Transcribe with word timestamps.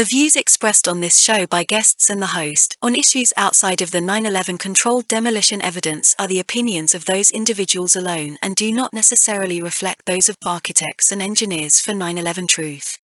The 0.00 0.06
views 0.06 0.34
expressed 0.34 0.88
on 0.88 1.00
this 1.00 1.18
show 1.18 1.46
by 1.46 1.62
guests 1.62 2.08
and 2.08 2.22
the 2.22 2.28
host 2.28 2.74
on 2.80 2.96
issues 2.96 3.34
outside 3.36 3.82
of 3.82 3.90
the 3.90 4.00
9 4.00 4.24
11 4.24 4.56
controlled 4.56 5.06
demolition 5.08 5.60
evidence 5.60 6.16
are 6.18 6.26
the 6.26 6.40
opinions 6.40 6.94
of 6.94 7.04
those 7.04 7.30
individuals 7.30 7.94
alone 7.94 8.38
and 8.40 8.56
do 8.56 8.72
not 8.72 8.94
necessarily 8.94 9.60
reflect 9.60 10.06
those 10.06 10.30
of 10.30 10.38
architects 10.42 11.12
and 11.12 11.20
engineers 11.20 11.82
for 11.82 11.92
9 11.92 12.16
11 12.16 12.46
truth. 12.46 12.99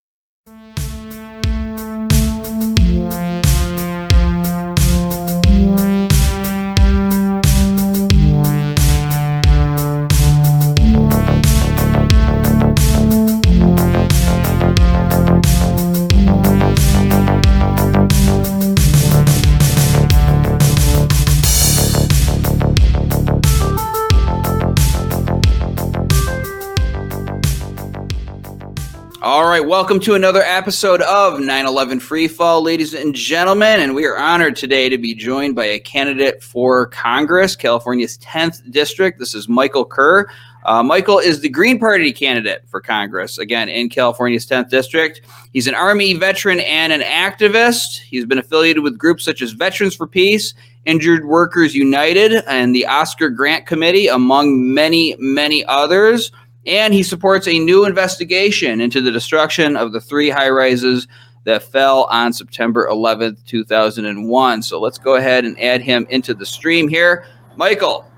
All 29.37 29.45
right, 29.45 29.61
welcome 29.61 30.01
to 30.01 30.15
another 30.15 30.41
episode 30.41 31.03
of 31.03 31.41
9 31.41 31.67
11 31.67 32.01
Free 32.01 32.27
Fall, 32.27 32.63
ladies 32.63 32.95
and 32.95 33.15
gentlemen. 33.15 33.81
And 33.81 33.95
we 33.95 34.07
are 34.07 34.17
honored 34.17 34.57
today 34.57 34.89
to 34.89 34.97
be 34.97 35.15
joined 35.15 35.55
by 35.55 35.67
a 35.67 35.79
candidate 35.79 36.43
for 36.43 36.87
Congress, 36.87 37.55
California's 37.55 38.17
10th 38.17 38.71
district. 38.71 39.19
This 39.19 39.35
is 39.35 39.47
Michael 39.47 39.85
Kerr. 39.85 40.27
Uh, 40.65 40.83
Michael 40.83 41.19
is 41.19 41.43
the 41.43 41.51
Green 41.51 41.79
Party 41.79 42.15
candidate 42.15 42.63
for 42.67 42.80
Congress, 42.80 43.37
again, 43.37 43.69
in 43.69 43.91
California's 43.91 44.47
10th 44.47 44.71
district. 44.71 45.21
He's 45.53 45.66
an 45.66 45.75
Army 45.75 46.15
veteran 46.15 46.61
and 46.61 46.91
an 46.91 47.03
activist. 47.03 47.99
He's 47.99 48.25
been 48.25 48.39
affiliated 48.39 48.83
with 48.83 48.97
groups 48.97 49.23
such 49.23 49.43
as 49.43 49.53
Veterans 49.53 49.95
for 49.95 50.07
Peace, 50.07 50.55
Injured 50.87 51.27
Workers 51.27 51.75
United, 51.75 52.43
and 52.49 52.75
the 52.75 52.87
Oscar 52.87 53.29
Grant 53.29 53.66
Committee, 53.66 54.07
among 54.07 54.73
many, 54.73 55.15
many 55.19 55.63
others 55.66 56.32
and 56.67 56.93
he 56.93 57.03
supports 57.03 57.47
a 57.47 57.59
new 57.59 57.85
investigation 57.85 58.81
into 58.81 59.01
the 59.01 59.11
destruction 59.11 59.77
of 59.77 59.93
the 59.93 60.01
three 60.01 60.31
high 60.31 60.51
rises 60.51 61.07
that 61.45 61.63
fell 61.63 62.05
on 62.11 62.33
September 62.33 62.89
11th, 62.91 63.45
2001. 63.47 64.62
So 64.62 64.81
let's 64.81 64.98
go 64.98 65.14
ahead 65.14 65.44
and 65.44 65.59
add 65.61 65.81
him 65.81 66.06
into 66.11 66.34
the 66.34 66.44
stream 66.44 66.89
here. 66.89 67.25
Michael, 67.55 68.11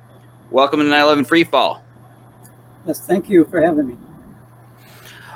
welcome 0.51 0.81
to 0.81 0.87
9 0.87 1.01
11 1.01 1.25
Free 1.27 1.45
Fall. 1.45 1.83
Yes, 2.87 3.07
thank 3.07 3.29
you 3.29 3.45
for 3.45 3.61
having 3.61 3.87
me. 3.87 3.97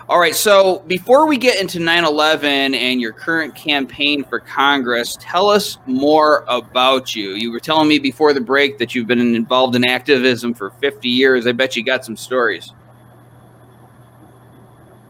All 0.09 0.19
right, 0.19 0.35
so 0.35 0.81
before 0.89 1.27
we 1.27 1.37
get 1.37 1.61
into 1.61 1.79
9 1.79 2.05
11 2.05 2.75
and 2.75 3.01
your 3.01 3.13
current 3.13 3.55
campaign 3.55 4.25
for 4.25 4.41
Congress, 4.41 5.17
tell 5.21 5.49
us 5.49 5.79
more 5.87 6.45
about 6.49 7.15
you. 7.15 7.31
You 7.31 7.53
were 7.53 7.61
telling 7.61 7.89
me 7.89 7.99
before 7.99 8.33
the 8.33 8.41
break 8.41 8.79
that 8.79 8.95
you've 8.95 9.07
been 9.07 9.21
involved 9.21 9.77
in 9.77 9.85
activism 9.85 10.55
for 10.55 10.71
50 10.81 11.09
years. 11.09 11.47
I 11.47 11.53
bet 11.53 11.77
you 11.77 11.85
got 11.85 12.05
some 12.05 12.17
stories. 12.17 12.73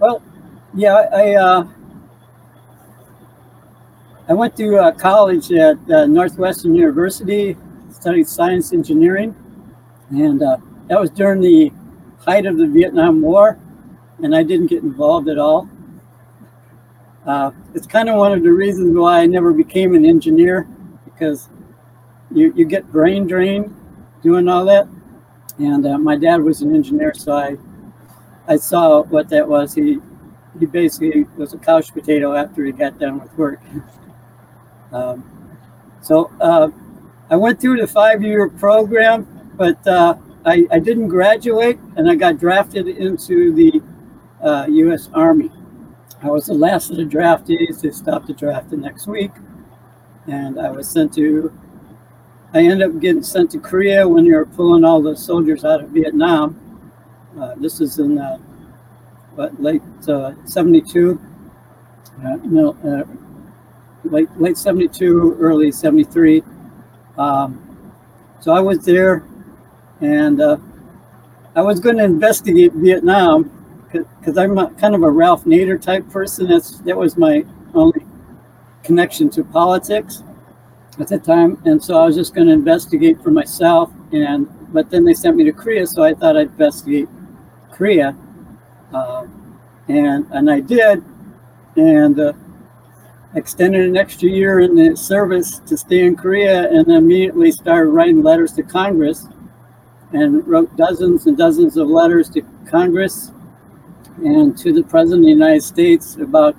Well, 0.02 0.20
yeah, 0.74 0.94
I 0.94 1.34
uh, 1.34 1.64
I 4.28 4.32
went 4.32 4.56
to 4.56 4.78
uh, 4.78 4.90
college 4.90 5.52
at 5.52 5.78
uh, 5.88 6.06
Northwestern 6.06 6.74
University, 6.74 7.56
studied 7.92 8.26
science 8.26 8.72
engineering, 8.72 9.32
and 10.10 10.42
uh, 10.42 10.56
that 10.88 11.00
was 11.00 11.10
during 11.10 11.40
the 11.40 11.70
height 12.18 12.46
of 12.46 12.58
the 12.58 12.66
Vietnam 12.66 13.22
War, 13.22 13.56
and 14.24 14.34
I 14.34 14.42
didn't 14.42 14.66
get 14.66 14.82
involved 14.82 15.28
at 15.28 15.38
all. 15.38 15.68
Uh, 17.24 17.52
it's 17.72 17.86
kind 17.86 18.08
of 18.08 18.16
one 18.16 18.32
of 18.32 18.42
the 18.42 18.50
reasons 18.50 18.98
why 18.98 19.20
I 19.20 19.26
never 19.26 19.52
became 19.52 19.94
an 19.94 20.04
engineer, 20.04 20.66
because 21.04 21.48
you, 22.32 22.52
you 22.56 22.64
get 22.64 22.90
brain 22.90 23.28
drained 23.28 23.72
doing 24.20 24.48
all 24.48 24.64
that. 24.64 24.88
And 25.58 25.86
uh, 25.86 25.96
my 25.96 26.16
dad 26.16 26.42
was 26.42 26.60
an 26.60 26.74
engineer, 26.74 27.14
so 27.14 27.36
I 27.36 27.56
I 28.48 28.56
saw 28.56 29.02
what 29.02 29.28
that 29.30 29.48
was. 29.48 29.74
He 29.74 29.98
he 30.58 30.66
basically 30.66 31.24
was 31.36 31.54
a 31.54 31.58
couch 31.58 31.92
potato 31.92 32.34
after 32.34 32.64
he 32.64 32.72
got 32.72 32.98
done 32.98 33.20
with 33.20 33.32
work. 33.38 33.60
Um, 34.92 35.24
so 36.02 36.30
uh, 36.40 36.68
I 37.30 37.36
went 37.36 37.60
through 37.60 37.78
the 37.78 37.86
five-year 37.86 38.50
program, 38.50 39.52
but 39.56 39.86
uh, 39.86 40.16
I, 40.44 40.66
I, 40.70 40.78
didn't 40.78 41.08
graduate, 41.08 41.78
and 41.96 42.10
I 42.10 42.14
got 42.14 42.38
drafted 42.38 42.88
into 42.88 43.54
the 43.54 43.82
uh, 44.42 44.66
U.S. 44.68 45.08
Army. 45.14 45.50
I 46.22 46.28
was 46.28 46.46
the 46.46 46.54
last 46.54 46.90
of 46.90 46.98
the 46.98 47.04
draftees. 47.04 47.80
They 47.80 47.90
stopped 47.90 48.26
the 48.26 48.34
draft 48.34 48.70
the 48.70 48.76
next 48.76 49.06
week, 49.06 49.30
and 50.26 50.60
I 50.60 50.70
was 50.70 50.90
sent 50.90 51.14
to. 51.14 51.50
I 52.52 52.58
ended 52.58 52.82
up 52.82 53.00
getting 53.00 53.22
sent 53.22 53.50
to 53.52 53.58
Korea 53.58 54.06
when 54.06 54.26
they 54.26 54.32
were 54.32 54.44
pulling 54.44 54.84
all 54.84 55.00
the 55.00 55.16
soldiers 55.16 55.64
out 55.64 55.82
of 55.82 55.88
Vietnam 55.88 56.61
uh, 57.40 57.54
this 57.56 57.80
is 57.80 57.98
in 57.98 58.18
uh, 58.18 58.36
what, 59.34 59.60
late 59.60 59.82
uh, 60.08 60.32
72, 60.44 61.20
uh, 62.24 62.36
no, 62.44 62.76
uh, 62.84 63.04
late, 64.04 64.28
late 64.38 64.58
72, 64.58 65.36
early 65.40 65.72
73. 65.72 66.42
Um, 67.16 67.90
so 68.40 68.52
I 68.52 68.60
was 68.60 68.84
there 68.84 69.24
and 70.00 70.40
uh, 70.40 70.56
I 71.54 71.62
was 71.62 71.80
going 71.80 71.96
to 71.98 72.04
investigate 72.04 72.72
Vietnam 72.74 73.50
because 73.92 74.38
I'm 74.38 74.58
a, 74.58 74.70
kind 74.74 74.94
of 74.94 75.02
a 75.02 75.10
Ralph 75.10 75.44
Nader 75.44 75.80
type 75.80 76.08
person. 76.10 76.48
That's, 76.48 76.78
that 76.80 76.96
was 76.96 77.16
my 77.16 77.44
only 77.74 78.04
connection 78.82 79.30
to 79.30 79.44
politics 79.44 80.22
at 80.98 81.08
the 81.08 81.18
time. 81.18 81.60
And 81.64 81.82
so 81.82 81.98
I 82.00 82.06
was 82.06 82.16
just 82.16 82.34
going 82.34 82.46
to 82.48 82.52
investigate 82.52 83.22
for 83.22 83.30
myself. 83.30 83.90
And 84.12 84.48
but 84.72 84.90
then 84.90 85.04
they 85.04 85.14
sent 85.14 85.36
me 85.36 85.44
to 85.44 85.52
Korea, 85.52 85.86
so 85.86 86.02
I 86.02 86.14
thought 86.14 86.36
I'd 86.36 86.46
investigate 86.46 87.08
Korea, 87.72 88.16
uh, 88.92 89.26
and 89.88 90.26
and 90.30 90.50
I 90.50 90.60
did, 90.60 91.02
and 91.76 92.20
uh, 92.20 92.32
extended 93.34 93.88
an 93.88 93.96
extra 93.96 94.28
year 94.28 94.60
in 94.60 94.76
the 94.76 94.96
service 94.96 95.58
to 95.60 95.76
stay 95.76 96.04
in 96.04 96.14
Korea, 96.14 96.70
and 96.70 96.86
immediately 96.88 97.50
started 97.50 97.90
writing 97.90 98.22
letters 98.22 98.52
to 98.54 98.62
Congress, 98.62 99.26
and 100.12 100.46
wrote 100.46 100.74
dozens 100.76 101.26
and 101.26 101.36
dozens 101.36 101.76
of 101.76 101.88
letters 101.88 102.28
to 102.30 102.42
Congress 102.66 103.32
and 104.18 104.56
to 104.58 104.72
the 104.72 104.82
President 104.82 105.20
of 105.20 105.24
the 105.24 105.30
United 105.30 105.62
States 105.62 106.16
about 106.16 106.54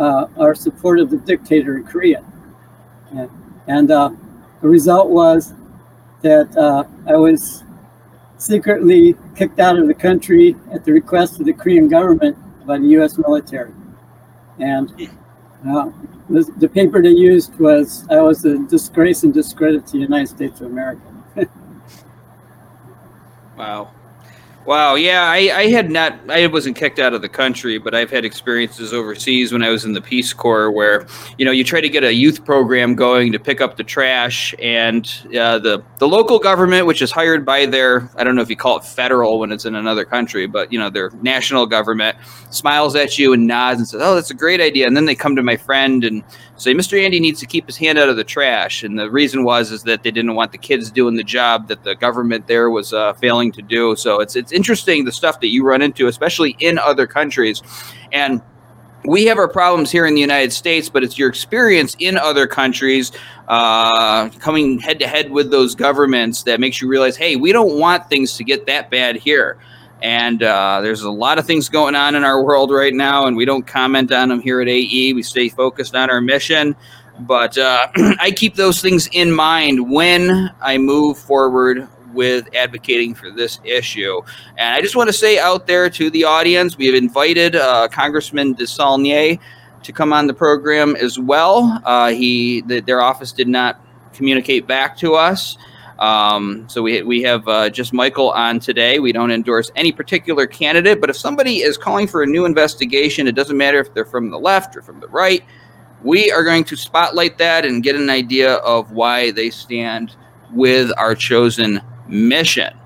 uh, 0.00 0.26
our 0.36 0.54
support 0.54 0.98
of 0.98 1.08
the 1.08 1.18
dictator 1.18 1.76
in 1.76 1.84
Korea, 1.84 2.24
and, 3.12 3.30
and 3.68 3.90
uh, 3.90 4.10
the 4.60 4.68
result 4.68 5.08
was 5.08 5.54
that 6.22 6.54
uh, 6.56 6.84
I 7.06 7.16
was 7.16 7.62
secretly 8.44 9.16
kicked 9.36 9.58
out 9.58 9.78
of 9.78 9.88
the 9.88 9.94
country 9.94 10.54
at 10.72 10.84
the 10.84 10.92
request 10.92 11.40
of 11.40 11.46
the 11.46 11.52
Korean 11.52 11.88
government 11.88 12.36
by 12.66 12.78
the 12.78 12.88
U.S. 12.98 13.16
military. 13.16 13.72
And 14.58 14.90
uh, 15.66 15.90
the, 16.28 16.52
the, 16.58 16.68
paper 16.68 17.02
they 17.02 17.08
used 17.08 17.58
was 17.58 18.06
I 18.10 18.20
was 18.20 18.44
a 18.44 18.58
disgrace 18.68 19.22
and 19.22 19.32
discredit 19.32 19.86
to 19.86 19.92
the 19.92 19.98
United 19.98 20.28
States 20.28 20.60
of 20.60 20.66
America. 20.66 21.02
wow. 23.56 23.93
Wow, 24.66 24.94
yeah, 24.94 25.24
I, 25.24 25.50
I 25.54 25.66
had 25.68 25.90
not, 25.90 26.18
I 26.30 26.46
wasn't 26.46 26.76
kicked 26.76 26.98
out 26.98 27.12
of 27.12 27.20
the 27.20 27.28
country, 27.28 27.76
but 27.76 27.94
I've 27.94 28.10
had 28.10 28.24
experiences 28.24 28.94
overseas 28.94 29.52
when 29.52 29.62
I 29.62 29.68
was 29.68 29.84
in 29.84 29.92
the 29.92 30.00
Peace 30.00 30.32
Corps 30.32 30.70
where, 30.70 31.06
you 31.36 31.44
know, 31.44 31.50
you 31.50 31.62
try 31.64 31.82
to 31.82 31.88
get 31.90 32.02
a 32.02 32.14
youth 32.14 32.46
program 32.46 32.94
going 32.94 33.30
to 33.32 33.38
pick 33.38 33.60
up 33.60 33.76
the 33.76 33.84
trash, 33.84 34.54
and 34.62 35.06
uh, 35.38 35.58
the 35.58 35.84
the 35.98 36.08
local 36.08 36.38
government, 36.38 36.86
which 36.86 37.02
is 37.02 37.10
hired 37.10 37.44
by 37.44 37.66
their, 37.66 38.08
I 38.16 38.24
don't 38.24 38.36
know 38.36 38.42
if 38.42 38.48
you 38.48 38.56
call 38.56 38.78
it 38.78 38.84
federal 38.86 39.38
when 39.38 39.52
it's 39.52 39.66
in 39.66 39.74
another 39.74 40.06
country, 40.06 40.46
but 40.46 40.72
you 40.72 40.78
know, 40.78 40.88
their 40.88 41.10
national 41.20 41.66
government 41.66 42.16
smiles 42.48 42.96
at 42.96 43.18
you 43.18 43.34
and 43.34 43.46
nods 43.46 43.80
and 43.80 43.86
says, 43.88 44.00
"Oh, 44.02 44.14
that's 44.14 44.30
a 44.30 44.34
great 44.34 44.62
idea," 44.62 44.86
and 44.86 44.96
then 44.96 45.04
they 45.04 45.14
come 45.14 45.36
to 45.36 45.42
my 45.42 45.58
friend 45.58 46.04
and 46.04 46.24
say, 46.56 46.74
"Mr. 46.74 47.02
Andy 47.02 47.20
needs 47.20 47.40
to 47.40 47.46
keep 47.46 47.66
his 47.66 47.76
hand 47.76 47.98
out 47.98 48.08
of 48.08 48.16
the 48.16 48.24
trash," 48.24 48.82
and 48.82 48.98
the 48.98 49.10
reason 49.10 49.44
was 49.44 49.70
is 49.70 49.82
that 49.84 50.02
they 50.02 50.10
didn't 50.10 50.34
want 50.34 50.52
the 50.52 50.58
kids 50.58 50.90
doing 50.90 51.16
the 51.16 51.24
job 51.24 51.68
that 51.68 51.84
the 51.84 51.94
government 51.94 52.46
there 52.46 52.70
was 52.70 52.92
uh, 52.92 53.12
failing 53.14 53.52
to 53.52 53.62
do. 53.62 53.96
So 53.96 54.20
it's 54.20 54.36
it's 54.36 54.52
interesting 54.52 55.04
the 55.04 55.12
stuff 55.12 55.40
that 55.40 55.48
you 55.48 55.64
run 55.64 55.82
into, 55.82 56.06
especially 56.06 56.56
in 56.60 56.78
other 56.78 57.06
countries. 57.06 57.62
And 58.12 58.40
we 59.04 59.26
have 59.26 59.38
our 59.38 59.48
problems 59.48 59.90
here 59.90 60.06
in 60.06 60.14
the 60.14 60.20
United 60.20 60.52
States, 60.52 60.88
but 60.88 61.04
it's 61.04 61.18
your 61.18 61.28
experience 61.28 61.94
in 61.98 62.16
other 62.16 62.46
countries, 62.46 63.12
uh, 63.48 64.30
coming 64.38 64.78
head 64.78 64.98
to 65.00 65.06
head 65.06 65.30
with 65.30 65.50
those 65.50 65.74
governments 65.74 66.42
that 66.44 66.58
makes 66.58 66.80
you 66.80 66.88
realize, 66.88 67.16
hey, 67.16 67.36
we 67.36 67.52
don't 67.52 67.78
want 67.78 68.08
things 68.08 68.36
to 68.38 68.44
get 68.44 68.66
that 68.66 68.90
bad 68.90 69.16
here. 69.16 69.58
And 70.04 70.42
uh, 70.42 70.82
there's 70.82 71.00
a 71.00 71.10
lot 71.10 71.38
of 71.38 71.46
things 71.46 71.70
going 71.70 71.94
on 71.94 72.14
in 72.14 72.24
our 72.24 72.44
world 72.44 72.70
right 72.70 72.92
now, 72.92 73.24
and 73.24 73.38
we 73.38 73.46
don't 73.46 73.66
comment 73.66 74.12
on 74.12 74.28
them 74.28 74.38
here 74.38 74.60
at 74.60 74.68
AE. 74.68 75.14
We 75.14 75.22
stay 75.22 75.48
focused 75.48 75.94
on 75.94 76.10
our 76.10 76.20
mission. 76.20 76.76
But 77.20 77.56
uh, 77.56 77.88
I 78.20 78.30
keep 78.36 78.54
those 78.54 78.82
things 78.82 79.08
in 79.12 79.32
mind 79.32 79.90
when 79.90 80.50
I 80.60 80.76
move 80.76 81.16
forward 81.16 81.88
with 82.12 82.54
advocating 82.54 83.14
for 83.14 83.30
this 83.30 83.60
issue. 83.64 84.20
And 84.58 84.74
I 84.74 84.82
just 84.82 84.94
want 84.94 85.08
to 85.08 85.14
say 85.14 85.38
out 85.38 85.66
there 85.66 85.88
to 85.88 86.10
the 86.10 86.24
audience, 86.24 86.76
we 86.76 86.84
have 86.84 86.94
invited 86.94 87.56
uh, 87.56 87.88
Congressman 87.88 88.54
DeSaulnier 88.56 89.38
to 89.84 89.92
come 89.92 90.12
on 90.12 90.26
the 90.26 90.34
program 90.34 90.96
as 90.96 91.18
well. 91.18 91.80
Uh, 91.82 92.10
he 92.10 92.60
the, 92.60 92.80
their 92.80 93.00
office 93.00 93.32
did 93.32 93.48
not 93.48 93.80
communicate 94.12 94.66
back 94.66 94.98
to 94.98 95.14
us. 95.14 95.56
Um, 95.98 96.68
so 96.68 96.82
we, 96.82 97.02
we 97.02 97.22
have 97.22 97.46
uh, 97.46 97.70
just 97.70 97.92
Michael 97.92 98.30
on 98.32 98.58
today. 98.58 98.98
We 98.98 99.12
don't 99.12 99.30
endorse 99.30 99.70
any 99.76 99.92
particular 99.92 100.46
candidate, 100.46 101.00
but 101.00 101.10
if 101.10 101.16
somebody 101.16 101.58
is 101.58 101.78
calling 101.78 102.06
for 102.06 102.22
a 102.22 102.26
new 102.26 102.44
investigation, 102.44 103.28
it 103.28 103.34
doesn't 103.34 103.56
matter 103.56 103.78
if 103.78 103.94
they're 103.94 104.04
from 104.04 104.30
the 104.30 104.38
left 104.38 104.76
or 104.76 104.82
from 104.82 105.00
the 105.00 105.08
right. 105.08 105.44
We 106.02 106.30
are 106.30 106.44
going 106.44 106.64
to 106.64 106.76
spotlight 106.76 107.38
that 107.38 107.64
and 107.64 107.82
get 107.82 107.96
an 107.96 108.10
idea 108.10 108.54
of 108.56 108.92
why 108.92 109.30
they 109.30 109.50
stand 109.50 110.16
with 110.52 110.90
our 110.98 111.14
chosen 111.14 111.80
mission. 112.08 112.76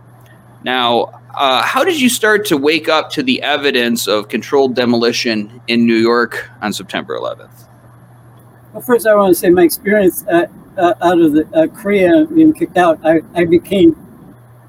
Now, 0.62 1.20
uh, 1.34 1.62
how 1.62 1.84
did 1.84 2.00
you 2.00 2.08
start 2.08 2.44
to 2.46 2.56
wake 2.56 2.88
up 2.88 3.10
to 3.10 3.22
the 3.22 3.42
evidence 3.42 4.06
of 4.06 4.28
controlled 4.28 4.74
demolition 4.74 5.60
in 5.68 5.86
New 5.86 5.96
York 5.96 6.50
on 6.60 6.72
September 6.72 7.16
11th? 7.18 7.68
Well, 8.72 8.82
first, 8.82 9.06
I 9.06 9.14
want 9.14 9.34
to 9.34 9.38
say 9.38 9.50
my 9.50 9.62
experience 9.62 10.26
uh, 10.26 10.46
uh, 10.78 10.94
out 11.02 11.20
of 11.20 11.32
the 11.32 11.46
uh, 11.54 11.66
Korea 11.66 12.24
being 12.26 12.52
kicked 12.52 12.76
out, 12.76 12.98
I, 13.04 13.20
I 13.34 13.44
became 13.44 13.96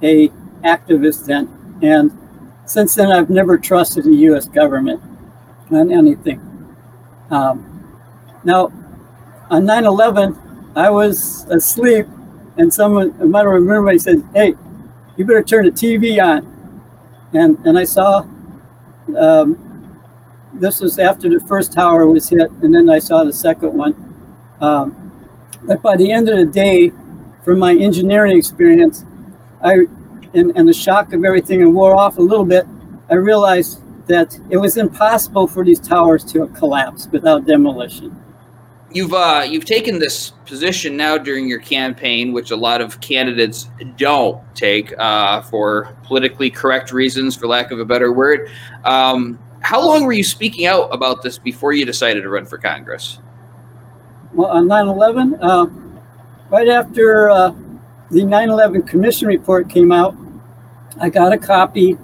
a 0.01 0.29
activist 0.63 1.25
then, 1.25 1.47
and 1.81 2.11
since 2.65 2.95
then 2.95 3.11
I've 3.11 3.29
never 3.29 3.57
trusted 3.57 4.05
the 4.05 4.15
U.S. 4.29 4.47
government 4.47 5.01
on 5.71 5.91
anything. 5.91 6.39
Um, 7.29 7.65
now, 8.43 8.71
on 9.49 9.63
9/11, 9.63 10.73
I 10.75 10.89
was 10.89 11.45
asleep, 11.49 12.07
and 12.57 12.73
someone, 12.73 13.15
I 13.21 13.25
might 13.25 13.43
remember, 13.43 13.91
he 13.91 13.99
said, 13.99 14.23
"Hey, 14.33 14.55
you 15.17 15.25
better 15.25 15.43
turn 15.43 15.65
the 15.65 15.71
TV 15.71 16.21
on," 16.21 16.45
and 17.33 17.57
and 17.65 17.77
I 17.77 17.83
saw. 17.83 18.25
Um, 19.17 19.65
this 20.53 20.81
was 20.81 20.99
after 20.99 21.29
the 21.29 21.39
first 21.45 21.73
tower 21.73 22.07
was 22.07 22.29
hit, 22.29 22.49
and 22.61 22.73
then 22.73 22.89
I 22.89 22.99
saw 22.99 23.23
the 23.23 23.33
second 23.33 23.73
one. 23.73 23.95
Um, 24.59 25.08
but 25.69 25.83
by 25.83 25.95
the 25.95 26.11
end 26.11 26.27
of 26.27 26.35
the 26.35 26.45
day, 26.47 26.91
from 27.45 27.59
my 27.59 27.75
engineering 27.75 28.35
experience, 28.35 29.05
I 29.63 29.85
and, 30.33 30.51
and 30.55 30.67
the 30.67 30.73
shock 30.73 31.13
of 31.13 31.23
everything 31.23 31.61
and 31.61 31.75
wore 31.75 31.95
off 31.95 32.17
a 32.17 32.21
little 32.21 32.43
bit, 32.43 32.65
I 33.09 33.15
realized 33.15 33.81
that 34.07 34.39
it 34.49 34.57
was 34.57 34.77
impossible 34.77 35.45
for 35.45 35.63
these 35.63 35.79
towers 35.79 36.23
to 36.33 36.47
collapse 36.47 37.07
without 37.11 37.45
demolition. 37.45 38.19
You've 38.91 39.13
uh, 39.13 39.45
you've 39.47 39.65
taken 39.65 39.99
this 39.99 40.31
position 40.47 40.97
now 40.97 41.19
during 41.19 41.47
your 41.47 41.59
campaign, 41.59 42.33
which 42.33 42.49
a 42.49 42.55
lot 42.55 42.81
of 42.81 42.99
candidates 42.99 43.69
don't 43.95 44.41
take 44.55 44.91
uh, 44.97 45.43
for 45.43 45.95
politically 46.01 46.49
correct 46.49 46.91
reasons, 46.91 47.35
for 47.35 47.45
lack 47.45 47.69
of 47.69 47.79
a 47.79 47.85
better 47.85 48.11
word. 48.11 48.49
Um, 48.85 49.37
how 49.59 49.85
long 49.85 50.03
were 50.03 50.13
you 50.13 50.23
speaking 50.23 50.65
out 50.65 50.89
about 50.91 51.21
this 51.21 51.37
before 51.37 51.73
you 51.73 51.85
decided 51.85 52.23
to 52.23 52.29
run 52.29 52.47
for 52.47 52.57
Congress? 52.57 53.19
Well, 54.33 54.49
on 54.51 54.67
9 54.67 54.87
11, 54.87 55.35
uh, 55.41 55.65
right 56.49 56.67
after 56.67 57.29
uh, 57.29 57.53
the 58.11 58.23
9 58.23 58.49
11 58.49 58.83
Commission 58.83 59.27
report 59.27 59.69
came 59.69 59.91
out, 59.91 60.15
I 60.99 61.09
got 61.09 61.33
a 61.33 61.37
copy. 61.37 61.97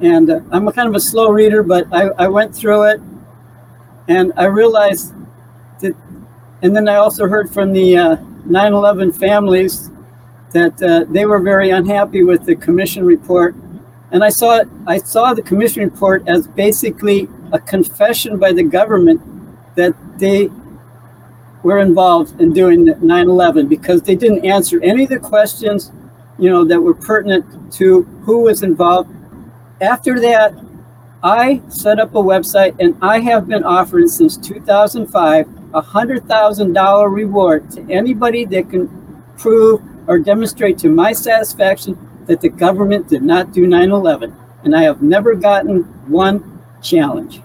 And 0.00 0.28
uh, 0.30 0.40
I'm 0.52 0.68
a 0.68 0.72
kind 0.72 0.88
of 0.88 0.94
a 0.94 1.00
slow 1.00 1.30
reader, 1.30 1.62
but 1.62 1.86
I, 1.92 2.08
I 2.18 2.28
went 2.28 2.54
through 2.54 2.82
it 2.84 3.00
and 4.08 4.32
I 4.36 4.44
realized 4.44 5.14
that, 5.80 5.94
and 6.62 6.76
then 6.76 6.88
I 6.88 6.96
also 6.96 7.26
heard 7.26 7.52
from 7.52 7.72
the 7.72 7.96
uh, 7.96 8.16
9 8.44 8.72
11 8.72 9.12
families 9.12 9.90
that 10.52 10.80
uh, 10.82 11.04
they 11.10 11.26
were 11.26 11.38
very 11.38 11.70
unhappy 11.70 12.22
with 12.22 12.44
the 12.44 12.56
commission 12.56 13.04
report 13.04 13.54
and 14.12 14.22
I 14.22 14.28
saw 14.28 14.58
it, 14.58 14.68
I 14.86 14.98
saw 14.98 15.34
the 15.34 15.42
commission 15.42 15.82
report 15.82 16.26
as 16.28 16.46
basically 16.46 17.28
a 17.52 17.58
confession 17.58 18.38
by 18.38 18.52
the 18.52 18.62
government 18.62 19.20
that 19.74 19.94
they 20.18 20.48
were 21.62 21.78
involved 21.78 22.40
in 22.40 22.52
doing 22.52 22.86
9/11 22.86 23.68
because 23.68 24.02
they 24.02 24.14
didn't 24.14 24.44
answer 24.44 24.80
any 24.82 25.04
of 25.04 25.10
the 25.10 25.18
questions, 25.18 25.92
you 26.38 26.50
know, 26.50 26.64
that 26.64 26.80
were 26.80 26.94
pertinent 26.94 27.44
to 27.74 28.02
who 28.22 28.40
was 28.40 28.62
involved. 28.62 29.10
After 29.80 30.20
that, 30.20 30.54
I 31.22 31.60
set 31.68 31.98
up 31.98 32.14
a 32.14 32.22
website 32.22 32.76
and 32.78 32.96
I 33.02 33.18
have 33.20 33.48
been 33.48 33.64
offering 33.64 34.08
since 34.08 34.36
2005 34.36 35.48
a 35.74 35.80
hundred 35.80 36.26
thousand 36.28 36.72
dollar 36.72 37.10
reward 37.10 37.70
to 37.72 37.84
anybody 37.90 38.44
that 38.46 38.70
can 38.70 38.88
prove 39.36 39.82
or 40.06 40.18
demonstrate 40.18 40.78
to 40.78 40.88
my 40.88 41.12
satisfaction 41.12 41.98
that 42.26 42.40
the 42.40 42.48
government 42.48 43.08
did 43.08 43.22
not 43.22 43.52
do 43.52 43.66
9 43.66 43.90
11. 43.90 44.34
And 44.64 44.74
I 44.74 44.82
have 44.82 45.02
never 45.02 45.34
gotten 45.34 45.82
one 46.08 46.62
challenge. 46.82 47.40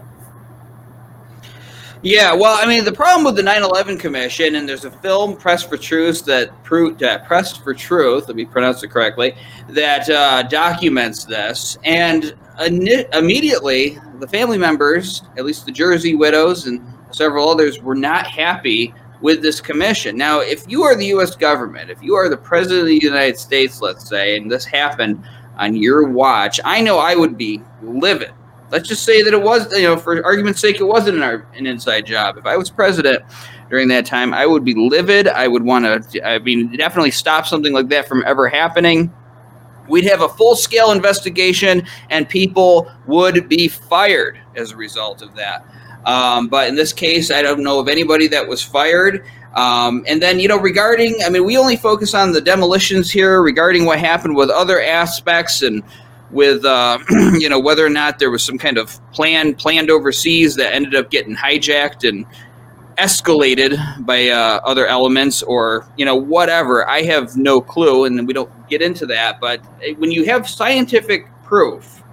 Yeah, 2.03 2.33
well, 2.33 2.57
I 2.59 2.65
mean, 2.65 2.83
the 2.83 2.91
problem 2.91 3.23
with 3.23 3.35
the 3.35 3.43
9/11 3.43 3.99
Commission, 3.99 4.55
and 4.55 4.67
there's 4.67 4.85
a 4.85 4.91
film, 4.91 5.35
Press 5.37 5.61
for 5.61 5.77
Truth, 5.77 6.25
that 6.25 6.63
proved 6.63 7.03
uh, 7.03 7.19
Press 7.25 7.55
for 7.55 7.75
Truth, 7.75 8.27
let 8.27 8.35
me 8.35 8.43
pronounce 8.43 8.81
it 8.81 8.87
correctly, 8.87 9.35
that 9.69 10.09
uh, 10.09 10.41
documents 10.43 11.25
this, 11.25 11.77
and 11.83 12.33
immediately 12.59 13.99
the 14.19 14.27
family 14.27 14.57
members, 14.57 15.21
at 15.37 15.45
least 15.45 15.67
the 15.67 15.71
Jersey 15.71 16.15
widows 16.15 16.65
and 16.65 16.81
several 17.11 17.47
others, 17.49 17.79
were 17.83 17.95
not 17.95 18.25
happy 18.25 18.95
with 19.21 19.43
this 19.43 19.61
commission. 19.61 20.17
Now, 20.17 20.39
if 20.39 20.67
you 20.67 20.81
are 20.81 20.95
the 20.95 21.05
U.S. 21.07 21.35
government, 21.35 21.91
if 21.91 22.01
you 22.01 22.15
are 22.15 22.29
the 22.29 22.37
president 22.37 22.81
of 22.81 22.87
the 22.87 22.99
United 22.99 23.37
States, 23.37 23.79
let's 23.79 24.09
say, 24.09 24.37
and 24.37 24.49
this 24.49 24.65
happened 24.65 25.23
on 25.57 25.75
your 25.75 26.07
watch, 26.07 26.59
I 26.65 26.81
know 26.81 26.97
I 26.97 27.15
would 27.15 27.37
be 27.37 27.61
livid. 27.83 28.33
Let's 28.71 28.87
just 28.87 29.03
say 29.03 29.21
that 29.21 29.33
it 29.33 29.41
was, 29.41 29.71
you 29.73 29.83
know, 29.83 29.97
for 29.97 30.23
argument's 30.25 30.61
sake, 30.61 30.79
it 30.79 30.85
wasn't 30.85 31.21
an, 31.21 31.43
an 31.53 31.67
inside 31.67 32.05
job. 32.05 32.37
If 32.37 32.45
I 32.45 32.55
was 32.55 32.69
president 32.69 33.23
during 33.69 33.89
that 33.89 34.05
time, 34.05 34.33
I 34.33 34.45
would 34.45 34.63
be 34.63 34.73
livid. 34.73 35.27
I 35.27 35.47
would 35.47 35.63
want 35.63 36.11
to, 36.11 36.27
I 36.27 36.39
mean, 36.39 36.75
definitely 36.77 37.11
stop 37.11 37.45
something 37.45 37.73
like 37.73 37.89
that 37.89 38.07
from 38.07 38.23
ever 38.25 38.47
happening. 38.47 39.13
We'd 39.89 40.05
have 40.05 40.21
a 40.21 40.29
full 40.29 40.55
scale 40.55 40.91
investigation 40.91 41.85
and 42.09 42.29
people 42.29 42.89
would 43.07 43.49
be 43.49 43.67
fired 43.67 44.39
as 44.55 44.71
a 44.71 44.77
result 44.77 45.21
of 45.21 45.35
that. 45.35 45.65
Um, 46.05 46.47
but 46.47 46.69
in 46.69 46.75
this 46.75 46.93
case, 46.93 47.29
I 47.29 47.41
don't 47.41 47.61
know 47.61 47.79
of 47.79 47.87
anybody 47.89 48.27
that 48.27 48.47
was 48.47 48.61
fired. 48.63 49.25
Um, 49.55 50.05
and 50.07 50.21
then, 50.21 50.39
you 50.39 50.47
know, 50.47 50.57
regarding, 50.57 51.17
I 51.25 51.29
mean, 51.29 51.43
we 51.43 51.57
only 51.57 51.75
focus 51.75 52.13
on 52.13 52.31
the 52.31 52.41
demolitions 52.41 53.11
here 53.11 53.41
regarding 53.41 53.85
what 53.85 53.99
happened 53.99 54.35
with 54.35 54.49
other 54.49 54.81
aspects 54.81 55.61
and 55.61 55.83
with, 56.31 56.65
uh, 56.65 56.99
you 57.37 57.49
know, 57.49 57.59
whether 57.59 57.85
or 57.85 57.89
not 57.89 58.19
there 58.19 58.31
was 58.31 58.43
some 58.43 58.57
kind 58.57 58.77
of 58.77 58.99
plan 59.11 59.53
planned 59.55 59.89
overseas 59.89 60.55
that 60.55 60.73
ended 60.73 60.95
up 60.95 61.11
getting 61.11 61.35
hijacked 61.35 62.07
and 62.07 62.25
escalated 62.97 63.77
by 64.05 64.29
uh, 64.29 64.59
other 64.63 64.85
elements 64.85 65.41
or, 65.43 65.85
you 65.97 66.05
know, 66.05 66.15
whatever. 66.15 66.87
I 66.87 67.01
have 67.03 67.35
no 67.35 67.61
clue, 67.61 68.05
and 68.05 68.27
we 68.27 68.33
don't 68.33 68.51
get 68.69 68.81
into 68.81 69.05
that. 69.07 69.39
But 69.39 69.61
eh, 69.83 69.93
when 69.97 70.11
you 70.11 70.25
have 70.25 70.49
scientific 70.49 71.27
proof, 71.43 72.03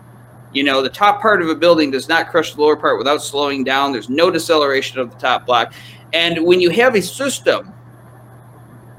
you 0.53 0.65
know, 0.65 0.83
the 0.83 0.89
top 0.89 1.21
part 1.21 1.43
of 1.43 1.49
a 1.49 1.55
building 1.55 1.91
does 1.91 2.09
not 2.09 2.31
crush 2.31 2.55
the 2.55 2.61
lower 2.61 2.77
part 2.77 2.99
without 2.99 3.23
slowing 3.23 3.65
down. 3.65 3.93
There's 3.93 4.09
no 4.09 4.31
deceleration 4.31 4.99
of 4.99 5.11
the 5.11 5.19
top 5.19 5.47
block. 5.47 5.75
And 6.13 6.45
when 6.45 6.61
you 6.61 6.71
have 6.71 6.95
a 6.95 7.03
system, 7.03 7.73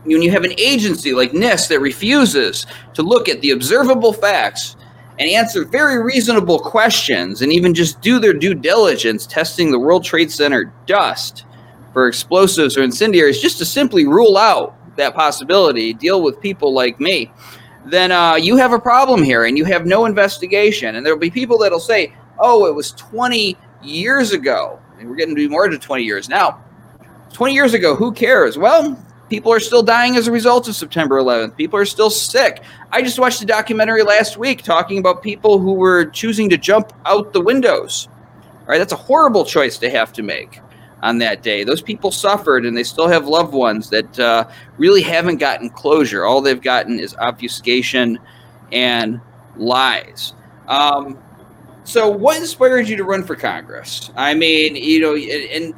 when 0.04 0.22
you 0.22 0.32
have 0.32 0.44
an 0.44 0.54
agency 0.58 1.14
like 1.14 1.32
NIST 1.32 1.70
that 1.70 1.80
refuses 1.80 2.66
to 2.94 3.02
look 3.02 3.28
at 3.28 3.42
the 3.42 3.52
observable 3.52 4.14
facts 4.14 4.76
and 5.20 5.30
answer 5.30 5.66
very 5.66 6.02
reasonable 6.02 6.60
questions 6.60 7.42
and 7.42 7.52
even 7.52 7.74
just 7.74 8.02
do 8.02 8.20
their 8.20 8.34
due 8.34 8.56
diligence 8.56 9.28
testing 9.28 9.72
the 9.72 9.80
World 9.80 10.04
Trade 10.04 10.32
Center 10.32 10.74
dust 10.86 11.46
for 11.94 12.08
explosives 12.08 12.78
or 12.78 12.84
incendiaries 12.84 13.42
just 13.42 13.58
to 13.58 13.66
simply 13.66 14.08
rule 14.08 14.38
out 14.38 14.76
that 14.96 15.14
possibility, 15.14 15.94
deal 15.94 16.22
with 16.22 16.42
people 16.42 16.74
like 16.74 17.00
me 17.00 17.32
then 17.86 18.12
uh, 18.12 18.36
you 18.36 18.58
have 18.58 18.74
a 18.74 18.80
problem 18.80 19.24
here 19.24 19.46
and 19.46 19.58
you 19.58 19.66
have 19.66 19.86
no 19.86 20.06
investigation. 20.06 20.96
And 20.96 21.06
there'll 21.06 21.20
be 21.20 21.32
people 21.32 21.58
that'll 21.58 21.80
say, 21.80 22.14
oh, 22.40 22.66
it 22.66 22.76
was 22.76 22.92
20 22.94 23.58
years 23.84 24.32
ago. 24.32 24.80
And 25.00 25.10
we're 25.10 25.16
getting 25.16 25.36
to 25.36 25.42
be 25.42 25.48
more 25.48 25.70
than 25.70 25.80
20 25.80 26.04
years 26.04 26.30
now. 26.30 26.64
20 27.34 27.54
years 27.54 27.74
ago, 27.74 27.96
who 27.96 28.12
cares? 28.12 28.58
Well, 28.58 29.02
people 29.30 29.52
are 29.54 29.60
still 29.60 29.84
dying 29.84 30.16
as 30.16 30.28
a 30.28 30.32
result 30.32 30.68
of 30.68 30.76
September 30.76 31.20
11th. 31.20 31.56
People 31.56 31.80
are 31.80 31.86
still 31.86 32.10
sick. 32.10 32.64
I 32.92 33.02
just 33.02 33.20
watched 33.20 33.42
a 33.42 33.46
documentary 33.46 34.04
last 34.04 34.38
week 34.38 34.64
talking 34.64 34.98
about 34.98 35.22
people 35.22 35.60
who 35.60 35.74
were 35.74 36.06
choosing 36.06 36.50
to 36.50 36.58
jump 36.58 36.92
out 37.06 37.34
the 37.34 37.42
windows. 37.42 38.08
All 38.62 38.66
right, 38.68 38.78
that's 38.80 38.94
a 38.94 38.98
horrible 38.98 39.46
choice 39.46 39.78
to 39.80 39.90
have 39.90 40.12
to 40.14 40.24
make 40.24 40.60
on 41.02 41.20
that 41.20 41.44
day. 41.44 41.64
Those 41.64 41.82
people 41.82 42.12
suffered, 42.12 42.66
and 42.66 42.76
they 42.76 42.84
still 42.84 43.08
have 43.08 43.28
loved 43.28 43.54
ones 43.54 43.90
that 43.90 44.20
uh, 44.20 44.50
really 44.78 45.02
haven't 45.02 45.38
gotten 45.38 45.70
closure. 45.70 46.26
All 46.26 46.42
they've 46.42 46.62
gotten 46.62 47.00
is 47.00 47.16
obfuscation 47.16 48.20
and 48.72 49.22
lies. 49.56 50.34
Um, 50.68 51.18
so, 51.84 52.10
what 52.10 52.38
inspired 52.38 52.88
you 52.88 52.98
to 52.98 53.04
run 53.04 53.24
for 53.24 53.36
Congress? 53.36 54.12
I 54.16 54.34
mean, 54.36 54.76
you 54.76 55.00
know, 55.00 55.16
in 55.16 55.74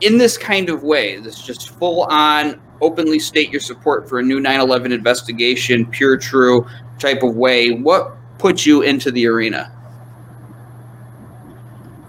in 0.00 0.18
this 0.18 0.36
kind 0.36 0.68
of 0.68 0.82
way, 0.82 1.18
this 1.18 1.42
just 1.42 1.70
full 1.70 2.04
on, 2.04 2.60
openly 2.80 3.18
state 3.18 3.50
your 3.50 3.60
support 3.60 4.08
for 4.08 4.18
a 4.18 4.22
new 4.22 4.40
9/11 4.40 4.92
investigation, 4.92 5.86
pure, 5.86 6.16
true 6.16 6.66
type 6.98 7.22
of 7.22 7.36
way. 7.36 7.70
What 7.70 8.16
put 8.38 8.66
you 8.66 8.82
into 8.82 9.10
the 9.10 9.26
arena? 9.26 9.72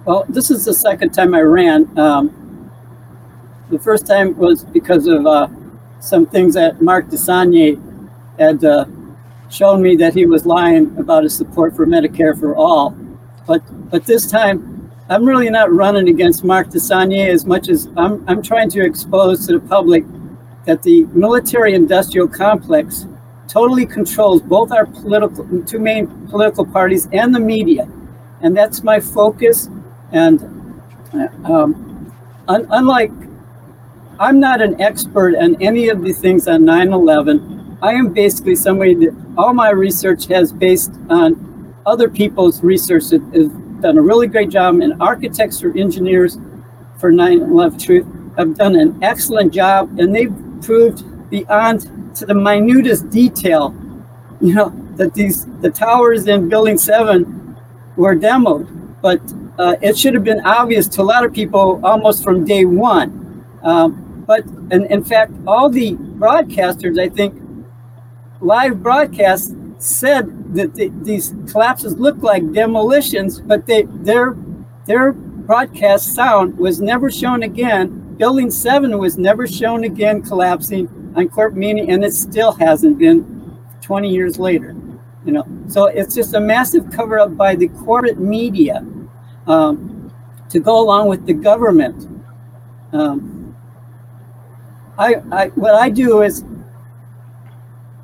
Well, 0.06 0.26
this 0.30 0.50
is 0.50 0.66
the 0.66 0.74
second 0.74 1.12
time 1.12 1.36
I 1.36 1.42
ran. 1.42 1.98
Um, 2.00 2.72
the 3.70 3.80
first 3.80 4.08
time 4.08 4.38
was 4.38 4.64
because 4.64 5.08
of 5.08 5.26
uh, 5.26 5.48
some 6.00 6.26
things 6.26 6.54
that 6.54 6.82
Mark 6.82 7.08
DeSaulnier 7.08 7.78
had 8.40 8.64
uh, 8.64 8.86
shown 9.50 9.82
me 9.82 9.96
that 9.98 10.14
he 10.14 10.26
was 10.26 10.46
lying 10.46 10.96
about 10.98 11.24
his 11.24 11.36
support 11.36 11.76
for 11.76 11.86
Medicare 11.86 12.40
for 12.40 12.56
all. 12.56 12.92
But 13.46 13.62
but 13.90 14.06
this 14.06 14.30
time, 14.30 14.92
I'm 15.10 15.26
really 15.26 15.50
not 15.50 15.72
running 15.74 16.10
against 16.10 16.44
Mark 16.44 16.68
DeSaulnier 16.68 17.28
as 17.28 17.46
much 17.46 17.70
as 17.70 17.90
I'm 17.98 18.24
I'm 18.30 18.42
trying 18.42 18.70
to 18.72 18.86
expose 18.86 19.46
to 19.48 19.54
the 19.54 19.68
public 19.68 20.06
that 20.68 20.84
the 20.84 21.06
military-industrial 21.06 22.28
complex 22.28 23.08
totally 23.48 23.86
controls 23.86 24.42
both 24.42 24.72
our 24.72 24.86
political 24.86 25.64
two 25.66 25.80
main 25.80 26.28
political 26.28 26.66
parties 26.66 27.08
and 27.14 27.34
the 27.34 27.40
media, 27.40 27.90
and 28.42 28.56
that's 28.56 28.84
my 28.84 29.00
focus. 29.00 29.70
And 30.12 30.42
um, 31.46 32.14
un- 32.48 32.68
unlike 32.70 33.12
I'm 34.20 34.40
not 34.40 34.62
an 34.62 34.80
expert 34.82 35.36
on 35.36 35.62
any 35.62 35.90
of 35.90 36.04
the 36.04 36.12
things 36.12 36.48
on 36.48 36.66
9 36.66 36.92
11. 36.92 37.78
I 37.84 37.94
am 37.94 38.12
basically 38.12 38.56
somebody 38.56 38.96
that 38.96 39.16
all 39.38 39.54
my 39.54 39.70
research 39.70 40.26
has 40.28 40.52
based 40.52 40.92
on 41.10 41.76
other 41.86 42.10
people's 42.10 42.64
research 42.64 43.10
that 43.10 43.22
has 43.34 43.48
done 43.82 43.98
a 43.98 44.02
really 44.02 44.28
great 44.28 44.50
job, 44.50 44.82
and 44.82 45.02
architects 45.02 45.64
or 45.64 45.78
engineers 45.78 46.38
for 47.00 47.12
9 47.12 47.42
11 47.42 47.80
Truth 47.80 48.08
have 48.38 48.58
done 48.58 48.76
an 48.76 48.98
excellent 49.04 49.54
job, 49.54 50.00
and 50.00 50.14
they've 50.14 50.34
proved 50.62 51.30
beyond 51.30 52.16
to 52.16 52.26
the 52.26 52.34
minutest 52.34 53.10
detail, 53.10 53.76
you 54.42 54.54
know, 54.54 54.70
that 54.96 55.14
these 55.14 55.46
the 55.62 55.70
towers 55.70 56.28
in 56.28 56.50
Building 56.50 56.78
7 56.78 57.56
were 57.96 58.16
demoed. 58.16 58.68
But 59.02 59.22
uh, 59.60 59.76
it 59.82 59.98
should 59.98 60.14
have 60.14 60.24
been 60.24 60.42
obvious 60.46 60.88
to 60.90 61.02
a 61.02 61.04
lot 61.04 61.26
of 61.26 61.34
people 61.34 61.80
almost 61.84 62.24
from 62.24 62.46
day 62.46 62.66
one. 62.66 63.46
Um, 63.64 64.24
but 64.28 64.46
in, 64.72 64.86
in 64.86 65.04
fact, 65.04 65.32
all 65.46 65.70
the 65.70 65.96
broadcasters, 65.96 67.00
I 67.00 67.10
think, 67.10 67.42
live 68.42 68.84
broadcasts 68.84 69.54
said 69.80 70.54
that 70.56 70.74
the, 70.76 70.90
these 71.02 71.34
collapses 71.50 71.98
looked 71.98 72.22
like 72.22 72.52
demolitions, 72.52 73.40
but 73.40 73.66
they 73.66 73.84
their 73.84 74.36
their 74.86 75.14
broadcast 75.14 76.14
sound 76.14 76.58
was 76.58 76.82
never 76.82 77.12
shown 77.12 77.44
again. 77.44 78.04
Building 78.18 78.50
seven 78.50 78.98
was 78.98 79.18
never 79.18 79.48
shown 79.48 79.84
again 79.84 80.22
collapsing 80.24 81.14
on 81.16 81.30
court 81.30 81.56
meeting, 81.56 81.92
and 81.92 82.04
it 82.04 82.14
still 82.14 82.52
hasn't 82.52 82.98
been 82.98 83.60
20 83.82 84.10
years 84.10 84.40
later. 84.40 84.76
You 85.26 85.34
know, 85.34 85.48
so 85.68 85.86
it's 85.88 86.16
just 86.16 86.34
a 86.34 86.40
massive 86.40 86.90
cover 86.92 87.20
up 87.20 87.36
by 87.36 87.56
the 87.56 87.68
corporate 87.68 88.18
media 88.18 88.86
um, 89.46 90.12
to 90.50 90.60
go 90.60 90.80
along 90.80 91.10
with 91.10 91.26
the 91.26 91.34
government. 91.34 92.08
Um, 92.94 93.56
I, 94.98 95.16
I 95.32 95.48
what 95.50 95.76
I 95.76 95.90
do 95.90 96.22
is 96.22 96.44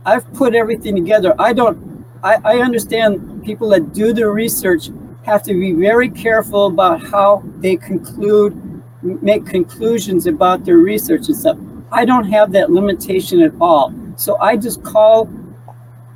I've 0.05 0.32
put 0.34 0.53
everything 0.53 0.96
together. 0.96 1.34
I 1.39 1.53
don't 1.53 2.05
I, 2.24 2.38
I 2.43 2.58
understand 2.60 3.43
people 3.43 3.70
that 3.70 3.93
do 3.93 4.13
the 4.13 4.29
research 4.29 4.89
have 5.25 5.43
to 5.43 5.53
be 5.53 5.74
very 5.74 6.10
careful 6.10 6.67
about 6.67 7.01
how 7.01 7.43
they 7.58 7.77
conclude 7.77 8.72
make 9.03 9.45
conclusions 9.45 10.27
about 10.27 10.65
their 10.65 10.77
research 10.77 11.27
and 11.27 11.38
stuff. 11.38 11.57
I 11.91 12.05
don't 12.05 12.25
have 12.25 12.51
that 12.53 12.72
limitation 12.72 13.41
at 13.41 13.51
all. 13.62 13.93
So 14.15 14.38
I 14.39 14.57
just 14.57 14.83
call 14.83 15.29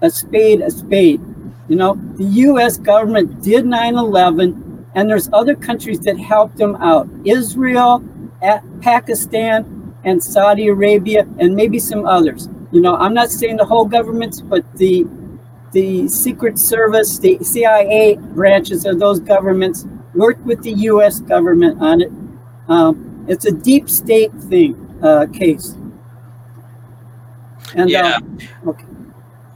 a 0.02 0.10
spade 0.10 0.62
a 0.62 0.72
spade. 0.72 1.22
You 1.68 1.76
know, 1.76 1.96
the 2.16 2.24
US 2.48 2.78
government 2.78 3.42
did 3.42 3.66
9/11 3.66 4.86
and 4.96 5.10
there's 5.10 5.30
other 5.34 5.56
countries 5.56 6.00
that 6.02 6.18
helped 6.18 6.58
them 6.58 6.76
out. 6.78 7.08
Israel, 7.26 8.04
Pakistan, 8.82 9.94
and 10.04 10.24
Saudi 10.24 10.68
Arabia 10.68 11.28
and 11.40 11.56
maybe 11.56 11.80
some 11.80 12.06
others. 12.06 12.48
You 12.72 12.82
know, 12.82 12.96
I'm 12.96 13.14
not 13.14 13.30
saying 13.30 13.58
the 13.58 13.66
whole 13.66 13.86
governments, 13.86 14.42
but 14.42 14.64
the 14.78 15.06
the 15.74 16.08
Secret 16.08 16.58
Service, 16.58 17.20
the 17.20 17.38
CIA 17.42 18.16
branches 18.16 18.86
of 18.86 19.00
those 19.00 19.20
governments 19.20 19.86
worked 20.16 20.44
with 20.46 20.64
the 20.64 20.72
U.S. 20.72 21.20
government 21.20 21.82
on 21.82 22.02
it. 22.02 22.12
Um, 22.68 23.26
it's 23.28 23.46
a 23.46 23.52
deep 23.52 23.90
state 23.90 24.34
thing 24.34 24.76
uh, 25.02 25.28
case. 25.34 25.76
And, 27.76 27.90
yeah. 27.90 28.20
Uh, 28.66 28.70
okay. 28.70 28.86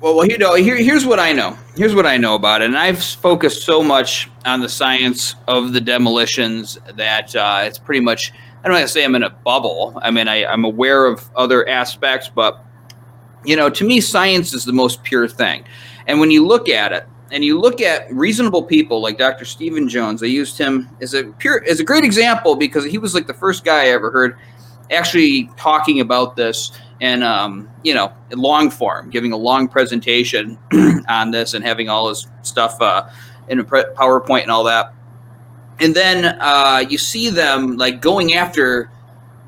Well, 0.01 0.15
well, 0.15 0.25
you 0.25 0.37
know, 0.37 0.55
here, 0.55 0.77
here's 0.77 1.05
what 1.05 1.19
I 1.19 1.31
know. 1.31 1.57
Here's 1.75 1.93
what 1.93 2.05
I 2.05 2.17
know 2.17 2.35
about 2.35 2.61
it, 2.61 2.65
and 2.65 2.77
I've 2.77 3.03
focused 3.03 3.63
so 3.63 3.83
much 3.83 4.29
on 4.45 4.59
the 4.59 4.67
science 4.67 5.35
of 5.47 5.73
the 5.73 5.79
demolitions 5.79 6.79
that 6.95 7.35
uh, 7.35 7.61
it's 7.63 7.77
pretty 7.77 8.01
much 8.01 8.33
I 8.63 8.67
don't 8.67 8.75
want 8.75 8.87
to 8.87 8.93
say 8.93 9.03
I'm 9.03 9.15
in 9.15 9.23
a 9.23 9.29
bubble. 9.29 9.99
I 10.03 10.11
mean, 10.11 10.27
I, 10.27 10.45
I'm 10.45 10.65
aware 10.65 11.07
of 11.07 11.29
other 11.35 11.67
aspects, 11.67 12.29
but 12.33 12.63
you 13.43 13.55
know, 13.55 13.71
to 13.71 13.85
me, 13.85 13.99
science 13.99 14.53
is 14.53 14.65
the 14.65 14.73
most 14.73 15.03
pure 15.03 15.27
thing. 15.27 15.65
And 16.05 16.19
when 16.19 16.29
you 16.29 16.45
look 16.45 16.69
at 16.69 16.91
it, 16.91 17.07
and 17.31 17.43
you 17.43 17.59
look 17.59 17.81
at 17.81 18.11
reasonable 18.13 18.63
people 18.63 19.01
like 19.01 19.17
Dr. 19.17 19.45
Stephen 19.45 19.87
Jones, 19.87 20.21
I 20.21 20.27
used 20.27 20.57
him 20.57 20.89
as 21.01 21.13
a 21.13 21.23
pure 21.23 21.63
as 21.67 21.79
a 21.79 21.83
great 21.83 22.03
example 22.03 22.55
because 22.55 22.85
he 22.85 22.97
was 22.97 23.15
like 23.15 23.27
the 23.27 23.33
first 23.33 23.63
guy 23.63 23.83
I 23.83 23.87
ever 23.87 24.11
heard 24.11 24.37
actually 24.91 25.49
talking 25.57 26.01
about 26.01 26.35
this 26.35 26.71
and 26.99 27.23
um, 27.23 27.69
you 27.83 27.93
know 27.93 28.13
long 28.31 28.69
form, 28.69 29.09
giving 29.09 29.31
a 29.31 29.37
long 29.37 29.67
presentation 29.67 30.57
on 31.09 31.31
this 31.31 31.53
and 31.53 31.65
having 31.65 31.89
all 31.89 32.09
his 32.09 32.27
stuff 32.41 32.79
uh, 32.81 33.09
in 33.47 33.59
a 33.59 33.63
PowerPoint 33.63 34.43
and 34.43 34.51
all 34.51 34.63
that 34.65 34.93
and 35.81 35.95
then 35.95 36.37
uh, 36.39 36.83
you 36.87 36.97
see 36.97 37.29
them 37.29 37.75
like 37.75 38.01
going 38.01 38.35
after 38.35 38.91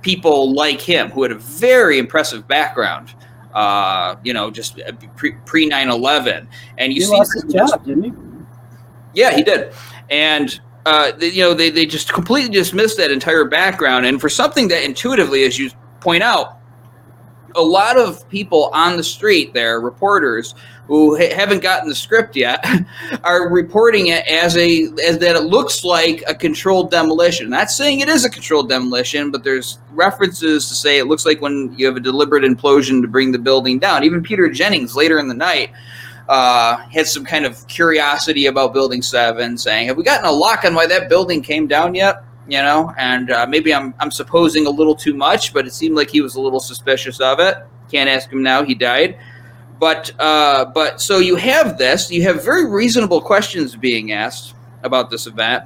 people 0.02 0.52
like 0.54 0.82
him 0.82 1.12
who 1.12 1.22
had 1.22 1.32
a 1.32 1.36
very 1.36 2.00
impressive 2.00 2.48
background. 2.48 3.14
Uh, 3.54 4.16
you 4.24 4.34
know, 4.34 4.50
just 4.50 4.80
uh, 4.80 4.92
pre 5.46 5.66
9 5.66 5.90
11. 5.90 6.48
And 6.78 6.94
you 6.94 7.02
he 7.02 7.06
see. 7.06 7.12
lost 7.12 7.34
his 7.34 7.54
job, 7.54 7.86
didn't 7.86 8.04
he? 8.04 8.12
Yeah, 9.14 9.36
he 9.36 9.44
did. 9.44 9.74
And, 10.10 10.60
uh, 10.86 11.12
they, 11.12 11.30
you 11.30 11.44
know, 11.44 11.54
they, 11.54 11.70
they 11.70 11.86
just 11.86 12.12
completely 12.12 12.52
dismissed 12.52 12.98
that 12.98 13.12
entire 13.12 13.46
background. 13.46 14.06
And 14.06 14.20
for 14.20 14.30
something 14.30 14.68
that 14.70 14.84
intuitively, 14.84 15.44
as 15.44 15.60
you 15.60 15.70
point 16.00 16.24
out, 16.24 16.60
a 17.56 17.62
lot 17.62 17.98
of 17.98 18.28
people 18.30 18.70
on 18.74 18.98
the 18.98 19.04
street 19.04 19.54
there, 19.54 19.80
reporters, 19.80 20.56
who 20.88 21.16
ha- 21.18 21.34
haven't 21.34 21.62
gotten 21.62 21.88
the 21.88 21.96
script 21.96 22.36
yet 22.36 22.64
are 23.24 23.50
reporting 23.50 24.08
it 24.08 24.26
as 24.28 24.58
a 24.58 24.84
as 25.06 25.18
that 25.20 25.36
it 25.36 25.44
looks 25.44 25.84
like 25.84 26.24
a 26.28 26.36
controlled 26.36 26.92
demolition. 26.92 27.50
Not 27.50 27.72
saying 27.72 28.02
it 28.02 28.10
is 28.10 28.26
a 28.26 28.30
controlled 28.30 28.70
demolition, 28.70 29.32
but 29.32 29.44
there's 29.44 29.80
references 29.92 30.68
to 30.68 30.76
say 30.76 30.98
it 30.98 31.06
looks 31.06 31.26
like 31.26 31.42
when 31.42 31.74
you 31.78 31.86
have 31.86 31.96
a 31.96 32.02
deliberate 32.02 32.44
implosion 32.44 33.02
to 33.02 33.08
bring 33.08 33.32
the 33.32 33.40
building 33.40 33.80
down. 33.80 34.04
Even 34.04 34.22
Peter 34.22 34.50
Jennings 34.50 34.96
later 34.96 35.20
in 35.20 35.28
the 35.28 35.34
night 35.34 35.72
uh, 36.30 36.78
had 36.78 37.08
some 37.08 37.26
kind 37.26 37.46
of 37.46 37.66
curiosity 37.68 38.48
about 38.48 38.74
Building 38.74 39.02
Seven, 39.02 39.58
saying, 39.58 39.88
"Have 39.88 39.98
we 39.98 40.04
gotten 40.04 40.26
a 40.26 40.32
lock 40.32 40.66
on 40.66 40.76
why 40.76 40.88
that 40.88 41.10
building 41.10 41.42
came 41.42 41.68
down 41.68 41.96
yet?" 41.96 42.24
You 42.48 42.62
know, 42.62 42.94
and 42.98 43.32
uh, 43.32 43.46
maybe 43.48 43.74
I'm 43.74 43.94
I'm 44.00 44.12
supposing 44.12 44.68
a 44.68 44.70
little 44.70 44.96
too 44.96 45.14
much, 45.14 45.54
but 45.54 45.66
it 45.66 45.74
seemed 45.74 45.96
like 45.96 46.10
he 46.10 46.22
was 46.22 46.36
a 46.36 46.42
little 46.42 46.60
suspicious 46.60 47.20
of 47.22 47.40
it. 47.40 47.58
Can't 47.90 48.10
ask 48.10 48.30
him 48.30 48.44
now; 48.44 48.64
he 48.64 48.76
died. 48.76 49.18
But 49.80 50.12
uh, 50.20 50.66
but 50.66 51.02
so 51.02 51.20
you 51.20 51.36
have 51.36 51.78
this. 51.78 52.12
You 52.12 52.24
have 52.24 52.44
very 52.44 52.70
reasonable 52.70 53.22
questions 53.22 53.76
being 53.76 54.12
asked 54.12 54.56
about 54.84 55.10
this 55.10 55.28
event, 55.28 55.64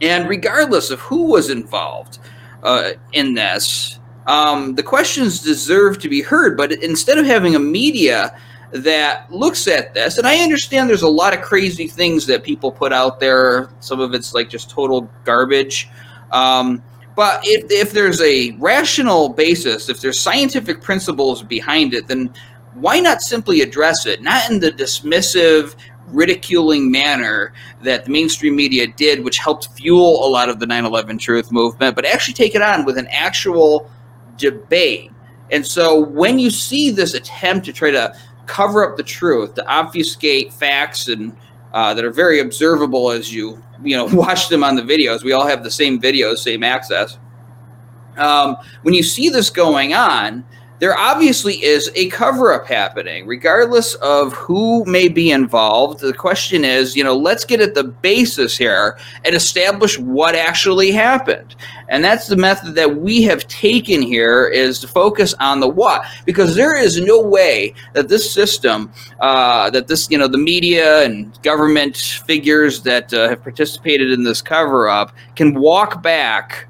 and 0.00 0.28
regardless 0.28 0.90
of 0.90 1.00
who 1.00 1.24
was 1.24 1.50
involved 1.50 2.18
uh, 2.62 2.92
in 3.12 3.34
this, 3.34 4.00
um, 4.26 4.74
the 4.74 4.82
questions 4.82 5.40
deserve 5.42 5.98
to 6.00 6.08
be 6.08 6.20
heard. 6.20 6.56
But 6.56 6.72
instead 6.72 7.18
of 7.18 7.26
having 7.26 7.54
a 7.54 7.60
media 7.60 8.36
that 8.72 9.30
looks 9.32 9.66
at 9.66 9.94
this, 9.94 10.18
and 10.18 10.26
I 10.26 10.38
understand 10.38 10.88
there's 10.88 11.02
a 11.02 11.08
lot 11.08 11.32
of 11.34 11.40
crazy 11.40 11.86
things 11.86 12.26
that 12.26 12.42
people 12.42 12.70
put 12.70 12.92
out 12.92 13.20
there. 13.20 13.70
Some 13.80 14.00
of 14.00 14.14
it's 14.14 14.34
like 14.34 14.48
just 14.48 14.70
total 14.70 15.10
garbage. 15.24 15.88
Um, 16.32 16.82
but 17.16 17.40
if, 17.44 17.68
if 17.70 17.92
there's 17.92 18.20
a 18.20 18.52
rational 18.60 19.30
basis, 19.30 19.88
if 19.88 20.00
there's 20.00 20.20
scientific 20.20 20.82
principles 20.82 21.42
behind 21.42 21.92
it, 21.92 22.06
then 22.06 22.32
why 22.74 23.00
not 23.00 23.22
simply 23.22 23.60
address 23.60 24.06
it? 24.06 24.22
Not 24.22 24.50
in 24.50 24.60
the 24.60 24.70
dismissive, 24.70 25.74
ridiculing 26.12 26.90
manner 26.90 27.52
that 27.82 28.04
the 28.04 28.10
mainstream 28.10 28.56
media 28.56 28.86
did, 28.86 29.24
which 29.24 29.38
helped 29.38 29.68
fuel 29.76 30.26
a 30.26 30.28
lot 30.28 30.48
of 30.48 30.58
the 30.58 30.66
9 30.66 30.84
11 30.84 31.18
truth 31.18 31.52
movement, 31.52 31.94
but 31.94 32.04
actually 32.04 32.34
take 32.34 32.54
it 32.54 32.62
on 32.62 32.84
with 32.84 32.98
an 32.98 33.08
actual 33.10 33.90
debate. 34.36 35.10
And 35.50 35.66
so 35.66 36.00
when 36.00 36.38
you 36.38 36.50
see 36.50 36.90
this 36.90 37.14
attempt 37.14 37.66
to 37.66 37.72
try 37.72 37.90
to 37.90 38.14
cover 38.46 38.88
up 38.88 38.96
the 38.96 39.02
truth, 39.02 39.54
to 39.54 39.66
obfuscate 39.66 40.52
facts 40.52 41.08
and 41.08 41.36
uh, 41.72 41.92
that 41.94 42.04
are 42.04 42.10
very 42.10 42.40
observable 42.40 43.10
as 43.10 43.32
you 43.32 43.62
you 43.82 43.96
know 43.96 44.04
watch 44.12 44.48
them 44.48 44.64
on 44.64 44.74
the 44.76 44.82
videos, 44.82 45.22
we 45.22 45.32
all 45.32 45.46
have 45.46 45.62
the 45.62 45.70
same 45.70 46.00
videos, 46.00 46.38
same 46.38 46.62
access. 46.62 47.18
Um, 48.16 48.56
when 48.82 48.94
you 48.94 49.02
see 49.02 49.28
this 49.28 49.48
going 49.48 49.94
on, 49.94 50.44
there 50.78 50.96
obviously 50.96 51.62
is 51.62 51.90
a 51.94 52.08
cover 52.08 52.52
up 52.52 52.66
happening, 52.66 53.26
regardless 53.26 53.94
of 53.96 54.32
who 54.32 54.84
may 54.84 55.08
be 55.08 55.30
involved. 55.30 56.00
The 56.00 56.12
question 56.12 56.64
is, 56.64 56.94
you 56.94 57.02
know, 57.02 57.16
let's 57.16 57.44
get 57.44 57.60
at 57.60 57.74
the 57.74 57.84
basis 57.84 58.56
here 58.56 58.98
and 59.24 59.34
establish 59.34 59.98
what 59.98 60.34
actually 60.34 60.92
happened. 60.92 61.56
And 61.88 62.04
that's 62.04 62.28
the 62.28 62.36
method 62.36 62.74
that 62.74 62.96
we 62.96 63.22
have 63.22 63.48
taken 63.48 64.02
here 64.02 64.46
is 64.46 64.78
to 64.80 64.88
focus 64.88 65.34
on 65.40 65.60
the 65.60 65.68
what, 65.68 66.04
because 66.24 66.54
there 66.54 66.76
is 66.76 67.00
no 67.00 67.20
way 67.20 67.74
that 67.94 68.08
this 68.08 68.30
system, 68.30 68.92
uh, 69.20 69.70
that 69.70 69.88
this, 69.88 70.10
you 70.10 70.18
know, 70.18 70.28
the 70.28 70.38
media 70.38 71.02
and 71.04 71.40
government 71.42 71.96
figures 71.96 72.82
that 72.82 73.12
uh, 73.12 73.28
have 73.28 73.42
participated 73.42 74.12
in 74.12 74.22
this 74.22 74.42
cover 74.42 74.88
up 74.88 75.12
can 75.34 75.54
walk 75.54 76.02
back 76.02 76.68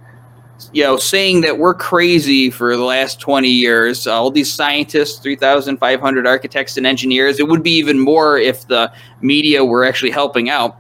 you 0.73 0.83
know, 0.83 0.97
saying 0.97 1.41
that 1.43 1.59
we're 1.59 1.75
crazy 1.75 2.51
for 2.51 2.77
the 2.77 2.85
last 2.85 3.21
20 3.21 3.49
years. 3.49 4.07
All 4.07 4.31
these 4.31 4.53
scientists, 4.53 5.19
3,500 5.19 6.27
architects 6.27 6.77
and 6.77 6.87
engineers. 6.87 7.39
It 7.39 7.49
would 7.49 7.63
be 7.63 7.73
even 7.73 7.99
more 7.99 8.39
if 8.39 8.67
the 8.67 8.93
media 9.21 9.65
were 9.65 9.85
actually 9.85 10.11
helping 10.11 10.51
out. 10.51 10.77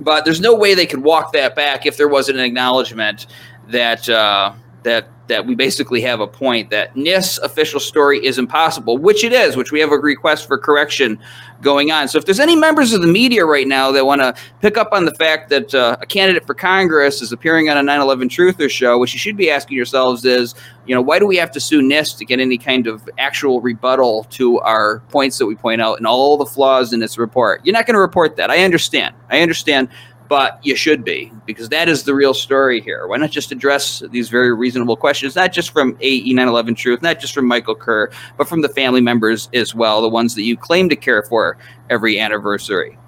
But 0.00 0.24
there's 0.24 0.40
no 0.40 0.54
way 0.54 0.74
they 0.74 0.86
could 0.86 1.02
walk 1.02 1.32
that 1.32 1.56
back 1.56 1.86
if 1.86 1.96
there 1.96 2.08
wasn't 2.08 2.38
an 2.38 2.44
acknowledgement 2.44 3.26
that 3.68 4.08
uh, 4.08 4.52
that 4.82 5.08
that 5.28 5.46
we 5.46 5.54
basically 5.54 6.00
have 6.00 6.20
a 6.20 6.26
point 6.26 6.70
that 6.70 6.94
NIST 6.94 7.40
official 7.42 7.80
story 7.80 8.24
is 8.24 8.38
impossible, 8.38 8.96
which 8.96 9.24
it 9.24 9.32
is, 9.32 9.56
which 9.56 9.70
we 9.70 9.78
have 9.80 9.92
a 9.92 9.98
request 9.98 10.48
for 10.48 10.56
correction 10.56 11.18
going 11.60 11.90
on. 11.90 12.08
So 12.08 12.18
if 12.18 12.24
there's 12.24 12.40
any 12.40 12.56
members 12.56 12.92
of 12.92 13.02
the 13.02 13.06
media 13.06 13.44
right 13.44 13.66
now 13.66 13.92
that 13.92 14.06
want 14.06 14.22
to 14.22 14.34
pick 14.60 14.78
up 14.78 14.88
on 14.92 15.04
the 15.04 15.14
fact 15.14 15.50
that 15.50 15.74
uh, 15.74 15.96
a 16.00 16.06
candidate 16.06 16.46
for 16.46 16.54
Congress 16.54 17.20
is 17.20 17.30
appearing 17.30 17.68
on 17.68 17.76
a 17.76 17.82
9/11 17.82 18.28
Truther 18.30 18.70
show, 18.70 18.98
what 18.98 19.12
you 19.12 19.18
should 19.18 19.36
be 19.36 19.50
asking 19.50 19.76
yourselves 19.76 20.24
is, 20.24 20.54
you 20.86 20.94
know, 20.94 21.02
why 21.02 21.18
do 21.18 21.26
we 21.26 21.36
have 21.36 21.50
to 21.52 21.60
sue 21.60 21.82
NIST 21.82 22.16
to 22.18 22.24
get 22.24 22.40
any 22.40 22.56
kind 22.56 22.86
of 22.86 23.08
actual 23.18 23.60
rebuttal 23.60 24.24
to 24.30 24.60
our 24.60 25.00
points 25.10 25.38
that 25.38 25.46
we 25.46 25.54
point 25.54 25.82
out 25.82 25.98
and 25.98 26.06
all 26.06 26.36
the 26.36 26.46
flaws 26.46 26.92
in 26.92 27.02
its 27.02 27.18
report? 27.18 27.60
You're 27.64 27.74
not 27.74 27.86
going 27.86 27.94
to 27.94 28.00
report 28.00 28.36
that. 28.36 28.50
I 28.50 28.64
understand. 28.64 29.14
I 29.28 29.40
understand 29.40 29.88
but 30.28 30.64
you 30.64 30.76
should 30.76 31.04
be 31.04 31.32
because 31.46 31.68
that 31.70 31.88
is 31.88 32.02
the 32.02 32.14
real 32.14 32.34
story 32.34 32.80
here. 32.80 33.06
Why 33.06 33.16
not 33.16 33.30
just 33.30 33.50
address 33.50 34.02
these 34.10 34.28
very 34.28 34.54
reasonable 34.54 34.96
questions, 34.96 35.34
not 35.34 35.52
just 35.52 35.70
from 35.70 35.96
AE 36.00 36.32
911 36.32 36.74
Truth, 36.74 37.02
not 37.02 37.18
just 37.18 37.34
from 37.34 37.46
Michael 37.46 37.74
Kerr, 37.74 38.10
but 38.36 38.48
from 38.48 38.60
the 38.60 38.68
family 38.68 39.00
members 39.00 39.48
as 39.54 39.74
well, 39.74 40.02
the 40.02 40.08
ones 40.08 40.34
that 40.34 40.42
you 40.42 40.56
claim 40.56 40.88
to 40.90 40.96
care 40.96 41.22
for 41.22 41.56
every 41.88 42.20
anniversary. 42.20 42.98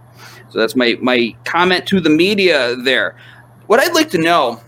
So 0.49 0.59
that's 0.59 0.75
my 0.75 0.97
my 1.01 1.37
comment 1.45 1.87
to 1.89 2.01
the 2.01 2.11
media 2.11 2.75
there. 2.77 3.17
What 3.67 3.81
I'd 3.81 3.95
like 3.95 4.11
to 4.11 4.19
know, 4.19 4.61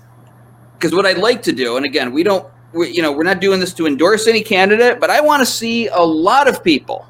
because 0.75 0.95
what 0.95 1.07
I'd 1.07 1.19
like 1.19 1.43
to 1.43 1.53
do, 1.53 1.77
and 1.77 1.85
again, 1.85 2.13
we 2.13 2.23
don't, 2.23 2.47
we, 2.73 2.91
you 2.91 3.03
know, 3.03 3.11
we're 3.11 3.25
not 3.25 3.41
doing 3.41 3.59
this 3.59 3.75
to 3.75 3.87
endorse 3.87 4.29
any 4.29 4.43
candidate, 4.43 5.01
but 5.01 5.11
I 5.11 5.21
want 5.21 5.41
to 5.41 5.47
see 5.47 5.89
a 5.89 6.01
lot 6.03 6.47
of 6.47 6.63
people 6.63 7.07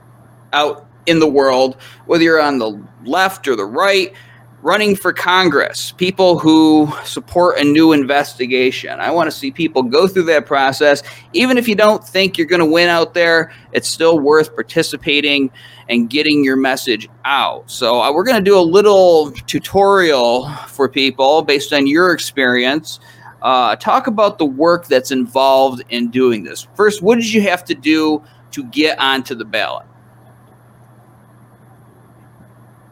out 0.55 0.87
in 1.07 1.19
the 1.19 1.29
world, 1.29 1.77
whether 2.07 2.23
you're 2.23 2.41
on 2.41 2.59
the 2.59 2.83
left 3.05 3.47
or 3.49 3.57
the 3.57 3.65
right 3.65 4.15
running 4.63 4.95
for 4.95 5.13
Congress, 5.13 5.93
people 5.93 6.39
who 6.39 6.89
support 7.05 7.59
a 7.59 7.65
new 7.65 7.93
investigation. 7.93 9.01
I 9.01 9.11
want 9.11 9.31
to 9.31 9.37
see 9.37 9.51
people 9.51 9.83
go 9.83 10.07
through 10.07 10.25
that 10.25 10.47
process. 10.47 11.03
Even 11.33 11.59
if 11.59 11.69
you 11.69 11.75
don't 11.75 12.07
think 12.07 12.39
you're 12.39 12.47
going 12.47 12.61
to 12.61 12.67
win 12.67 12.89
out 12.89 13.13
there, 13.13 13.53
it's 13.73 13.89
still 13.89 14.21
worth 14.21 14.55
participating 14.55 15.51
and 15.89 16.09
getting 16.09 16.45
your 16.45 16.57
message 16.57 17.09
out. 17.25 17.69
So, 17.71 18.01
uh, 18.01 18.13
we're 18.13 18.25
going 18.25 18.43
to 18.43 18.51
do 18.51 18.59
a 18.59 18.63
little 18.63 19.33
tutorial 19.33 20.49
for 20.69 20.89
people 20.89 21.43
based 21.43 21.73
on 21.73 21.87
your 21.87 22.13
experience. 22.13 23.01
Uh, 23.43 23.75
talk 23.75 24.07
about 24.07 24.39
the 24.39 24.47
work 24.47 24.87
that's 24.87 25.11
involved 25.11 25.83
in 25.89 26.09
doing 26.09 26.45
this. 26.45 26.69
First, 26.77 27.03
what 27.03 27.17
did 27.17 27.33
you 27.33 27.43
have 27.43 27.65
to 27.65 27.75
do 27.75 28.23
to 28.53 28.65
get 28.65 28.97
onto 29.01 29.35
the 29.35 29.45
ballot? 29.45 29.87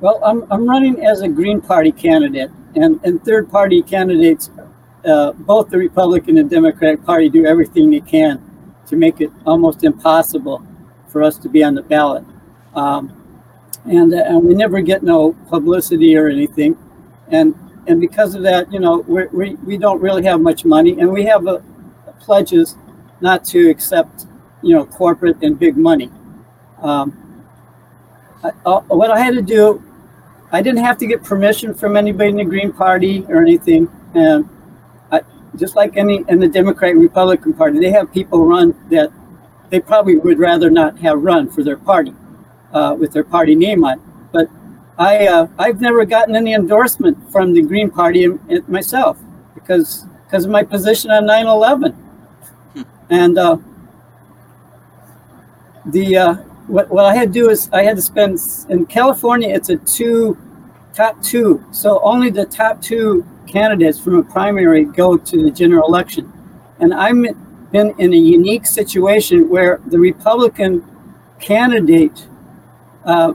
Well, 0.00 0.18
I'm, 0.24 0.50
I'm 0.50 0.66
running 0.66 1.04
as 1.04 1.20
a 1.20 1.28
Green 1.28 1.60
Party 1.60 1.92
candidate, 1.92 2.50
and, 2.74 2.98
and 3.04 3.22
third 3.22 3.50
party 3.50 3.82
candidates, 3.82 4.50
uh, 5.04 5.32
both 5.32 5.68
the 5.68 5.76
Republican 5.76 6.38
and 6.38 6.48
Democratic 6.48 7.04
Party, 7.04 7.28
do 7.28 7.44
everything 7.44 7.90
they 7.90 8.00
can 8.00 8.42
to 8.86 8.96
make 8.96 9.20
it 9.20 9.30
almost 9.44 9.84
impossible 9.84 10.66
for 11.08 11.22
us 11.22 11.36
to 11.38 11.50
be 11.50 11.62
on 11.62 11.74
the 11.74 11.82
ballot. 11.82 12.24
Um, 12.74 13.14
and, 13.84 14.14
uh, 14.14 14.22
and 14.24 14.42
we 14.42 14.54
never 14.54 14.80
get 14.80 15.02
no 15.02 15.34
publicity 15.50 16.16
or 16.16 16.28
anything. 16.28 16.78
And, 17.28 17.54
and 17.86 18.00
because 18.00 18.34
of 18.34 18.42
that, 18.44 18.72
you 18.72 18.80
know, 18.80 19.04
we're, 19.06 19.28
we, 19.28 19.56
we 19.56 19.76
don't 19.76 20.00
really 20.00 20.24
have 20.24 20.40
much 20.40 20.64
money, 20.64 20.98
and 20.98 21.12
we 21.12 21.24
have 21.24 21.46
a, 21.46 21.62
a 22.06 22.12
pledges 22.20 22.74
not 23.20 23.44
to 23.44 23.68
accept, 23.68 24.24
you 24.62 24.74
know, 24.74 24.86
corporate 24.86 25.36
and 25.42 25.58
big 25.58 25.76
money. 25.76 26.10
Um, 26.80 27.44
I, 28.42 28.52
uh, 28.64 28.80
what 28.80 29.10
I 29.10 29.20
had 29.20 29.34
to 29.34 29.42
do 29.42 29.84
I 30.52 30.62
didn't 30.62 30.84
have 30.84 30.98
to 30.98 31.06
get 31.06 31.22
permission 31.22 31.74
from 31.74 31.96
anybody 31.96 32.30
in 32.30 32.36
the 32.36 32.44
Green 32.44 32.72
Party 32.72 33.24
or 33.28 33.40
anything. 33.40 33.88
And 34.14 34.48
I, 35.12 35.20
just 35.56 35.76
like 35.76 35.96
any 35.96 36.24
in 36.28 36.40
the 36.40 36.48
Democrat 36.48 36.92
and 36.92 37.00
Republican 37.00 37.54
Party, 37.54 37.78
they 37.78 37.90
have 37.90 38.12
people 38.12 38.44
run 38.44 38.74
that 38.90 39.12
they 39.70 39.80
probably 39.80 40.16
would 40.16 40.38
rather 40.38 40.68
not 40.70 40.98
have 40.98 41.22
run 41.22 41.48
for 41.48 41.62
their 41.62 41.76
party 41.76 42.14
uh, 42.72 42.96
with 42.98 43.12
their 43.12 43.24
party 43.24 43.54
name 43.54 43.84
on. 43.84 44.00
But 44.32 44.48
I 44.98 45.28
uh, 45.28 45.46
I've 45.58 45.80
never 45.80 46.04
gotten 46.04 46.34
any 46.34 46.54
endorsement 46.54 47.30
from 47.30 47.54
the 47.54 47.62
Green 47.62 47.90
Party 47.90 48.26
myself 48.66 49.18
because 49.54 50.06
because 50.24 50.44
of 50.44 50.50
my 50.50 50.64
position 50.64 51.10
on 51.10 51.24
9/11. 51.24 51.94
Hmm. 52.74 52.82
And 53.08 53.38
uh, 53.38 53.56
the 55.86 56.16
uh, 56.16 56.34
what, 56.70 56.88
what 56.88 57.04
I 57.04 57.14
had 57.14 57.32
to 57.32 57.40
do 57.40 57.50
is 57.50 57.68
I 57.72 57.82
had 57.82 57.96
to 57.96 58.02
spend 58.02 58.38
in 58.68 58.86
California. 58.86 59.48
It's 59.48 59.70
a 59.70 59.76
two 59.76 60.38
top 60.94 61.22
two, 61.22 61.64
so 61.72 62.00
only 62.02 62.30
the 62.30 62.46
top 62.46 62.80
two 62.80 63.26
candidates 63.46 63.98
from 63.98 64.16
a 64.16 64.22
primary 64.22 64.84
go 64.84 65.16
to 65.16 65.42
the 65.42 65.50
general 65.50 65.86
election, 65.88 66.32
and 66.78 66.94
I'm 66.94 67.26
been 67.70 67.94
in 67.98 68.12
a 68.12 68.16
unique 68.16 68.66
situation 68.66 69.48
where 69.48 69.80
the 69.86 69.98
Republican 69.98 70.84
candidate 71.40 72.26
uh, 73.04 73.32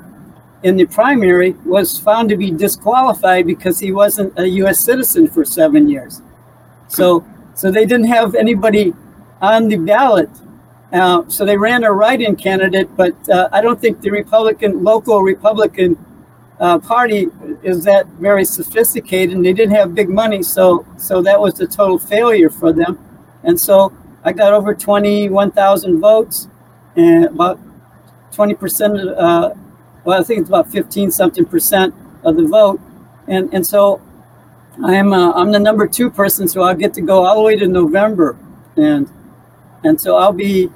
in 0.64 0.76
the 0.76 0.86
primary 0.86 1.52
was 1.66 1.98
found 2.00 2.30
to 2.30 2.38
be 2.38 2.52
disqualified 2.52 3.46
because 3.48 3.80
he 3.80 3.92
wasn't 3.92 4.38
a 4.38 4.48
U.S. 4.62 4.80
citizen 4.80 5.28
for 5.28 5.46
seven 5.46 5.88
years. 5.88 6.22
So, 6.88 7.26
so 7.54 7.72
they 7.72 7.86
didn't 7.86 8.08
have 8.08 8.36
anybody 8.36 8.94
on 9.42 9.68
the 9.70 9.78
ballot 9.78 10.30
uh, 10.96 11.28
so 11.28 11.46
they 11.46 11.58
ran 11.58 11.84
a 11.84 11.92
write-in 11.92 12.36
candidate, 12.38 12.90
but 12.96 13.16
uh, 13.30 13.50
I 13.52 13.60
don't 13.62 13.80
think 13.80 14.02
the 14.02 14.12
Republican 14.12 14.84
local 14.84 15.22
Republican 15.22 15.98
uh, 16.60 16.80
Party 16.80 17.28
is 17.64 17.84
that 17.84 18.08
very 18.20 18.46
sophisticated, 18.46 19.36
and 19.36 19.46
they 19.46 19.52
didn't 19.52 19.76
have 19.76 19.94
big 19.94 20.10
money, 20.10 20.42
so 20.42 20.86
so 20.98 21.22
that 21.22 21.38
was 21.40 21.60
a 21.60 21.68
total 21.68 22.00
failure 22.00 22.50
for 22.50 22.72
them. 22.72 22.98
And 23.44 23.60
so 23.60 23.92
I 24.24 24.32
got 24.32 24.54
over 24.54 24.74
twenty-one 24.74 25.52
thousand 25.52 26.00
votes, 26.00 26.48
and 26.96 27.26
about 27.26 27.60
twenty 28.32 28.54
percent 28.54 28.98
uh, 28.98 29.54
well, 30.06 30.22
I 30.22 30.24
think 30.24 30.42
it's 30.42 30.50
about 30.50 30.72
fifteen 30.72 31.12
something 31.12 31.46
percent 31.46 31.94
of 32.24 32.38
the 32.38 32.48
vote, 32.48 32.80
and 33.28 33.54
and 33.54 33.68
so 33.68 34.00
I'm 34.84 35.12
uh, 35.12 35.34
I'm 35.34 35.52
the 35.52 35.60
number 35.60 35.88
two 35.88 36.10
person, 36.10 36.48
so 36.48 36.62
I'll 36.62 36.76
get 36.76 36.94
to 36.94 37.02
go 37.02 37.26
all 37.26 37.36
the 37.36 37.42
way 37.42 37.58
to 37.58 37.68
November, 37.68 38.38
and 38.78 39.10
and 39.84 40.00
so 40.00 40.16
I'll 40.16 40.34
be 40.34 40.70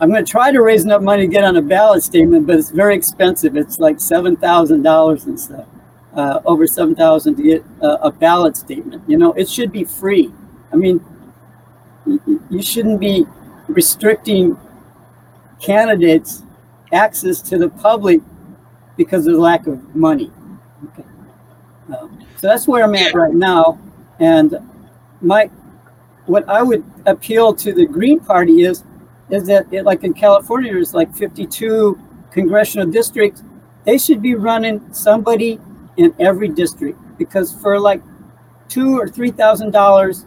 I'm 0.00 0.10
going 0.10 0.24
to 0.24 0.30
try 0.30 0.52
to 0.52 0.62
raise 0.62 0.84
enough 0.84 1.02
money 1.02 1.22
to 1.22 1.28
get 1.28 1.42
on 1.42 1.56
a 1.56 1.62
ballot 1.62 2.04
statement, 2.04 2.46
but 2.46 2.56
it's 2.56 2.70
very 2.70 2.94
expensive. 2.94 3.56
It's 3.56 3.80
like 3.80 4.00
seven 4.00 4.36
thousand 4.36 4.82
dollars 4.82 5.24
and 5.24 5.38
stuff, 5.38 5.66
uh, 6.14 6.40
over 6.44 6.66
seven 6.68 6.94
thousand 6.94 7.36
to 7.36 7.42
get 7.42 7.64
a, 7.80 8.06
a, 8.06 8.12
ballot 8.12 8.56
statement. 8.56 9.02
You 9.08 9.18
know, 9.18 9.32
it 9.32 9.48
should 9.48 9.72
be 9.72 9.82
free. 9.82 10.32
I 10.72 10.76
mean, 10.76 11.04
you 12.06 12.62
shouldn't 12.62 13.00
be 13.00 13.26
restricting 13.66 14.56
candidates 15.60 16.44
access 16.92 17.42
to 17.42 17.58
the 17.58 17.68
public 17.68 18.20
because 18.96 19.26
of 19.26 19.34
lack 19.34 19.66
of 19.66 19.96
money. 19.96 20.30
Okay. 20.84 21.08
Um, 21.88 22.24
so 22.36 22.46
that's 22.46 22.68
where 22.68 22.84
I'm 22.84 22.94
at 22.94 23.14
right 23.14 23.34
now, 23.34 23.80
and 24.20 24.54
my 25.20 25.50
what 26.26 26.48
I 26.48 26.62
would 26.62 26.84
appeal 27.06 27.52
to 27.54 27.72
the 27.72 27.84
Green 27.84 28.20
Party 28.20 28.62
is 28.62 28.84
is 29.30 29.46
that 29.46 29.66
it, 29.72 29.84
like 29.84 30.04
in 30.04 30.14
California, 30.14 30.72
there's 30.72 30.94
like 30.94 31.14
52 31.14 31.98
congressional 32.30 32.86
districts. 32.90 33.42
They 33.84 33.98
should 33.98 34.22
be 34.22 34.34
running 34.34 34.92
somebody 34.92 35.60
in 35.96 36.14
every 36.18 36.48
district 36.48 36.98
because 37.18 37.52
for 37.52 37.80
like 37.80 38.02
two 38.68 38.98
or 38.98 39.08
three 39.08 39.30
thousand 39.30 39.68
uh, 39.68 39.70
dollars, 39.70 40.24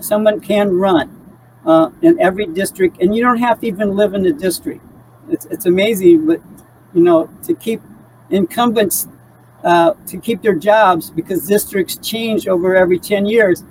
someone 0.00 0.40
can 0.40 0.70
run 0.70 1.10
uh, 1.66 1.90
in 2.02 2.20
every 2.20 2.46
district, 2.46 3.00
and 3.00 3.14
you 3.14 3.22
don't 3.22 3.38
have 3.38 3.60
to 3.60 3.66
even 3.66 3.96
live 3.96 4.14
in 4.14 4.22
the 4.22 4.32
district. 4.32 4.82
It's 5.30 5.46
it's 5.46 5.66
amazing, 5.66 6.26
but 6.26 6.40
you 6.94 7.02
know 7.02 7.30
to 7.44 7.54
keep 7.54 7.80
incumbents 8.30 9.08
uh, 9.64 9.94
to 10.06 10.18
keep 10.18 10.42
their 10.42 10.54
jobs 10.54 11.10
because 11.10 11.46
districts 11.46 11.96
change 11.96 12.48
over 12.48 12.74
every 12.74 12.98
10 12.98 13.26
years 13.26 13.62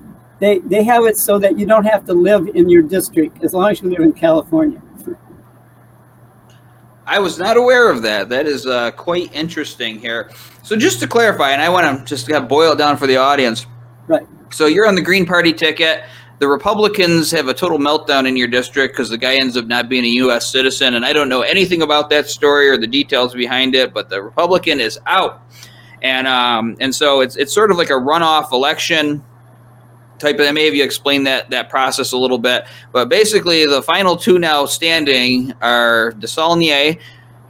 they 0.41 0.57
they 0.59 0.83
have 0.83 1.05
it 1.05 1.17
so 1.17 1.37
that 1.39 1.57
you 1.57 1.65
don't 1.67 1.85
have 1.85 2.03
to 2.05 2.13
live 2.13 2.49
in 2.55 2.67
your 2.67 2.81
district 2.81 3.43
as 3.43 3.53
long 3.53 3.69
as 3.71 3.81
you 3.81 3.89
live 3.89 4.01
in 4.01 4.11
California. 4.11 4.81
I 7.05 7.19
was 7.19 7.37
not 7.37 7.57
aware 7.57 7.91
of 7.91 8.01
that. 8.01 8.29
That 8.29 8.47
is 8.47 8.65
uh, 8.65 8.91
quite 8.91 9.33
interesting 9.35 9.99
here. 9.99 10.31
So 10.63 10.75
just 10.75 10.99
to 11.01 11.07
clarify, 11.07 11.51
and 11.51 11.61
I 11.61 11.69
want 11.69 11.99
to 11.99 12.05
just 12.05 12.27
kind 12.27 12.41
of 12.41 12.49
boil 12.49 12.73
it 12.73 12.77
down 12.77 12.97
for 12.97 13.05
the 13.05 13.17
audience. 13.17 13.67
Right. 14.07 14.25
So 14.49 14.65
you're 14.65 14.87
on 14.87 14.95
the 14.95 15.01
Green 15.01 15.25
Party 15.25 15.53
ticket. 15.53 16.03
The 16.39 16.47
Republicans 16.47 17.29
have 17.31 17.47
a 17.47 17.53
total 17.53 17.77
meltdown 17.77 18.27
in 18.27 18.35
your 18.35 18.47
district 18.47 18.95
because 18.95 19.09
the 19.09 19.17
guy 19.17 19.35
ends 19.35 19.55
up 19.57 19.67
not 19.67 19.89
being 19.89 20.05
a 20.05 20.13
U.S. 20.25 20.51
citizen, 20.51 20.95
and 20.95 21.05
I 21.05 21.13
don't 21.13 21.29
know 21.29 21.41
anything 21.41 21.83
about 21.83 22.09
that 22.09 22.27
story 22.27 22.67
or 22.67 22.77
the 22.77 22.87
details 22.87 23.35
behind 23.35 23.75
it. 23.75 23.93
But 23.93 24.09
the 24.09 24.23
Republican 24.23 24.79
is 24.79 24.97
out, 25.05 25.43
and 26.01 26.27
um, 26.27 26.77
and 26.79 26.95
so 26.95 27.21
it's 27.21 27.35
it's 27.35 27.53
sort 27.53 27.69
of 27.69 27.77
like 27.77 27.91
a 27.91 27.99
runoff 28.09 28.51
election 28.53 29.23
type 30.21 30.39
of 30.39 30.53
maybe 30.53 30.77
you 30.77 30.83
explain 30.83 31.23
that 31.23 31.49
that 31.49 31.69
process 31.69 32.11
a 32.11 32.17
little 32.17 32.37
bit 32.37 32.65
but 32.91 33.09
basically 33.09 33.65
the 33.65 33.81
final 33.81 34.15
two 34.15 34.39
now 34.39 34.65
standing 34.65 35.53
are 35.61 36.13
DeSaulnier 36.13 36.99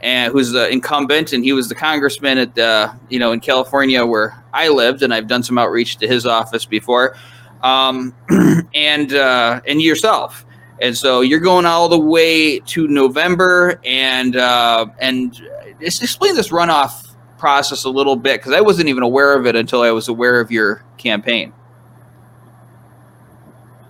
and 0.00 0.32
who's 0.32 0.50
the 0.50 0.68
incumbent 0.70 1.32
and 1.32 1.44
he 1.44 1.52
was 1.52 1.68
the 1.68 1.74
congressman 1.74 2.38
at 2.38 2.54
the 2.54 2.92
you 3.08 3.18
know 3.18 3.32
in 3.32 3.40
California 3.40 4.04
where 4.04 4.42
I 4.52 4.68
lived 4.68 5.02
and 5.02 5.14
I've 5.14 5.28
done 5.28 5.42
some 5.42 5.58
outreach 5.58 5.98
to 5.98 6.08
his 6.08 6.26
office 6.26 6.64
before 6.64 7.16
um, 7.62 8.14
and 8.74 9.12
uh, 9.14 9.60
and 9.66 9.80
yourself 9.80 10.44
and 10.80 10.96
so 10.96 11.20
you're 11.20 11.40
going 11.40 11.64
all 11.64 11.88
the 11.88 11.98
way 11.98 12.58
to 12.58 12.88
November 12.88 13.80
and 13.84 14.36
uh, 14.36 14.86
and 14.98 15.40
just 15.80 16.02
explain 16.02 16.34
this 16.34 16.48
runoff 16.48 17.14
process 17.38 17.84
a 17.84 17.90
little 17.90 18.16
bit 18.16 18.40
because 18.40 18.52
I 18.52 18.60
wasn't 18.60 18.88
even 18.88 19.02
aware 19.02 19.36
of 19.36 19.46
it 19.46 19.56
until 19.56 19.82
I 19.82 19.90
was 19.90 20.08
aware 20.08 20.40
of 20.40 20.50
your 20.50 20.84
campaign. 20.98 21.52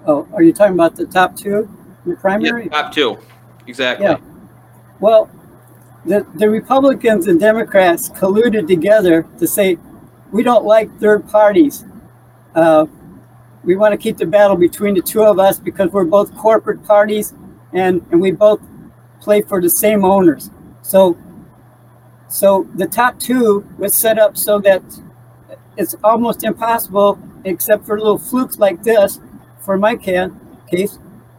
Oh, 0.07 0.29
are 0.33 0.43
you 0.43 0.53
talking 0.53 0.75
about 0.75 0.97
the 0.97 1.07
top 1.07 1.37
two 1.37 1.69
in 2.05 2.11
the 2.11 2.17
primary? 2.17 2.65
Yeah, 2.65 2.83
top 2.83 2.93
two, 2.93 3.19
exactly. 3.67 4.07
Yeah. 4.07 4.19
Well, 5.01 5.31
the, 6.05 6.27
the 6.35 6.51
Republicans 6.51 7.29
and 7.29 7.39
Democrats 7.39 8.09
colluded 8.09 8.67
together 8.67 9.27
to 9.39 9.47
say 9.47 9.79
we 10.33 10.43
don't 10.43 10.65
like 10.65 10.99
third 10.99 11.29
parties. 11.29 11.85
Uh, 12.55 12.87
we 13.65 13.77
want 13.77 13.93
to 13.93 13.97
keep 13.97 14.17
the 14.17 14.27
battle 14.27 14.57
between 14.57 14.95
the 14.95 15.03
two 15.03 15.23
of 15.23 15.39
us 15.39 15.59
because 15.59 15.91
we're 15.93 16.05
both 16.05 16.35
corporate 16.37 16.85
parties 16.85 17.33
and, 17.73 18.05
and 18.11 18.21
we 18.21 18.33
both 18.33 18.61
play 19.21 19.43
for 19.43 19.61
the 19.61 19.71
same 19.71 20.05
owners. 20.05 20.51
So, 20.83 21.17
so 22.29 22.67
the 22.75 22.87
top 22.87 23.21
two 23.21 23.65
was 23.79 23.95
set 23.95 24.19
up 24.19 24.37
so 24.37 24.59
that 24.61 24.83
it's 25.77 25.95
almost 26.03 26.43
impossible, 26.43 27.19
except 27.45 27.87
for 27.87 27.99
little 27.99 28.19
flukes 28.19 28.59
like 28.59 28.83
this, 28.83 29.21
for 29.65 29.79
my 29.79 29.97
can, 29.97 30.39
case, 30.71 30.99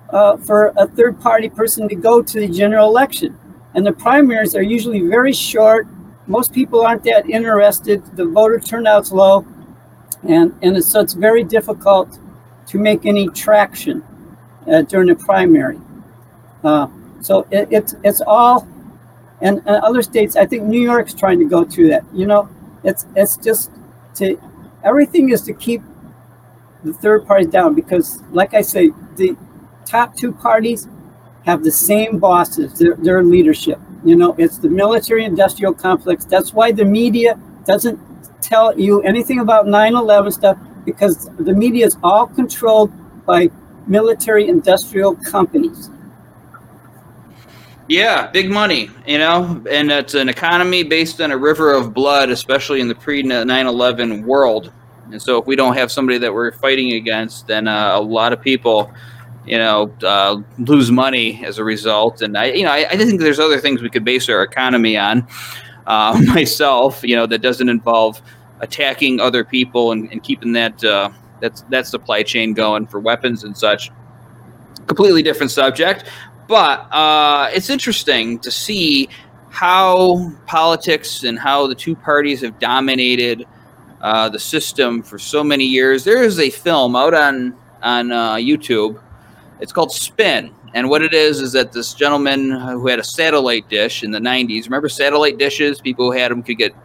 uh, 0.09 0.37
for 0.37 0.73
a 0.77 0.87
third 0.87 1.19
party 1.19 1.49
person 1.49 1.87
to 1.89 1.95
go 1.95 2.21
to 2.21 2.39
the 2.39 2.47
general 2.47 2.87
election. 2.87 3.37
And 3.75 3.85
the 3.85 3.93
primaries 3.93 4.55
are 4.55 4.61
usually 4.61 5.01
very 5.01 5.33
short. 5.33 5.87
Most 6.27 6.53
people 6.53 6.85
aren't 6.85 7.03
that 7.03 7.29
interested. 7.29 8.03
The 8.15 8.25
voter 8.25 8.59
turnout's 8.59 9.11
low. 9.11 9.45
And, 10.27 10.53
and 10.61 10.77
it's, 10.77 10.87
so 10.87 11.01
it's 11.01 11.13
very 11.13 11.43
difficult 11.43 12.19
to 12.67 12.77
make 12.77 13.05
any 13.05 13.27
traction 13.29 14.03
uh, 14.71 14.83
during 14.83 15.09
the 15.09 15.15
primary. 15.15 15.79
Uh, 16.63 16.87
so 17.19 17.45
it, 17.51 17.67
it's, 17.71 17.95
it's 18.03 18.21
all, 18.21 18.67
and, 19.41 19.57
and 19.65 19.83
other 19.83 20.01
states, 20.01 20.35
I 20.37 20.45
think 20.45 20.63
New 20.63 20.79
York's 20.79 21.13
trying 21.13 21.39
to 21.39 21.45
go 21.45 21.65
through 21.65 21.89
that. 21.89 22.05
You 22.13 22.27
know, 22.27 22.47
it's, 22.83 23.05
it's 23.15 23.35
just 23.37 23.71
to, 24.15 24.39
everything 24.83 25.31
is 25.31 25.41
to 25.41 25.53
keep 25.53 25.81
the 26.83 26.93
third 26.93 27.25
parties 27.25 27.47
down 27.47 27.73
because, 27.73 28.21
like 28.31 28.53
I 28.53 28.61
say, 28.61 28.91
the 29.15 29.35
top 29.85 30.15
two 30.15 30.31
parties 30.31 30.87
have 31.45 31.63
the 31.63 31.71
same 31.71 32.19
bosses, 32.19 32.77
their, 32.79 32.95
their 32.95 33.23
leadership. 33.23 33.79
You 34.03 34.15
know, 34.15 34.35
it's 34.37 34.57
the 34.57 34.69
military 34.69 35.25
industrial 35.25 35.73
complex. 35.73 36.25
That's 36.25 36.53
why 36.53 36.71
the 36.71 36.85
media 36.85 37.39
doesn't 37.65 37.99
tell 38.41 38.77
you 38.77 39.01
anything 39.03 39.39
about 39.39 39.67
9 39.67 39.95
11 39.95 40.31
stuff 40.31 40.57
because 40.85 41.29
the 41.39 41.53
media 41.53 41.85
is 41.85 41.97
all 42.03 42.27
controlled 42.27 42.91
by 43.25 43.49
military 43.87 44.47
industrial 44.47 45.15
companies. 45.15 45.89
Yeah, 47.87 48.27
big 48.27 48.49
money, 48.49 48.89
you 49.05 49.17
know, 49.17 49.61
and 49.69 49.91
it's 49.91 50.13
an 50.13 50.29
economy 50.29 50.83
based 50.83 51.19
on 51.19 51.31
a 51.31 51.37
river 51.37 51.73
of 51.73 51.93
blood, 51.93 52.29
especially 52.29 52.79
in 52.79 52.87
the 52.87 52.95
pre 52.95 53.23
9 53.23 53.49
11 53.49 54.25
world. 54.25 54.71
And 55.13 55.21
so, 55.21 55.37
if 55.37 55.45
we 55.45 55.55
don't 55.55 55.75
have 55.75 55.91
somebody 55.91 56.17
that 56.17 56.33
we're 56.33 56.51
fighting 56.51 56.93
against, 56.93 57.47
then 57.47 57.67
uh, 57.67 57.91
a 57.93 58.01
lot 58.01 58.33
of 58.33 58.41
people, 58.41 58.91
you 59.45 59.57
know, 59.57 59.93
uh, 60.03 60.41
lose 60.57 60.91
money 60.91 61.43
as 61.45 61.59
a 61.59 61.63
result. 61.63 62.21
And 62.21 62.37
I, 62.37 62.45
you 62.45 62.63
know, 62.63 62.71
I, 62.71 62.87
I, 62.89 62.97
think 62.97 63.21
there's 63.21 63.39
other 63.39 63.59
things 63.59 63.81
we 63.81 63.89
could 63.89 64.03
base 64.03 64.27
our 64.27 64.41
economy 64.41 64.97
on. 64.97 65.27
Uh, 65.85 66.19
myself, 66.27 67.03
you 67.03 67.15
know, 67.15 67.27
that 67.27 67.43
doesn't 67.43 67.69
involve 67.69 68.21
attacking 68.59 69.19
other 69.19 69.43
people 69.43 69.91
and, 69.91 70.11
and 70.11 70.23
keeping 70.23 70.53
that 70.53 70.83
uh, 70.83 71.11
that's 71.39 71.61
that 71.69 71.85
supply 71.85 72.23
chain 72.23 72.53
going 72.53 72.87
for 72.87 72.99
weapons 72.99 73.43
and 73.43 73.55
such. 73.55 73.91
Completely 74.87 75.21
different 75.21 75.51
subject, 75.51 76.09
but 76.47 76.91
uh, 76.91 77.49
it's 77.53 77.69
interesting 77.69 78.39
to 78.39 78.49
see 78.49 79.07
how 79.49 80.31
politics 80.47 81.23
and 81.23 81.37
how 81.37 81.67
the 81.67 81.75
two 81.75 81.95
parties 81.95 82.41
have 82.41 82.57
dominated 82.57 83.45
uh, 84.03 84.27
the 84.27 84.39
system 84.39 85.01
for 85.01 85.17
so 85.17 85.43
many 85.43 85.63
years. 85.63 86.03
There 86.03 86.21
is 86.21 86.37
a 86.37 86.49
film 86.49 86.95
out 86.95 87.13
on 87.13 87.55
on 87.81 88.11
uh, 88.11 88.35
YouTube. 88.35 89.01
It's 89.61 89.71
called 89.71 89.93
Spin, 89.93 90.53
and 90.73 90.89
what 90.89 91.01
it 91.01 91.13
is 91.13 91.39
is 91.39 91.53
that 91.53 91.71
this 91.71 91.93
gentleman 91.93 92.51
who 92.51 92.87
had 92.87 92.99
a 92.99 93.03
satellite 93.03 93.69
dish 93.69 94.03
in 94.03 94.11
the 94.11 94.19
'90s. 94.19 94.65
Remember 94.65 94.89
satellite 94.89 95.37
dishes? 95.37 95.79
People 95.79 96.11
who 96.11 96.17
had 96.17 96.31
them 96.31 96.43
could 96.43 96.57
get 96.57 96.75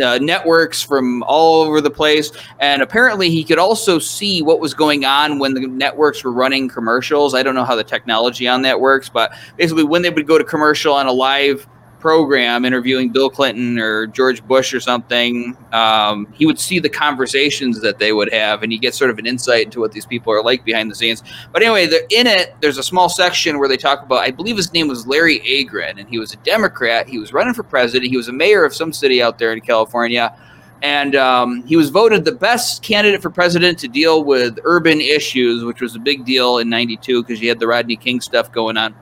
uh, 0.00 0.18
networks 0.22 0.80
from 0.80 1.24
all 1.24 1.62
over 1.62 1.80
the 1.80 1.90
place, 1.90 2.30
and 2.60 2.80
apparently 2.80 3.28
he 3.28 3.42
could 3.42 3.58
also 3.58 3.98
see 3.98 4.40
what 4.40 4.60
was 4.60 4.72
going 4.72 5.04
on 5.04 5.40
when 5.40 5.54
the 5.54 5.66
networks 5.66 6.22
were 6.22 6.32
running 6.32 6.68
commercials. 6.68 7.34
I 7.34 7.42
don't 7.42 7.56
know 7.56 7.64
how 7.64 7.74
the 7.74 7.82
technology 7.82 8.46
on 8.46 8.62
that 8.62 8.78
works, 8.78 9.08
but 9.08 9.32
basically 9.56 9.84
when 9.84 10.02
they 10.02 10.10
would 10.10 10.28
go 10.28 10.38
to 10.38 10.44
commercial 10.44 10.94
on 10.94 11.06
a 11.06 11.12
live 11.12 11.66
program 12.00 12.64
interviewing 12.64 13.10
Bill 13.10 13.28
Clinton 13.28 13.78
or 13.78 14.06
George 14.06 14.44
Bush 14.46 14.72
or 14.72 14.80
something, 14.80 15.56
um, 15.72 16.26
he 16.32 16.46
would 16.46 16.58
see 16.58 16.78
the 16.78 16.88
conversations 16.88 17.80
that 17.80 17.98
they 17.98 18.12
would 18.12 18.32
have, 18.32 18.62
and 18.62 18.72
you 18.72 18.78
get 18.78 18.94
sort 18.94 19.10
of 19.10 19.18
an 19.18 19.26
insight 19.26 19.64
into 19.66 19.80
what 19.80 19.92
these 19.92 20.06
people 20.06 20.32
are 20.32 20.42
like 20.42 20.64
behind 20.64 20.90
the 20.90 20.94
scenes. 20.94 21.22
But 21.52 21.62
anyway, 21.62 21.86
in 22.10 22.26
it, 22.26 22.54
there's 22.60 22.78
a 22.78 22.82
small 22.82 23.08
section 23.08 23.58
where 23.58 23.68
they 23.68 23.76
talk 23.76 24.02
about. 24.02 24.18
I 24.18 24.30
believe 24.30 24.56
his 24.56 24.72
name 24.72 24.88
was 24.88 25.06
Larry 25.06 25.40
Agran, 25.40 25.98
and 25.98 26.08
he 26.08 26.18
was 26.18 26.32
a 26.32 26.36
Democrat. 26.38 27.08
He 27.08 27.18
was 27.18 27.32
running 27.32 27.54
for 27.54 27.62
president. 27.62 28.10
He 28.10 28.16
was 28.16 28.28
a 28.28 28.32
mayor 28.32 28.64
of 28.64 28.74
some 28.74 28.92
city 28.92 29.22
out 29.22 29.38
there 29.38 29.52
in 29.52 29.60
California. 29.60 30.36
And 30.80 31.16
um, 31.16 31.64
he 31.64 31.76
was 31.76 31.90
voted 31.90 32.24
the 32.24 32.32
best 32.32 32.84
candidate 32.84 33.20
for 33.20 33.30
president 33.30 33.80
to 33.80 33.88
deal 33.88 34.22
with 34.22 34.60
urban 34.62 35.00
issues, 35.00 35.64
which 35.64 35.80
was 35.80 35.96
a 35.96 35.98
big 35.98 36.24
deal 36.24 36.58
in 36.58 36.68
'92 36.68 37.24
because 37.24 37.40
you 37.40 37.48
had 37.48 37.58
the 37.58 37.66
Rodney 37.66 37.96
King 37.96 38.20
stuff 38.20 38.52
going 38.52 38.76
on. 38.76 38.94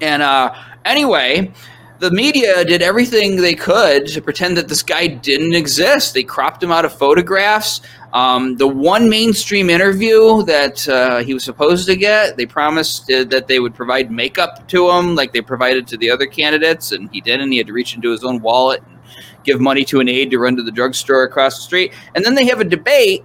And 0.00 0.20
uh, 0.20 0.52
anyway, 0.84 1.52
the 2.00 2.10
media 2.10 2.64
did 2.64 2.82
everything 2.82 3.36
they 3.36 3.54
could 3.54 4.06
to 4.08 4.20
pretend 4.20 4.56
that 4.56 4.68
this 4.68 4.82
guy 4.82 5.06
didn't 5.06 5.54
exist. 5.54 6.14
They 6.14 6.24
cropped 6.24 6.62
him 6.62 6.72
out 6.72 6.84
of 6.84 6.96
photographs. 6.96 7.80
Um, 8.12 8.56
the 8.56 8.66
one 8.66 9.08
mainstream 9.08 9.70
interview 9.70 10.42
that 10.44 10.88
uh, 10.88 11.18
he 11.18 11.34
was 11.34 11.44
supposed 11.44 11.86
to 11.86 11.96
get, 11.96 12.36
they 12.36 12.46
promised 12.46 13.10
uh, 13.10 13.24
that 13.24 13.48
they 13.48 13.60
would 13.60 13.74
provide 13.74 14.10
makeup 14.10 14.66
to 14.68 14.90
him, 14.90 15.14
like 15.14 15.32
they 15.32 15.40
provided 15.40 15.86
to 15.88 15.96
the 15.96 16.10
other 16.10 16.26
candidates, 16.26 16.92
and 16.92 17.10
he 17.12 17.20
didn't. 17.20 17.52
He 17.52 17.58
had 17.58 17.66
to 17.68 17.72
reach 17.72 17.94
into 17.94 18.10
his 18.10 18.24
own 18.24 18.40
wallet 18.40 18.82
and 18.86 18.98
give 19.44 19.60
money 19.60 19.84
to 19.86 20.00
an 20.00 20.08
aide 20.08 20.30
to 20.30 20.38
run 20.38 20.56
to 20.56 20.62
the 20.62 20.72
drugstore 20.72 21.24
across 21.24 21.56
the 21.56 21.62
street. 21.62 21.92
And 22.14 22.24
then 22.24 22.34
they 22.34 22.46
have 22.46 22.60
a 22.60 22.64
debate 22.64 23.24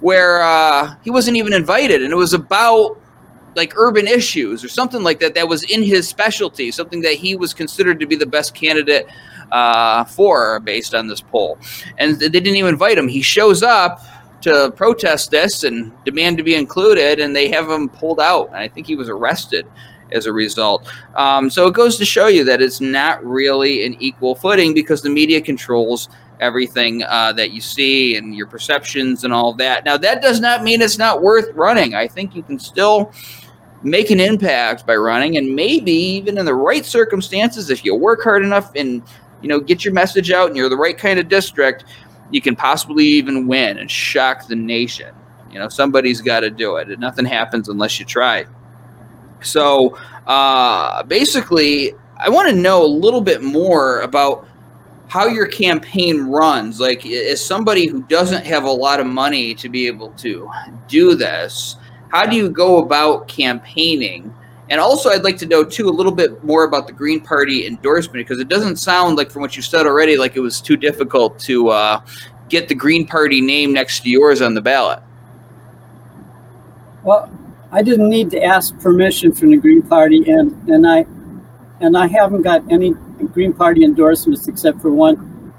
where 0.00 0.42
uh, 0.42 0.94
he 1.02 1.10
wasn't 1.10 1.36
even 1.36 1.52
invited, 1.52 2.02
and 2.02 2.12
it 2.12 2.16
was 2.16 2.34
about 2.34 3.00
like 3.56 3.76
urban 3.76 4.06
issues 4.06 4.62
or 4.62 4.68
something 4.68 5.02
like 5.02 5.18
that 5.20 5.34
that 5.34 5.48
was 5.48 5.62
in 5.64 5.82
his 5.82 6.06
specialty, 6.06 6.70
something 6.70 7.00
that 7.00 7.14
he 7.14 7.34
was 7.34 7.54
considered 7.54 7.98
to 8.00 8.06
be 8.06 8.14
the 8.14 8.26
best 8.26 8.54
candidate 8.54 9.06
uh, 9.50 10.04
for 10.04 10.60
based 10.60 10.94
on 10.94 11.06
this 11.08 11.20
poll. 11.20 11.58
And 11.98 12.20
they 12.20 12.28
didn't 12.28 12.56
even 12.56 12.74
invite 12.74 12.98
him. 12.98 13.08
He 13.08 13.22
shows 13.22 13.62
up 13.62 14.00
to 14.42 14.70
protest 14.76 15.30
this 15.30 15.64
and 15.64 15.92
demand 16.04 16.36
to 16.36 16.44
be 16.44 16.54
included, 16.54 17.18
and 17.18 17.34
they 17.34 17.48
have 17.50 17.68
him 17.68 17.88
pulled 17.88 18.20
out. 18.20 18.48
And 18.48 18.56
I 18.56 18.68
think 18.68 18.86
he 18.86 18.94
was 18.94 19.08
arrested 19.08 19.66
as 20.12 20.26
a 20.26 20.32
result. 20.32 20.88
Um, 21.14 21.50
so 21.50 21.66
it 21.66 21.74
goes 21.74 21.96
to 21.96 22.04
show 22.04 22.28
you 22.28 22.44
that 22.44 22.62
it's 22.62 22.80
not 22.80 23.24
really 23.24 23.84
an 23.84 23.96
equal 24.00 24.34
footing 24.34 24.74
because 24.74 25.02
the 25.02 25.10
media 25.10 25.40
controls 25.40 26.08
everything 26.38 27.02
uh, 27.04 27.32
that 27.32 27.50
you 27.50 27.60
see 27.60 28.16
and 28.16 28.34
your 28.34 28.46
perceptions 28.46 29.24
and 29.24 29.32
all 29.32 29.54
that. 29.54 29.84
Now, 29.84 29.96
that 29.96 30.22
does 30.22 30.38
not 30.40 30.62
mean 30.62 30.82
it's 30.82 30.98
not 30.98 31.22
worth 31.22 31.48
running. 31.54 31.94
I 31.94 32.06
think 32.06 32.36
you 32.36 32.42
can 32.42 32.58
still 32.58 33.12
make 33.82 34.10
an 34.10 34.20
impact 34.20 34.86
by 34.86 34.96
running 34.96 35.36
and 35.36 35.54
maybe 35.54 35.92
even 35.92 36.38
in 36.38 36.44
the 36.44 36.54
right 36.54 36.84
circumstances 36.84 37.70
if 37.70 37.84
you 37.84 37.94
work 37.94 38.22
hard 38.22 38.44
enough 38.44 38.72
and 38.74 39.02
you 39.42 39.48
know 39.48 39.60
get 39.60 39.84
your 39.84 39.94
message 39.94 40.30
out 40.30 40.48
and 40.48 40.56
you're 40.56 40.68
the 40.68 40.76
right 40.76 40.98
kind 40.98 41.18
of 41.18 41.28
district 41.28 41.84
you 42.30 42.40
can 42.40 42.56
possibly 42.56 43.04
even 43.04 43.46
win 43.46 43.78
and 43.78 43.90
shock 43.90 44.46
the 44.48 44.56
nation 44.56 45.14
You 45.52 45.62
know, 45.62 45.68
somebody's 45.70 46.20
got 46.20 46.40
to 46.40 46.50
do 46.50 46.76
it. 46.76 46.90
And 46.90 47.00
nothing 47.00 47.24
happens 47.24 47.70
unless 47.70 47.98
you 47.98 48.04
try. 48.04 48.44
So 49.42 49.96
uh, 50.26 51.02
basically, 51.04 51.94
I 52.18 52.28
want 52.28 52.50
to 52.50 52.54
know 52.54 52.84
a 52.84 52.86
little 52.86 53.20
bit 53.20 53.42
more 53.42 54.00
about 54.00 54.46
how 55.08 55.26
your 55.26 55.46
campaign 55.46 56.24
runs. 56.24 56.80
Like, 56.80 57.06
as 57.06 57.42
somebody 57.42 57.86
who 57.86 58.02
doesn't 58.02 58.44
have 58.44 58.64
a 58.64 58.70
lot 58.70 59.00
of 59.00 59.06
money 59.06 59.54
to 59.54 59.68
be 59.68 59.86
able 59.86 60.10
to 60.18 60.50
do 60.88 61.14
this, 61.14 61.76
how 62.08 62.26
do 62.26 62.36
you 62.36 62.48
go 62.48 62.78
about 62.78 63.28
campaigning? 63.28 64.32
And 64.68 64.80
also, 64.80 65.10
I'd 65.10 65.22
like 65.22 65.38
to 65.38 65.46
know 65.46 65.62
too 65.62 65.88
a 65.88 65.90
little 65.90 66.12
bit 66.12 66.42
more 66.42 66.64
about 66.64 66.86
the 66.86 66.92
Green 66.92 67.20
Party 67.20 67.66
endorsement 67.66 68.26
because 68.26 68.40
it 68.40 68.48
doesn't 68.48 68.76
sound 68.76 69.16
like, 69.16 69.30
from 69.30 69.42
what 69.42 69.56
you 69.56 69.62
said 69.62 69.86
already, 69.86 70.16
like 70.16 70.34
it 70.36 70.40
was 70.40 70.60
too 70.60 70.76
difficult 70.76 71.38
to 71.40 71.68
uh, 71.68 72.00
get 72.48 72.68
the 72.68 72.74
Green 72.74 73.06
Party 73.06 73.40
name 73.40 73.72
next 73.72 74.00
to 74.00 74.10
yours 74.10 74.42
on 74.42 74.54
the 74.54 74.60
ballot. 74.60 75.00
Well, 77.04 77.30
I 77.70 77.82
didn't 77.82 78.08
need 78.08 78.30
to 78.32 78.42
ask 78.42 78.76
permission 78.80 79.32
from 79.32 79.50
the 79.50 79.56
Green 79.56 79.82
Party, 79.82 80.28
and 80.30 80.50
and 80.68 80.86
I 80.86 81.06
and 81.80 81.96
I 81.96 82.08
haven't 82.08 82.42
got 82.42 82.62
any 82.70 82.94
Green 83.32 83.52
Party 83.52 83.84
endorsements 83.84 84.48
except 84.48 84.80
for 84.80 84.90
one 84.90 85.16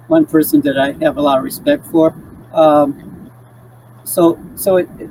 one 0.08 0.26
person 0.26 0.60
that 0.62 0.78
I 0.78 0.92
have 1.04 1.18
a 1.18 1.22
lot 1.22 1.38
of 1.38 1.44
respect 1.44 1.86
for. 1.88 2.14
Um, 2.54 3.32
so 4.04 4.40
so 4.56 4.78
it, 4.78 4.90
it, 5.00 5.10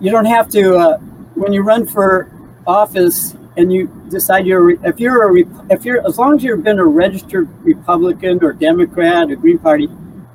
you 0.00 0.10
don't 0.10 0.24
have 0.26 0.48
to 0.50 0.76
uh, 0.76 0.98
when 1.34 1.52
you 1.52 1.62
run 1.62 1.86
for 1.86 2.30
office 2.66 3.34
and 3.56 3.72
you 3.72 3.88
decide 4.08 4.46
you're 4.46 4.70
if 4.86 5.00
you're 5.00 5.36
a 5.36 5.44
if 5.70 5.84
you're 5.84 6.06
as 6.06 6.18
long 6.18 6.36
as 6.36 6.44
you've 6.44 6.62
been 6.62 6.78
a 6.78 6.84
registered 6.84 7.48
Republican 7.64 8.42
or 8.42 8.52
Democrat 8.52 9.30
or 9.30 9.36
Green 9.36 9.58
Party, 9.58 9.88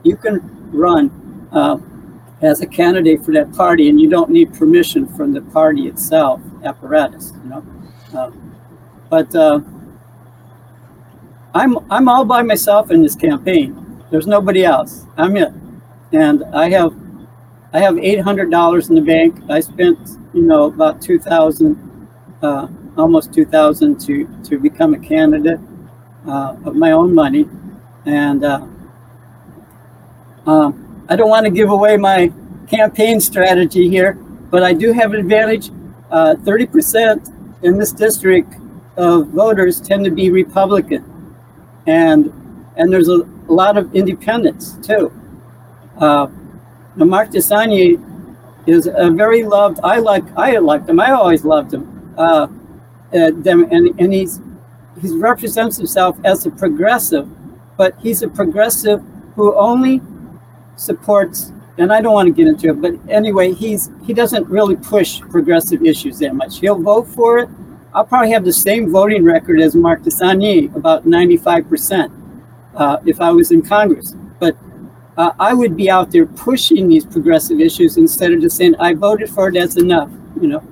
you 0.03 0.17
can 0.17 0.41
run 0.71 1.09
uh, 1.51 1.77
as 2.41 2.61
a 2.61 2.67
candidate 2.67 3.23
for 3.23 3.31
that 3.33 3.53
party, 3.53 3.89
and 3.89 3.99
you 3.99 4.09
don't 4.09 4.29
need 4.29 4.53
permission 4.53 5.07
from 5.15 5.31
the 5.31 5.41
party 5.41 5.87
itself 5.87 6.41
apparatus. 6.63 7.31
You 7.43 7.49
know, 7.49 7.65
uh, 8.13 8.31
but 9.09 9.33
uh, 9.33 9.61
I'm 11.53 11.77
I'm 11.89 12.09
all 12.09 12.25
by 12.25 12.41
myself 12.41 12.91
in 12.91 13.01
this 13.01 13.15
campaign. 13.15 14.03
There's 14.11 14.27
nobody 14.27 14.65
else. 14.65 15.05
I'm 15.17 15.37
it, 15.37 15.53
and 16.11 16.43
I 16.53 16.69
have 16.69 16.93
I 17.73 17.79
have 17.79 17.97
eight 17.97 18.19
hundred 18.19 18.51
dollars 18.51 18.89
in 18.89 18.95
the 18.95 19.01
bank. 19.01 19.35
I 19.49 19.59
spent 19.59 19.97
you 20.33 20.43
know 20.43 20.65
about 20.65 21.01
two 21.01 21.17
thousand, 21.17 22.07
uh, 22.43 22.67
almost 22.97 23.33
two 23.33 23.45
thousand 23.45 23.99
to 24.01 24.27
to 24.43 24.59
become 24.59 24.93
a 24.93 24.99
candidate 24.99 25.59
uh, 26.27 26.55
of 26.65 26.75
my 26.75 26.91
own 26.91 27.15
money, 27.15 27.49
and 28.05 28.43
uh, 28.43 28.67
um, 30.45 31.05
I 31.09 31.15
don't 31.15 31.29
want 31.29 31.45
to 31.45 31.51
give 31.51 31.71
away 31.71 31.97
my 31.97 32.31
campaign 32.67 33.19
strategy 33.19 33.89
here, 33.89 34.13
but 34.51 34.61
I 34.61 34.73
do 34.73 34.93
have 34.93 35.13
an 35.13 35.19
advantage. 35.19 35.71
Uh, 36.11 36.35
thirty 36.35 36.67
percent 36.67 37.29
in 37.63 37.79
this 37.79 37.91
district 37.91 38.53
of 38.97 39.29
voters 39.29 39.81
tend 39.81 40.05
to 40.05 40.11
be 40.11 40.29
Republican, 40.29 41.03
and 41.87 42.31
and 42.77 42.93
there's 42.93 43.09
a, 43.09 43.21
a 43.49 43.51
lot 43.51 43.77
of 43.77 43.95
independents 43.95 44.73
too. 44.85 45.11
Uh, 46.93 46.99
now 46.99 47.05
Mark 47.05 47.29
DeSaulnier 47.29 48.01
is 48.67 48.87
a 48.87 49.11
very 49.11 49.43
loved. 49.43 49.79
I 49.83 49.99
like. 49.99 50.23
I 50.37 50.57
liked 50.57 50.89
him. 50.89 50.99
I 50.99 51.11
always 51.11 51.43
loved 51.43 51.73
him. 51.73 52.13
Uh, 52.17 52.47
uh, 53.13 53.31
them, 53.35 53.67
and 53.71 53.99
and 53.99 54.13
he's 54.13 54.39
he 55.01 55.15
represents 55.17 55.77
himself 55.77 56.17
as 56.23 56.45
a 56.45 56.51
progressive, 56.51 57.27
but 57.77 57.95
he's 57.99 58.21
a 58.21 58.27
progressive 58.27 59.01
who 59.35 59.55
only 59.55 60.01
supports. 60.75 61.51
And 61.79 61.91
I 61.91 62.01
don't 62.01 62.13
want 62.13 62.27
to 62.27 62.33
get 62.33 62.47
into 62.47 62.69
it, 62.69 62.79
but 62.81 62.93
anyway, 63.09 63.51
he's 63.51 63.89
he 64.05 64.13
doesn't 64.13 64.47
really 64.47 64.75
push 64.75 65.19
progressive 65.21 65.83
issues 65.83 66.19
that 66.19 66.35
much. 66.35 66.59
He'll 66.59 66.79
vote 66.79 67.07
for 67.07 67.39
it. 67.39 67.49
I'll 67.95 68.05
probably 68.05 68.31
have 68.31 68.45
the 68.45 68.53
same 68.53 68.91
voting 68.91 69.23
record 69.23 69.59
as 69.59 69.75
Mark 69.75 70.01
DeSaulnier, 70.01 70.75
about 70.75 71.05
95%, 71.05 72.11
uh, 72.75 72.97
if 73.05 73.21
I 73.21 73.31
was 73.31 73.51
in 73.51 73.61
Congress. 73.61 74.15
Uh, 75.17 75.31
I 75.39 75.53
would 75.53 75.77
be 75.77 75.89
out 75.89 76.11
there 76.11 76.25
pushing 76.25 76.87
these 76.87 77.05
progressive 77.05 77.59
issues 77.59 77.97
instead 77.97 78.31
of 78.31 78.41
just 78.41 78.57
saying, 78.57 78.75
I 78.79 78.93
voted 78.93 79.29
for 79.29 79.49
it, 79.49 79.53
that's 79.53 79.77
enough. 79.77 80.09
You 80.41 80.47
know, 80.47 80.63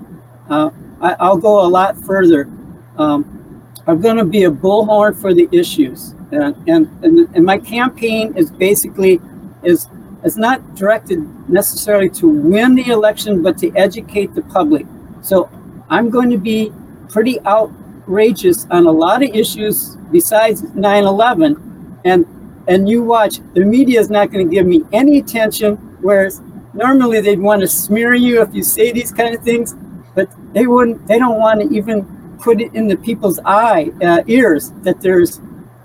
uh, 0.49 0.71
I, 0.99 1.29
will 1.29 1.37
go 1.37 1.65
a 1.65 1.69
lot 1.69 1.95
further. 2.03 2.49
Um, 2.97 3.63
I'm 3.87 4.01
going 4.01 4.17
to 4.17 4.25
be 4.25 4.43
a 4.43 4.51
bullhorn 4.51 5.19
for 5.19 5.33
the 5.33 5.47
issues. 5.51 6.11
And, 6.31 6.55
and, 6.67 7.03
and, 7.03 7.35
and 7.35 7.45
my 7.45 7.59
campaign 7.59 8.35
is 8.35 8.49
basically, 8.49 9.19
is, 9.63 9.87
is 10.23 10.37
not 10.37 10.75
directed 10.75 11.19
necessarily 11.49 12.09
to 12.09 12.27
win 12.27 12.75
the 12.75 12.87
election, 12.87 13.43
but 13.43 13.57
to 13.59 13.71
educate 13.75 14.33
the 14.33 14.41
public. 14.43 14.85
So 15.21 15.49
I'm 15.89 16.09
going 16.09 16.29
to 16.29 16.37
be 16.37 16.71
pretty 17.09 17.39
outrageous 17.41 18.65
on 18.71 18.87
a 18.87 18.91
lot 18.91 19.21
of 19.21 19.29
issues 19.35 19.97
besides 20.11 20.61
9/11, 20.61 21.99
and 22.05 22.25
and 22.67 22.87
you 22.89 23.03
watch 23.03 23.39
the 23.53 23.65
media 23.65 23.99
is 23.99 24.09
not 24.09 24.31
going 24.31 24.47
to 24.47 24.53
give 24.53 24.65
me 24.65 24.83
any 24.91 25.19
attention. 25.19 25.75
Whereas 26.01 26.41
normally 26.73 27.21
they'd 27.21 27.39
want 27.39 27.61
to 27.61 27.67
smear 27.67 28.13
you 28.13 28.41
if 28.41 28.53
you 28.53 28.63
say 28.63 28.91
these 28.91 29.11
kind 29.11 29.35
of 29.35 29.43
things, 29.43 29.75
but 30.15 30.29
they 30.53 30.67
wouldn't. 30.67 31.07
They 31.07 31.19
don't 31.19 31.39
want 31.39 31.61
to 31.61 31.75
even 31.75 32.37
put 32.41 32.61
it 32.61 32.73
in 32.73 32.87
the 32.87 32.97
people's 32.97 33.39
eye 33.45 33.91
uh, 34.01 34.23
ears 34.27 34.71
that 34.83 35.01
there's 35.01 35.39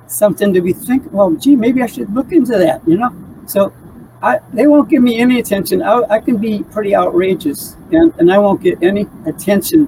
something 0.07 0.55
to 0.55 0.61
be 0.61 0.73
thinking. 0.73 1.13
Well, 1.13 1.33
gee, 1.33 1.57
maybe 1.57 1.83
I 1.83 1.87
should 1.87 2.13
look 2.15 2.33
into 2.33 2.59
that. 2.59 2.87
You 2.87 2.99
know, 2.99 3.15
so. 3.47 3.73
I, 4.23 4.41
they 4.55 4.67
won't 4.67 4.89
give 4.89 5.03
me 5.03 5.19
any 5.19 5.39
attention. 5.39 5.83
I, 5.83 6.01
I 6.09 6.21
can 6.21 6.39
be 6.39 6.65
pretty 6.73 6.97
outrageous, 6.97 7.77
and, 7.93 8.15
and 8.19 8.33
I 8.33 8.39
won't 8.39 8.63
get 8.63 8.83
any 8.83 9.07
attention 9.27 9.87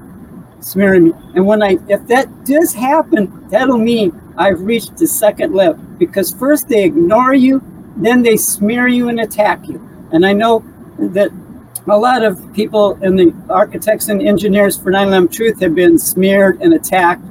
smearing 0.61 1.05
me. 1.05 1.13
And 1.35 1.47
when 1.47 1.63
I, 1.63 1.79
if 1.89 2.07
that 2.09 2.45
does 2.45 2.75
happen, 2.75 3.49
that'll 3.49 3.79
mean 3.79 4.11
I've 4.39 4.61
reached 4.63 4.97
the 4.97 5.07
second 5.07 5.53
level 5.53 5.83
because 5.99 6.33
first 6.33 6.69
they 6.69 6.85
ignore 6.85 7.35
you, 7.35 7.61
then 7.97 8.23
they 8.23 8.37
smear 8.37 8.87
you 8.87 9.09
and 9.09 9.21
attack 9.21 9.67
you. 9.67 9.87
And 10.13 10.25
I 10.25 10.33
know 10.33 10.65
that 10.99 11.31
a 11.89 11.99
lot 11.99 12.23
of 12.23 12.53
people 12.55 12.97
in 13.03 13.17
the 13.17 13.35
architects 13.51 14.09
and 14.09 14.23
engineers 14.23 14.79
for 14.79 14.93
9/11 14.93 15.33
Truth 15.33 15.61
have 15.61 15.75
been 15.75 15.99
smeared 15.99 16.63
and 16.63 16.75
attacked. 16.75 17.25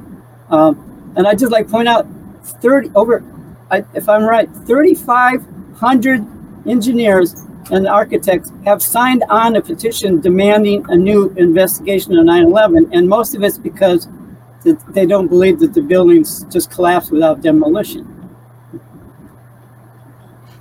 Um, 0.50 1.12
and 1.16 1.26
I 1.26 1.34
just 1.34 1.50
like 1.50 1.68
point 1.68 1.88
out 1.88 2.06
30 2.42 2.90
over, 2.94 3.24
I, 3.70 3.84
if 3.94 4.08
I'm 4.08 4.24
right, 4.24 4.48
3,500 4.66 6.26
engineers 6.66 7.34
and 7.70 7.86
architects 7.88 8.52
have 8.64 8.82
signed 8.82 9.24
on 9.30 9.56
a 9.56 9.62
petition 9.62 10.20
demanding 10.20 10.84
a 10.90 10.96
new 10.96 11.30
investigation 11.36 12.16
of 12.16 12.24
9-11 12.24 12.90
and 12.92 13.08
most 13.08 13.34
of 13.34 13.42
it's 13.42 13.58
because 13.58 14.08
they 14.64 15.06
don't 15.06 15.28
believe 15.28 15.58
that 15.60 15.74
the 15.74 15.82
buildings 15.82 16.44
just 16.44 16.70
collapse 16.70 17.10
without 17.10 17.40
demolition 17.42 18.06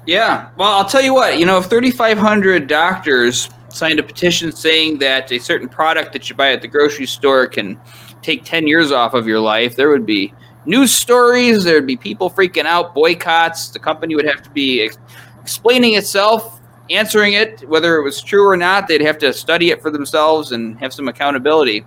yeah 0.06 0.50
well 0.58 0.74
i'll 0.74 0.86
tell 0.86 1.02
you 1.02 1.14
what 1.14 1.40
you 1.40 1.46
know 1.46 1.58
if 1.58 1.66
3500 1.66 2.68
doctors 2.68 3.50
signed 3.70 4.00
a 4.00 4.04
petition 4.04 4.52
saying 4.52 4.98
that 4.98 5.32
a 5.32 5.40
certain 5.40 5.68
product 5.68 6.14
that 6.14 6.30
you 6.30 6.36
buy 6.36 6.52
at 6.52 6.62
the 6.62 6.68
grocery 6.68 7.06
store 7.06 7.48
can 7.48 7.80
take 8.22 8.44
10 8.44 8.68
years 8.68 8.92
off 8.92 9.14
of 9.14 9.28
your 9.28 9.40
life 9.40 9.76
there 9.76 9.90
would 9.90 10.06
be 10.06 10.34
news 10.66 10.92
stories 10.92 11.64
there'd 11.64 11.88
be 11.88 11.98
people 11.98 12.30
freaking 12.30 12.66
out 12.66 12.94
boycotts 12.94 13.70
the 13.70 13.80
company 13.80 14.16
would 14.16 14.26
have 14.26 14.42
to 14.42 14.50
be 14.52 14.84
ex- 14.84 14.98
explaining 15.42 15.96
itself 15.96 16.58
answering 16.90 17.34
it, 17.34 17.68
whether 17.68 17.98
it 17.98 18.04
was 18.04 18.22
true 18.22 18.48
or 18.48 18.58
not, 18.58 18.88
they'd 18.88 19.02
have 19.02 19.18
to 19.20 19.34
study 19.34 19.72
it 19.72 19.82
for 19.82 19.92
themselves 19.92 20.52
and 20.52 20.80
have 20.80 20.94
some 20.94 21.08
accountability. 21.08 21.86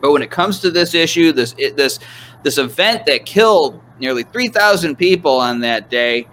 But 0.00 0.12
when 0.12 0.22
it 0.22 0.30
comes 0.30 0.60
to 0.60 0.70
this 0.70 0.94
issue, 0.94 1.32
this 1.32 1.52
this 1.52 1.98
this 2.42 2.58
event 2.58 3.06
that 3.06 3.26
killed 3.26 3.80
nearly 3.98 4.22
3,000 4.22 4.96
people 4.96 5.32
on 5.32 5.60
that 5.60 5.90
day, 5.90 6.28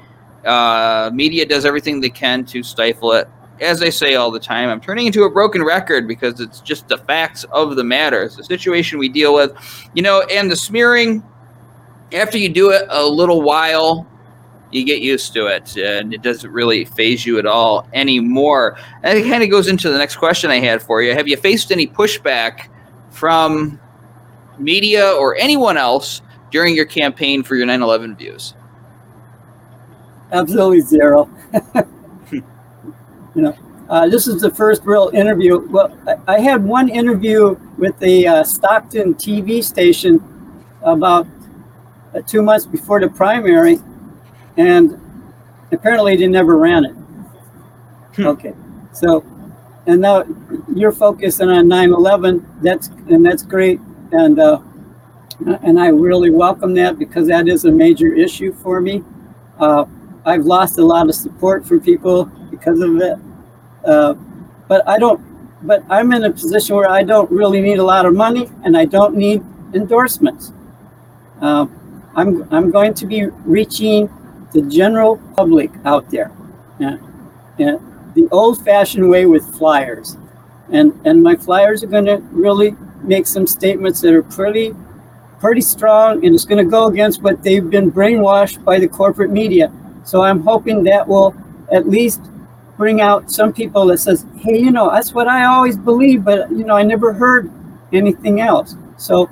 uh, 0.46 1.10
media 1.14 1.46
does 1.46 1.66
everything 1.66 2.00
they 2.00 2.10
can 2.10 2.46
to 2.46 2.62
stifle 2.64 3.12
it. 3.14 3.28
As 3.62 3.82
I 3.82 3.90
say 3.90 4.16
all 4.16 4.32
the 4.32 4.40
time, 4.40 4.70
I'm 4.70 4.82
turning 4.82 5.08
into 5.08 5.24
a 5.24 5.30
broken 5.30 5.64
record 5.64 6.08
because 6.08 6.40
it's 6.40 6.60
just 6.60 6.88
the 6.88 6.98
facts 6.98 7.46
of 7.46 7.76
the 7.76 7.84
matter. 7.84 8.24
It's 8.24 8.36
the 8.36 8.44
situation 8.44 9.00
we 9.00 9.10
deal 9.10 9.34
with, 9.34 9.54
you 9.94 10.04
know, 10.04 10.22
and 10.32 10.52
the 10.52 10.56
smearing. 10.56 11.24
After 12.14 12.38
you 12.38 12.50
do 12.50 12.72
it 12.72 12.86
a 12.90 13.06
little 13.06 13.42
while, 13.42 14.06
you 14.72 14.84
get 14.84 15.02
used 15.02 15.34
to 15.34 15.48
it 15.48 15.78
and 15.78 16.14
it 16.14 16.22
doesn't 16.22 16.52
really 16.52 16.86
faze 16.86 17.26
you 17.26 17.40
at 17.40 17.46
all 17.46 17.88
anymore. 17.94 18.78
And 19.04 19.18
it 19.18 19.28
kind 19.28 19.42
of 19.42 19.50
goes 19.50 19.68
into 19.68 19.90
the 19.90 19.98
next 19.98 20.18
question 20.18 20.52
I 20.52 20.60
had 20.60 20.84
for 20.84 21.02
you. 21.02 21.14
Have 21.14 21.28
you 21.28 21.38
faced 21.38 21.72
any 21.72 21.88
pushback 21.88 22.68
from 23.16 23.80
media 24.60 25.10
or 25.14 25.38
anyone 25.38 25.78
else 25.78 26.22
during 26.52 26.76
your 26.76 26.86
campaign 26.86 27.44
for 27.44 27.56
your 27.56 27.66
9 27.66 27.82
11 27.82 28.16
views? 28.18 28.54
Absolutely 30.34 30.82
zero. 30.82 31.30
you 32.32 32.44
know, 33.36 33.58
uh, 33.90 34.10
this 34.10 34.28
is 34.28 34.42
the 34.42 34.52
first 34.52 34.84
real 34.84 35.12
interview. 35.14 35.60
Well, 35.70 35.98
I, 36.06 36.36
I 36.36 36.40
had 36.40 36.62
one 36.64 36.90
interview 36.90 37.58
with 37.78 37.98
the 38.00 38.28
uh, 38.28 38.44
Stockton 38.44 39.14
TV 39.16 39.64
station 39.64 40.22
about 40.82 41.26
uh, 42.14 42.22
two 42.22 42.42
months 42.42 42.66
before 42.66 43.00
the 43.00 43.08
primary, 43.08 43.80
and 44.58 45.00
apparently 45.72 46.18
they 46.18 46.28
never 46.28 46.58
ran 46.58 46.84
it. 46.84 46.96
Hmm. 48.16 48.28
Okay, 48.28 48.54
so 48.92 49.24
and 49.88 50.02
now 50.02 50.24
you're 50.74 50.92
focusing 50.92 51.50
on 51.50 51.68
9/11. 51.68 52.44
That's 52.62 52.88
and 53.10 53.26
that's 53.26 53.44
great, 53.44 53.80
and 54.12 54.40
uh, 54.40 54.60
and 55.64 55.80
I 55.80 55.88
really 55.88 56.30
welcome 56.30 56.74
that 56.76 56.98
because 56.98 57.28
that 57.28 57.48
is 57.48 57.66
a 57.66 57.72
major 57.72 58.14
issue 58.14 58.54
for 58.54 58.82
me. 58.82 59.04
Uh, 59.60 59.86
I've 60.26 60.46
lost 60.46 60.80
a 60.80 60.86
lot 60.86 61.08
of 61.08 61.16
support 61.16 61.66
from 61.66 61.82
people 61.82 62.26
because 62.50 62.80
of 62.82 62.98
it, 62.98 63.18
uh, 63.86 64.16
but 64.68 64.88
I 64.88 64.98
don't. 64.98 65.22
But 65.62 65.84
I'm 65.90 66.12
in 66.14 66.24
a 66.26 66.32
position 66.32 66.76
where 66.76 66.90
I 66.90 67.04
don't 67.04 67.30
really 67.32 67.62
need 67.62 67.80
a 67.80 67.84
lot 67.84 68.06
of 68.06 68.14
money, 68.14 68.50
and 68.64 68.78
I 68.78 68.86
don't 68.86 69.16
need 69.16 69.44
endorsements. 69.74 70.52
Uh, 71.42 71.68
I'm 72.16 72.48
I'm 72.52 72.72
going 72.72 72.94
to 72.96 73.06
be 73.06 73.28
reaching 73.46 74.10
the 74.54 74.62
general 74.64 75.18
public 75.36 75.70
out 75.84 76.10
there, 76.10 76.32
yeah, 76.80 76.98
yeah, 77.58 77.78
the 78.16 78.28
old-fashioned 78.32 79.08
way 79.08 79.26
with 79.26 79.56
flyers, 79.56 80.18
and 80.72 81.00
and 81.06 81.22
my 81.22 81.36
flyers 81.36 81.84
are 81.84 81.88
going 81.88 82.06
to 82.06 82.18
really 82.32 82.76
make 83.04 83.28
some 83.28 83.46
statements 83.46 84.02
that 84.02 84.14
are 84.14 84.24
pretty 84.24 84.74
pretty 85.40 85.62
strong, 85.62 86.26
and 86.26 86.34
it's 86.34 86.46
going 86.46 86.64
to 86.64 86.70
go 86.70 86.88
against 86.88 87.22
what 87.22 87.44
they've 87.44 87.70
been 87.70 87.92
brainwashed 87.92 88.64
by 88.64 88.80
the 88.80 88.88
corporate 88.88 89.30
media. 89.30 89.72
So 90.04 90.24
I'm 90.24 90.42
hoping 90.42 90.84
that 90.86 91.08
will 91.08 91.36
at 91.72 91.88
least 91.88 92.22
bring 92.78 93.02
out 93.02 93.32
some 93.32 93.54
people 93.54 93.86
that 93.88 94.00
says, 94.00 94.26
hey, 94.38 94.58
you 94.60 94.72
know, 94.72 94.90
that's 94.90 95.14
what 95.14 95.28
I 95.28 95.46
always 95.46 95.78
believed, 95.78 96.26
but 96.26 96.50
you 96.52 96.64
know, 96.64 96.76
I 96.76 96.84
never 96.84 97.14
heard 97.14 97.52
anything 97.94 98.42
else. 98.42 98.76
So 98.98 99.30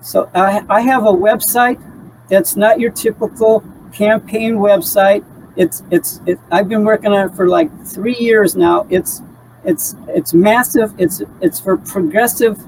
so 0.00 0.30
I, 0.34 0.64
I 0.68 0.80
have 0.82 1.04
a 1.04 1.12
website 1.12 1.80
that's 2.28 2.56
not 2.56 2.78
your 2.78 2.90
typical 2.90 3.64
campaign 3.92 4.56
website. 4.56 5.24
It's 5.56 5.82
it's 5.90 6.20
it, 6.26 6.38
I've 6.50 6.68
been 6.68 6.84
working 6.84 7.12
on 7.12 7.28
it 7.28 7.34
for 7.34 7.48
like 7.48 7.70
three 7.86 8.16
years 8.16 8.56
now. 8.56 8.86
It's 8.90 9.22
it's 9.64 9.94
it's 10.08 10.34
massive. 10.34 10.92
It's 10.98 11.22
it's 11.40 11.60
for 11.60 11.76
progressive 11.76 12.60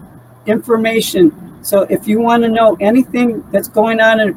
information. 0.46 1.32
So 1.62 1.82
if 1.90 2.06
you 2.06 2.20
want 2.20 2.44
to 2.44 2.48
know 2.48 2.76
anything 2.80 3.44
that's 3.50 3.68
going 3.68 4.00
on 4.00 4.20
in 4.20 4.28
a 4.28 4.32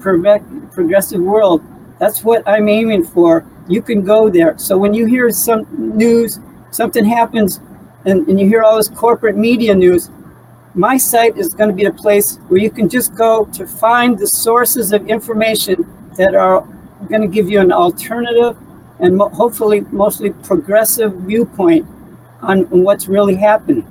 progressive 0.71 1.21
world, 1.21 1.61
that's 1.99 2.23
what 2.23 2.41
I'm 2.47 2.67
aiming 2.67 3.03
for. 3.03 3.45
You 3.67 3.83
can 3.83 4.03
go 4.03 4.29
there. 4.29 4.57
So 4.57 4.77
when 4.77 4.95
you 4.95 5.05
hear 5.05 5.29
some 5.29 5.67
news, 5.71 6.39
something 6.71 7.05
happens, 7.05 7.59
and, 8.05 8.27
and 8.27 8.39
you 8.39 8.47
hear 8.47 8.63
all 8.63 8.77
this 8.77 8.87
corporate 8.87 9.37
media 9.37 9.75
news, 9.75 10.09
my 10.73 10.97
site 10.97 11.37
is 11.37 11.49
going 11.53 11.69
to 11.69 11.75
be 11.75 11.85
a 11.85 11.93
place 11.93 12.37
where 12.47 12.59
you 12.59 12.71
can 12.71 12.89
just 12.89 13.13
go 13.13 13.45
to 13.45 13.67
find 13.67 14.17
the 14.17 14.27
sources 14.27 14.91
of 14.91 15.07
information 15.07 15.85
that 16.17 16.33
are 16.33 16.67
going 17.07 17.21
to 17.21 17.27
give 17.27 17.49
you 17.49 17.59
an 17.59 17.71
alternative 17.71 18.57
and 18.99 19.17
mo- 19.17 19.29
hopefully 19.29 19.81
mostly 19.91 20.31
progressive 20.31 21.13
viewpoint 21.13 21.87
on, 22.41 22.65
on 22.65 22.83
what's 22.83 23.07
really 23.07 23.35
happening. 23.35 23.87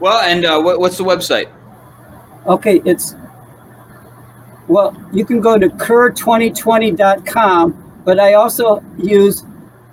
Well, 0.00 0.20
and 0.20 0.44
uh, 0.44 0.60
what, 0.60 0.80
what's 0.80 0.98
the 0.98 1.04
website? 1.04 1.50
Okay, 2.46 2.82
it's 2.84 3.14
well, 4.68 4.94
you 5.12 5.24
can 5.24 5.40
go 5.40 5.58
to 5.58 5.68
kerr2020.com, 5.68 8.02
but 8.04 8.20
I 8.20 8.34
also 8.34 8.80
use 8.96 9.44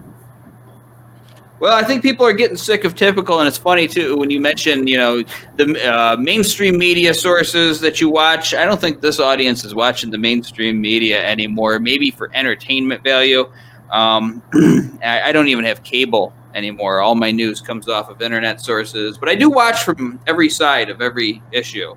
Well, 1.59 1.73
I 1.73 1.83
think 1.83 2.03
people 2.03 2.23
are 2.23 2.33
getting 2.33 2.55
sick 2.55 2.83
of 2.83 2.93
typical, 2.93 3.39
and 3.39 3.47
it's 3.47 3.57
funny 3.57 3.87
too 3.87 4.15
when 4.15 4.29
you 4.29 4.39
mention, 4.39 4.85
you 4.85 4.95
know, 4.95 5.23
the 5.55 5.91
uh, 5.91 6.15
mainstream 6.15 6.77
media 6.77 7.15
sources 7.15 7.79
that 7.79 7.99
you 7.99 8.09
watch. 8.09 8.53
I 8.53 8.63
don't 8.63 8.79
think 8.79 9.01
this 9.01 9.19
audience 9.19 9.65
is 9.65 9.73
watching 9.73 10.11
the 10.11 10.19
mainstream 10.19 10.79
media 10.79 11.25
anymore. 11.25 11.79
Maybe 11.79 12.11
for 12.11 12.29
entertainment 12.35 13.03
value. 13.03 13.51
Um, 13.91 14.43
I, 15.03 15.21
I 15.25 15.31
don't 15.31 15.47
even 15.47 15.65
have 15.65 15.81
cable 15.81 16.31
anymore. 16.53 17.01
All 17.01 17.15
my 17.15 17.31
news 17.31 17.59
comes 17.59 17.89
off 17.89 18.09
of 18.09 18.21
internet 18.21 18.61
sources, 18.61 19.17
but 19.17 19.27
I 19.27 19.33
do 19.33 19.49
watch 19.49 19.83
from 19.83 20.19
every 20.27 20.49
side 20.49 20.91
of 20.91 21.01
every 21.01 21.41
issue 21.51 21.95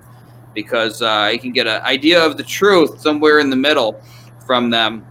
because 0.54 1.02
uh, 1.02 1.08
I 1.08 1.38
can 1.38 1.52
get 1.52 1.66
an 1.66 1.82
idea 1.82 2.24
of 2.24 2.36
the 2.36 2.42
truth 2.42 3.00
somewhere 3.00 3.38
in 3.38 3.50
the 3.50 3.56
middle 3.56 4.00
from 4.46 4.70
them. 4.70 5.06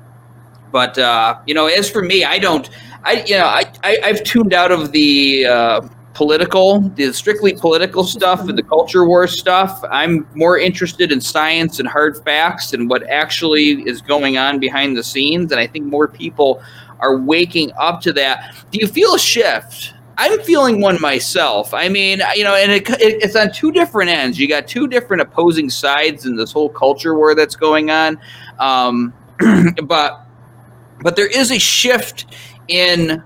But 0.72 0.98
uh, 0.98 1.40
you 1.46 1.54
know, 1.54 1.68
as 1.68 1.90
for 1.90 2.02
me, 2.02 2.24
I 2.24 2.38
don't. 2.40 2.70
I 3.04 3.24
you 3.26 3.38
know 3.38 3.46
I, 3.46 3.64
I 3.84 3.98
have 4.04 4.24
tuned 4.24 4.54
out 4.54 4.72
of 4.72 4.92
the 4.92 5.46
uh, 5.46 5.82
political, 6.14 6.82
the 6.82 7.14
strictly 7.14 7.54
political 7.54 8.04
stuff 8.04 8.42
and 8.42 8.58
the 8.58 8.64
culture 8.64 9.06
war 9.06 9.26
stuff. 9.26 9.82
I'm 9.90 10.28
more 10.36 10.58
interested 10.58 11.14
in 11.14 11.22
science 11.22 11.80
and 11.80 11.88
hard 11.88 12.22
facts 12.24 12.74
and 12.74 12.90
what 12.90 13.04
actually 13.10 13.88
is 13.88 14.02
going 14.02 14.38
on 14.38 14.60
behind 14.60 14.98
the 14.98 15.04
scenes. 15.04 15.52
And 15.54 15.62
I 15.62 15.66
think 15.66 15.86
more 15.86 16.10
people 16.10 16.62
are 17.00 17.16
waking 17.18 17.72
up 17.80 18.02
to 18.02 18.12
that. 18.14 18.54
Do 18.70 18.80
you 18.82 18.88
feel 18.88 19.16
a 19.16 19.20
shift? 19.20 19.94
I'm 20.22 20.42
feeling 20.42 20.82
one 20.82 21.00
myself. 21.00 21.74
I 21.74 21.88
mean, 21.88 22.22
you 22.36 22.44
know, 22.44 22.54
and 22.54 22.74
it, 22.74 22.90
it, 22.90 23.24
it's 23.24 23.38
on 23.38 23.54
two 23.54 23.72
different 23.72 24.10
ends. 24.10 24.38
You 24.38 24.50
got 24.50 24.68
two 24.68 24.86
different 24.86 25.22
opposing 25.22 25.70
sides 25.70 26.26
in 26.26 26.36
this 26.36 26.52
whole 26.52 26.68
culture 26.68 27.16
war 27.16 27.34
that's 27.36 27.56
going 27.56 27.90
on. 27.90 28.20
Um, 28.60 29.14
but 29.84 30.26
but 31.02 31.16
there 31.16 31.28
is 31.28 31.52
a 31.52 31.58
shift 31.58 32.26
in 32.68 33.24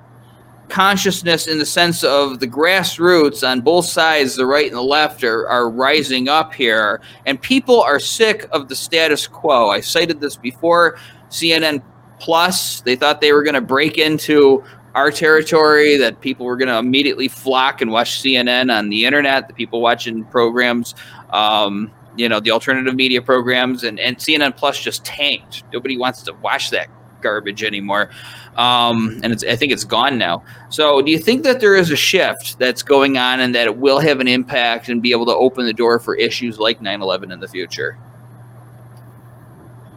consciousness 0.70 1.48
in 1.48 1.58
the 1.58 1.66
sense 1.66 2.04
of 2.04 2.40
the 2.40 2.48
grassroots 2.48 3.48
on 3.48 3.62
both 3.62 3.86
sides, 3.86 4.36
the 4.36 4.46
right 4.46 4.68
and 4.68 4.76
the 4.76 4.82
left, 4.82 5.24
are, 5.24 5.48
are 5.48 5.72
rising 5.72 6.30
up 6.30 6.54
here, 6.54 7.02
and 7.26 7.42
people 7.42 7.82
are 7.82 8.00
sick 8.00 8.48
of 8.52 8.70
the 8.70 8.76
status 8.76 9.26
quo. 9.26 9.70
I 9.72 9.80
cited 9.80 10.22
this 10.22 10.36
before. 10.36 11.00
CNN 11.30 11.82
Plus, 12.20 12.82
they 12.82 12.96
thought 12.96 13.20
they 13.20 13.34
were 13.34 13.44
going 13.44 13.56
to 13.56 13.62
break 13.62 13.98
into 13.98 14.64
our 14.96 15.12
territory, 15.12 15.98
that 15.98 16.22
people 16.22 16.46
were 16.46 16.58
going 16.58 16.70
to 16.70 16.78
immediately 16.78 17.28
flock 17.28 17.82
and 17.82 17.92
watch 17.92 18.22
CNN 18.22 18.76
on 18.76 18.90
the 18.90 19.06
internet, 19.06 19.48
the 19.48 19.54
people 19.54 19.82
watching 19.82 20.24
programs. 20.26 20.96
Um, 21.32 21.92
you 22.16 22.30
know 22.30 22.40
the 22.40 22.52
alternative 22.52 22.96
media 22.96 23.22
programs 23.22 23.84
and, 23.84 24.00
and 24.00 24.18
CNN 24.18 24.56
Plus 24.56 24.80
just 24.80 25.04
tanked. 25.04 25.64
Nobody 25.74 25.98
wants 25.98 26.22
to 26.24 26.34
watch 26.34 26.70
that 26.70 26.88
garbage 27.22 27.64
anymore. 27.64 28.12
Um, 28.56 29.20
and 29.24 29.34
I 29.50 29.56
think 29.56 29.72
it's 29.72 29.84
gone 29.84 30.20
now. 30.20 30.44
So, 30.70 31.02
do 31.02 31.10
you 31.10 31.18
think 31.18 31.44
that 31.44 31.60
there 31.60 31.76
is 31.76 31.90
a 31.90 31.96
shift 31.96 32.60
that's 32.60 32.84
going 32.84 33.18
on 33.18 33.40
and 33.40 33.56
that 33.56 33.66
it 33.66 33.78
will 33.78 34.00
have 34.00 34.20
an 34.20 34.28
impact 34.28 34.90
and 34.90 35.02
be 35.02 35.12
able 35.12 35.26
to 35.26 35.34
open 35.34 35.66
the 35.66 35.74
door 35.74 35.98
for 36.00 36.16
issues 36.16 36.60
like 36.60 36.82
9 36.82 37.02
11 37.02 37.32
in 37.32 37.40
the 37.40 37.48
future? 37.48 37.98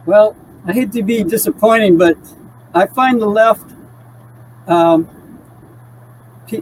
Well, 0.07 0.35
I 0.65 0.73
hate 0.73 0.91
to 0.93 1.03
be 1.03 1.23
disappointing, 1.23 1.97
but 1.97 2.17
I 2.73 2.87
find 2.87 3.21
the 3.21 3.27
left. 3.27 3.73
Um, 4.67 5.09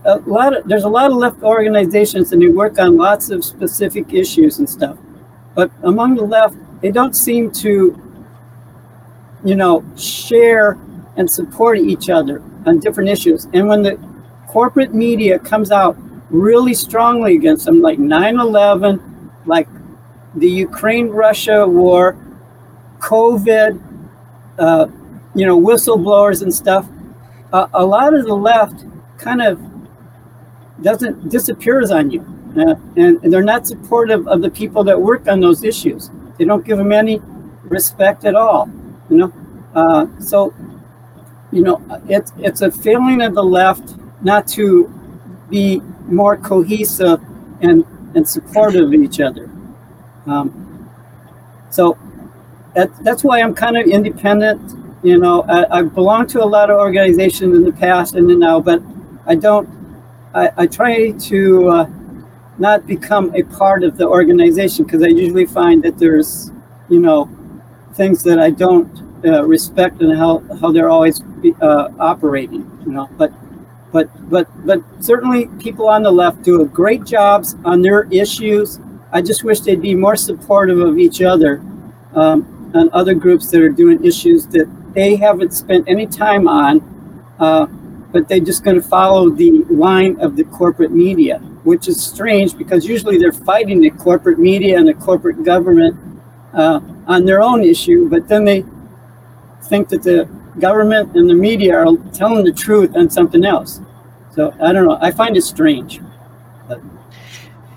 a 0.06 0.18
lot 0.20 0.56
of, 0.58 0.68
there's 0.68 0.84
a 0.84 0.90
lot 0.90 1.12
of 1.12 1.18
left 1.18 1.44
organizations 1.44 2.32
and 2.32 2.42
they 2.42 2.48
work 2.48 2.80
on 2.80 2.98
lots 2.98 3.30
of 3.30 3.46
specific 3.46 4.14
issues 4.14 4.60
and 4.60 4.70
stuff. 4.70 4.98
But 5.54 5.72
among 5.84 6.16
the 6.16 6.24
left, 6.24 6.56
they 6.82 6.92
don't 6.92 7.16
seem 7.16 7.52
to 7.52 8.02
you 9.46 9.56
know, 9.56 9.86
share 9.96 10.78
and 11.16 11.30
support 11.30 11.78
each 11.78 12.10
other 12.10 12.42
on 12.66 12.80
different 12.80 13.10
issues. 13.10 13.46
And 13.54 13.68
when 13.68 13.84
the 13.84 13.98
corporate 14.48 14.94
media 14.94 15.38
comes 15.38 15.72
out 15.72 15.96
really 16.32 16.74
strongly 16.74 17.36
against 17.36 17.66
them, 17.66 17.80
like 17.80 18.00
9 18.00 18.40
11, 18.40 19.32
like 19.46 19.68
the 20.34 20.50
Ukraine 20.50 21.10
Russia 21.10 21.66
war, 21.68 22.18
COVID, 23.00 23.80
uh, 24.58 24.88
you 25.36 25.46
know, 25.46 25.60
whistleblowers 25.60 26.42
and 26.42 26.54
stuff, 26.54 26.90
uh, 27.56 27.68
a 27.74 27.86
lot 27.86 28.14
of 28.14 28.26
the 28.26 28.36
left 28.36 28.86
kind 29.18 29.42
of 29.42 29.62
doesn't 30.82 31.30
disappears 31.30 31.92
on 31.92 32.12
you. 32.12 32.22
Uh, 32.58 32.76
and, 32.96 33.22
and 33.24 33.34
they're 33.34 33.44
not 33.44 33.68
supportive 33.68 34.28
of 34.28 34.42
the 34.42 34.50
people 34.50 34.84
that 34.84 35.00
work 35.00 35.28
on 35.28 35.40
those 35.40 35.64
issues. 35.64 36.10
They 36.38 36.46
don't 36.46 36.66
give 36.66 36.78
them 36.78 36.92
any 36.92 37.22
respect 37.64 38.26
at 38.26 38.36
all 38.36 38.70
you 39.10 39.18
know. 39.18 39.34
Uh, 39.74 40.08
so, 40.20 40.54
you 41.52 41.64
know, 41.64 41.82
it's 42.08 42.32
it's 42.38 42.62
a 42.62 42.72
failing 42.72 43.22
of 43.22 43.36
the 43.36 43.44
left 43.44 43.96
not 44.22 44.48
to 44.50 44.92
be 45.50 45.82
more 46.08 46.38
cohesive 46.38 47.22
and 47.62 47.86
and 48.16 48.28
supportive 48.28 48.86
of 48.86 48.94
each 48.94 49.20
other. 49.20 49.50
Um, 50.26 50.90
so 51.70 51.98
that, 52.74 52.92
that's 53.04 53.24
why 53.24 53.42
I'm 53.42 53.54
kind 53.54 53.78
of 53.78 53.86
independent. 53.88 54.62
You 55.06 55.20
know, 55.20 55.44
I, 55.44 55.80
I 55.80 55.82
belong 55.84 56.26
to 56.28 56.44
a 56.44 56.50
lot 56.58 56.72
of 56.72 56.80
organizations 56.80 57.56
in 57.56 57.64
the 57.64 57.72
past 57.72 58.16
and 58.16 58.28
now, 58.40 58.60
but 58.60 58.82
I 59.28 59.36
don't. 59.36 59.70
I, 60.34 60.50
I 60.58 60.66
try 60.66 61.12
to 61.12 61.70
uh, 61.70 61.90
not 62.58 62.88
become 62.88 63.32
a 63.36 63.44
part 63.44 63.84
of 63.84 63.98
the 63.98 64.08
organization 64.08 64.84
because 64.84 65.04
I 65.04 65.10
usually 65.10 65.46
find 65.46 65.84
that 65.84 66.00
there's, 66.00 66.50
you 66.90 67.00
know, 67.00 67.30
things 67.94 68.24
that 68.24 68.40
I 68.40 68.50
don't 68.50 68.90
uh, 69.24 69.44
respect 69.46 70.02
and 70.02 70.18
how, 70.18 70.40
how 70.60 70.72
they're 70.72 70.90
always 70.90 71.22
uh, 71.62 71.90
operating, 72.00 72.68
you 72.84 72.92
know. 72.92 73.08
But 73.16 73.32
but 73.92 74.10
but 74.28 74.48
but 74.66 74.82
certainly 75.02 75.46
people 75.60 75.88
on 75.88 76.02
the 76.02 76.12
left 76.12 76.42
do 76.42 76.64
a 76.64 76.66
great 76.66 77.04
jobs 77.04 77.56
on 77.64 77.84
their 77.84 78.08
issues. 78.10 78.80
I 79.12 79.22
just 79.22 79.44
wish 79.44 79.60
they'd 79.60 79.84
be 79.84 79.94
more 79.94 80.16
supportive 80.16 80.80
of 80.80 80.98
each 80.98 81.22
other 81.22 81.62
um, 82.16 82.72
and 82.74 82.90
other 82.90 83.14
groups 83.14 83.52
that 83.52 83.62
are 83.62 83.70
doing 83.70 84.04
issues 84.04 84.48
that 84.48 84.68
they 84.96 85.16
haven't 85.16 85.54
spent 85.54 85.88
any 85.88 86.08
time 86.08 86.48
on, 86.48 86.82
uh, 87.40 87.66
but 88.12 88.28
they're 88.28 88.40
just 88.40 88.64
going 88.64 88.82
to 88.82 88.88
follow 88.88 89.30
the 89.30 89.64
line 89.70 90.20
of 90.22 90.36
the 90.38 90.46
corporate 90.46 90.92
media, 90.92 91.40
which 91.64 91.88
is 91.88 92.02
strange 92.02 92.58
because 92.58 92.88
usually 92.88 93.18
they're 93.18 93.32
fighting 93.32 93.82
the 93.82 93.90
corporate 93.92 94.40
media 94.40 94.78
and 94.80 94.88
the 94.88 94.94
corporate 94.94 95.44
government 95.44 95.96
uh, 96.54 96.80
on 97.08 97.26
their 97.26 97.42
own 97.42 97.64
issue, 97.64 98.10
but 98.10 98.28
then 98.28 98.46
they 98.46 98.64
think 99.64 99.90
that 99.90 100.02
the 100.04 100.30
government 100.60 101.16
and 101.16 101.30
the 101.30 101.34
media 101.34 101.76
are 101.76 101.98
telling 102.14 102.46
the 102.46 102.54
truth 102.54 102.96
on 102.96 103.10
something 103.10 103.44
else. 103.44 103.82
So 104.32 104.56
I 104.62 104.72
don't 104.72 104.88
know. 104.88 104.98
I 105.02 105.12
find 105.12 105.36
it 105.36 105.42
strange. 105.44 106.02
But. 106.68 106.82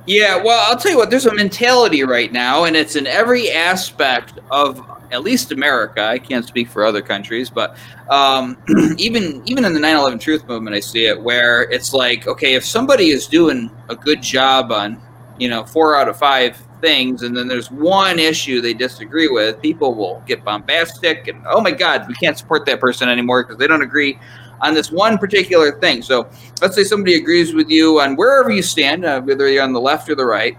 Yeah, 0.06 0.42
well, 0.42 0.64
I'll 0.70 0.78
tell 0.78 0.92
you 0.92 0.98
what. 0.98 1.10
There's 1.10 1.26
a 1.26 1.34
mentality 1.34 2.04
right 2.04 2.32
now, 2.32 2.64
and 2.64 2.76
it's 2.76 2.96
in 2.96 3.06
every 3.06 3.50
aspect 3.50 4.38
of 4.50 4.80
at 5.10 5.22
least 5.22 5.52
America. 5.52 6.02
I 6.02 6.18
can't 6.18 6.46
speak 6.46 6.68
for 6.68 6.84
other 6.84 7.02
countries, 7.02 7.50
but 7.50 7.76
um, 8.10 8.56
even 8.98 9.42
even 9.46 9.64
in 9.64 9.72
the 9.72 9.80
9/11 9.80 10.20
Truth 10.20 10.46
Movement, 10.46 10.76
I 10.76 10.80
see 10.80 11.06
it 11.06 11.20
where 11.20 11.62
it's 11.70 11.92
like, 11.92 12.26
okay, 12.26 12.54
if 12.54 12.64
somebody 12.64 13.10
is 13.10 13.26
doing 13.26 13.70
a 13.88 13.96
good 13.96 14.22
job 14.22 14.72
on, 14.72 15.00
you 15.38 15.48
know, 15.48 15.64
four 15.64 15.96
out 15.96 16.08
of 16.08 16.18
five 16.18 16.56
things, 16.80 17.22
and 17.22 17.36
then 17.36 17.48
there's 17.48 17.70
one 17.70 18.18
issue 18.18 18.60
they 18.60 18.74
disagree 18.74 19.28
with, 19.28 19.60
people 19.60 19.94
will 19.94 20.22
get 20.26 20.44
bombastic 20.44 21.28
and 21.28 21.42
oh 21.46 21.60
my 21.60 21.72
God, 21.72 22.06
we 22.08 22.14
can't 22.14 22.38
support 22.38 22.66
that 22.66 22.80
person 22.80 23.08
anymore 23.08 23.42
because 23.42 23.58
they 23.58 23.66
don't 23.66 23.82
agree 23.82 24.18
on 24.60 24.74
this 24.74 24.90
one 24.90 25.18
particular 25.18 25.78
thing. 25.78 26.02
So 26.02 26.28
let's 26.60 26.74
say 26.74 26.84
somebody 26.84 27.14
agrees 27.14 27.54
with 27.54 27.70
you 27.70 28.00
on 28.00 28.16
wherever 28.16 28.50
you 28.50 28.62
stand, 28.62 29.04
uh, 29.04 29.20
whether 29.20 29.48
you're 29.48 29.62
on 29.62 29.72
the 29.72 29.80
left 29.80 30.08
or 30.08 30.14
the 30.14 30.24
right. 30.24 30.56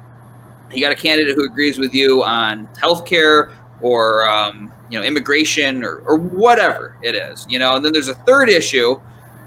You 0.71 0.81
got 0.81 0.91
a 0.91 0.95
candidate 0.95 1.35
who 1.35 1.45
agrees 1.45 1.79
with 1.79 1.93
you 1.93 2.23
on 2.23 2.67
healthcare 2.67 3.53
or 3.81 4.27
um, 4.29 4.71
you 4.89 4.99
know 4.99 5.05
immigration 5.05 5.83
or, 5.83 5.97
or 5.99 6.17
whatever 6.17 6.97
it 7.01 7.15
is, 7.15 7.45
you 7.49 7.59
know. 7.59 7.75
And 7.75 7.85
then 7.85 7.93
there's 7.93 8.09
a 8.09 8.15
third 8.15 8.49
issue 8.49 8.99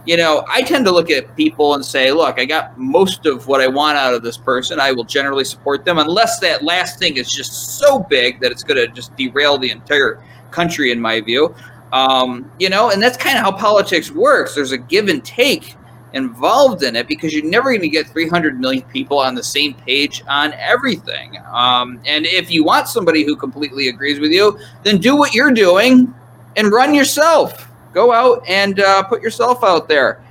you 0.04 0.16
know, 0.16 0.44
I 0.48 0.62
tend 0.62 0.84
to 0.86 0.90
look 0.90 1.10
at 1.10 1.36
people 1.36 1.74
and 1.74 1.84
say, 1.84 2.10
look, 2.10 2.38
I 2.38 2.44
got 2.44 2.76
most 2.76 3.24
of 3.24 3.46
what 3.46 3.60
I 3.60 3.68
want 3.68 3.96
out 3.96 4.14
of 4.14 4.22
this 4.22 4.36
person. 4.36 4.80
I 4.80 4.90
will 4.90 5.04
generally 5.04 5.44
support 5.44 5.84
them 5.84 5.98
unless 5.98 6.40
that 6.40 6.64
last 6.64 6.98
thing 6.98 7.18
is 7.18 7.30
just 7.30 7.78
so 7.78 8.00
big 8.00 8.40
that 8.40 8.50
it's 8.50 8.64
going 8.64 8.78
to 8.78 8.88
just 8.88 9.14
derail 9.16 9.58
the 9.58 9.70
entire 9.70 10.22
country, 10.50 10.90
in 10.90 11.00
my 11.00 11.20
view. 11.20 11.54
Um, 11.92 12.50
you 12.58 12.68
know, 12.68 12.90
and 12.90 13.00
that's 13.00 13.16
kind 13.16 13.38
of 13.38 13.44
how 13.44 13.52
politics 13.52 14.10
works. 14.10 14.54
There's 14.54 14.72
a 14.72 14.78
give 14.78 15.08
and 15.08 15.24
take 15.24 15.76
involved 16.14 16.82
in 16.82 16.96
it 16.96 17.06
because 17.06 17.32
you're 17.32 17.44
never 17.44 17.70
going 17.70 17.80
to 17.80 17.88
get 17.88 18.06
300 18.06 18.60
million 18.60 18.82
people 18.84 19.18
on 19.18 19.34
the 19.34 19.42
same 19.42 19.74
page 19.74 20.22
on 20.28 20.52
everything. 20.54 21.38
Um, 21.52 22.00
and 22.06 22.26
if 22.26 22.50
you 22.50 22.64
want 22.64 22.88
somebody 22.88 23.24
who 23.24 23.36
completely 23.36 23.88
agrees 23.88 24.20
with 24.20 24.30
you, 24.30 24.58
then 24.82 24.98
do 24.98 25.16
what 25.16 25.34
you're 25.34 25.52
doing 25.52 26.12
and 26.56 26.70
run 26.70 26.94
yourself 26.94 27.68
go 27.92 28.12
out 28.12 28.42
and 28.48 28.80
uh, 28.80 29.02
put 29.04 29.22
yourself 29.22 29.62
out 29.62 29.88
there 29.88 30.22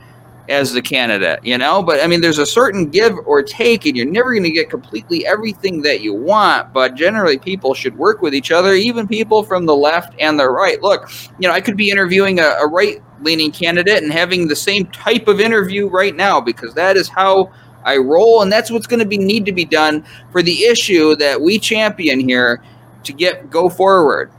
as 0.49 0.73
the 0.73 0.81
candidate, 0.81 1.43
you 1.43 1.57
know. 1.57 1.81
But 1.81 2.03
I 2.03 2.07
mean, 2.07 2.21
there's 2.21 2.39
a 2.39 2.45
certain 2.45 2.89
give 2.89 3.15
or 3.25 3.41
take, 3.43 3.85
and 3.85 3.95
you're 3.95 4.05
never 4.05 4.31
going 4.31 4.43
to 4.43 4.51
get 4.51 4.69
completely 4.69 5.25
everything 5.25 5.81
that 5.83 6.01
you 6.01 6.13
want. 6.13 6.73
But 6.73 6.95
generally, 6.95 7.37
people 7.37 7.73
should 7.73 7.97
work 7.97 8.21
with 8.21 8.33
each 8.33 8.51
other, 8.51 8.73
even 8.73 9.07
people 9.07 9.43
from 9.43 9.65
the 9.65 9.75
left 9.75 10.13
and 10.19 10.39
the 10.39 10.49
right. 10.49 10.81
Look, 10.81 11.11
you 11.39 11.47
know, 11.47 11.53
I 11.53 11.61
could 11.61 11.77
be 11.77 11.89
interviewing 11.89 12.39
a, 12.39 12.55
a 12.61 12.67
right 12.67 13.01
leaning 13.21 13.51
candidate 13.51 14.01
and 14.01 14.11
having 14.11 14.47
the 14.47 14.55
same 14.55 14.85
type 14.87 15.27
of 15.27 15.39
interview 15.39 15.87
right 15.87 16.15
now 16.15 16.41
because 16.41 16.73
that 16.73 16.97
is 16.97 17.07
how 17.07 17.51
I 17.83 17.97
roll, 17.97 18.41
and 18.41 18.51
that's 18.51 18.71
what's 18.71 18.87
going 18.87 18.99
to 18.99 19.05
be 19.05 19.17
need 19.17 19.45
to 19.45 19.51
be 19.51 19.65
done 19.65 20.05
for 20.31 20.41
the 20.41 20.63
issue 20.63 21.15
that 21.17 21.39
we 21.39 21.59
champion 21.59 22.19
here 22.19 22.63
to 23.03 23.13
get 23.13 23.49
go 23.49 23.69
forward 23.69 24.31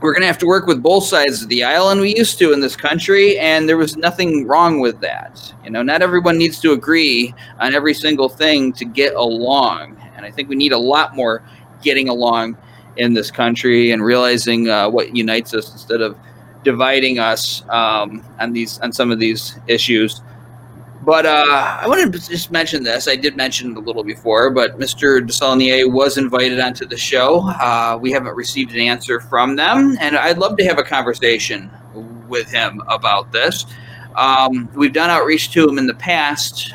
we're 0.00 0.12
going 0.12 0.22
to 0.22 0.28
have 0.28 0.38
to 0.38 0.46
work 0.46 0.66
with 0.66 0.82
both 0.82 1.04
sides 1.04 1.42
of 1.42 1.48
the 1.48 1.64
aisle, 1.64 1.90
and 1.90 2.00
we 2.00 2.14
used 2.14 2.38
to 2.38 2.52
in 2.52 2.60
this 2.60 2.76
country, 2.76 3.38
and 3.38 3.68
there 3.68 3.76
was 3.76 3.96
nothing 3.96 4.46
wrong 4.46 4.80
with 4.80 5.00
that. 5.00 5.52
You 5.64 5.70
know, 5.70 5.82
not 5.82 6.02
everyone 6.02 6.38
needs 6.38 6.60
to 6.60 6.72
agree 6.72 7.34
on 7.58 7.74
every 7.74 7.94
single 7.94 8.28
thing 8.28 8.72
to 8.74 8.84
get 8.84 9.14
along, 9.14 9.96
and 10.16 10.24
I 10.24 10.30
think 10.30 10.48
we 10.48 10.56
need 10.56 10.72
a 10.72 10.78
lot 10.78 11.16
more 11.16 11.42
getting 11.82 12.08
along 12.08 12.56
in 12.96 13.14
this 13.14 13.30
country 13.30 13.90
and 13.90 14.04
realizing 14.04 14.68
uh, 14.68 14.88
what 14.88 15.16
unites 15.16 15.54
us 15.54 15.72
instead 15.72 16.00
of 16.00 16.16
dividing 16.64 17.18
us 17.18 17.64
um, 17.68 18.24
on 18.38 18.52
these 18.52 18.78
on 18.80 18.92
some 18.92 19.10
of 19.10 19.18
these 19.18 19.58
issues. 19.66 20.22
But 21.08 21.24
uh, 21.24 21.78
I 21.80 21.88
wanted 21.88 22.12
to 22.12 22.28
just 22.28 22.50
mention 22.50 22.84
this. 22.84 23.08
I 23.08 23.16
did 23.16 23.34
mention 23.34 23.70
it 23.70 23.78
a 23.78 23.80
little 23.80 24.04
before, 24.04 24.50
but 24.50 24.78
Mr. 24.78 25.26
DeSaulnier 25.26 25.90
was 25.90 26.18
invited 26.18 26.60
onto 26.60 26.84
the 26.84 26.98
show. 26.98 27.48
Uh, 27.48 27.98
we 27.98 28.12
haven't 28.12 28.36
received 28.36 28.72
an 28.72 28.80
answer 28.80 29.18
from 29.18 29.56
them, 29.56 29.96
and 30.02 30.18
I'd 30.18 30.36
love 30.36 30.58
to 30.58 30.64
have 30.66 30.76
a 30.76 30.82
conversation 30.82 31.70
with 32.28 32.50
him 32.50 32.82
about 32.88 33.32
this. 33.32 33.64
Um, 34.16 34.68
we've 34.74 34.92
done 34.92 35.08
outreach 35.08 35.50
to 35.52 35.66
him 35.66 35.78
in 35.78 35.86
the 35.86 35.94
past. 35.94 36.74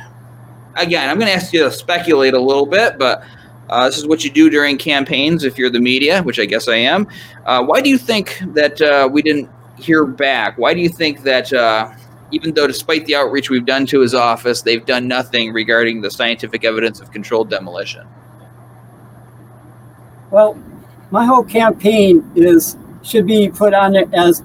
Again, 0.77 1.11
I'm 1.11 1.19
going 1.19 1.29
to 1.29 1.35
ask 1.35 1.53
you 1.53 1.65
to 1.65 1.71
speculate 1.71 2.33
a 2.33 2.41
little 2.41 2.65
bit, 2.65 2.97
but 2.97 3.23
uh, 3.69 3.85
this 3.85 3.99
is 3.99 4.07
what 4.07 4.23
you 4.23 4.31
do 4.31 4.49
during 4.49 4.79
campaigns 4.79 5.43
if 5.43 5.59
you're 5.59 5.69
the 5.69 5.79
media, 5.79 6.23
which 6.23 6.39
I 6.39 6.45
guess 6.45 6.67
I 6.67 6.77
am. 6.77 7.07
Uh, 7.45 7.63
why 7.63 7.81
do 7.81 7.89
you 7.91 7.99
think 7.99 8.41
that 8.55 8.81
uh, 8.81 9.07
we 9.11 9.21
didn't 9.21 9.51
hear 9.77 10.07
back? 10.07 10.57
Why 10.57 10.73
do 10.73 10.79
you 10.79 10.89
think 10.89 11.21
that 11.21 11.53
uh, 11.53 11.93
even 12.33 12.53
though 12.53 12.67
despite 12.67 13.05
the 13.05 13.15
outreach 13.15 13.49
we've 13.49 13.65
done 13.65 13.85
to 13.85 13.99
his 14.01 14.13
office, 14.13 14.61
they've 14.61 14.85
done 14.85 15.07
nothing 15.07 15.53
regarding 15.53 16.01
the 16.01 16.09
scientific 16.09 16.65
evidence 16.65 16.99
of 16.99 17.11
controlled 17.11 17.49
demolition. 17.49 18.07
Well, 20.31 20.57
my 21.11 21.25
whole 21.25 21.43
campaign 21.43 22.29
is 22.35 22.75
should 23.03 23.27
be 23.27 23.49
put 23.49 23.73
on 23.73 23.95
it 23.95 24.11
as 24.13 24.41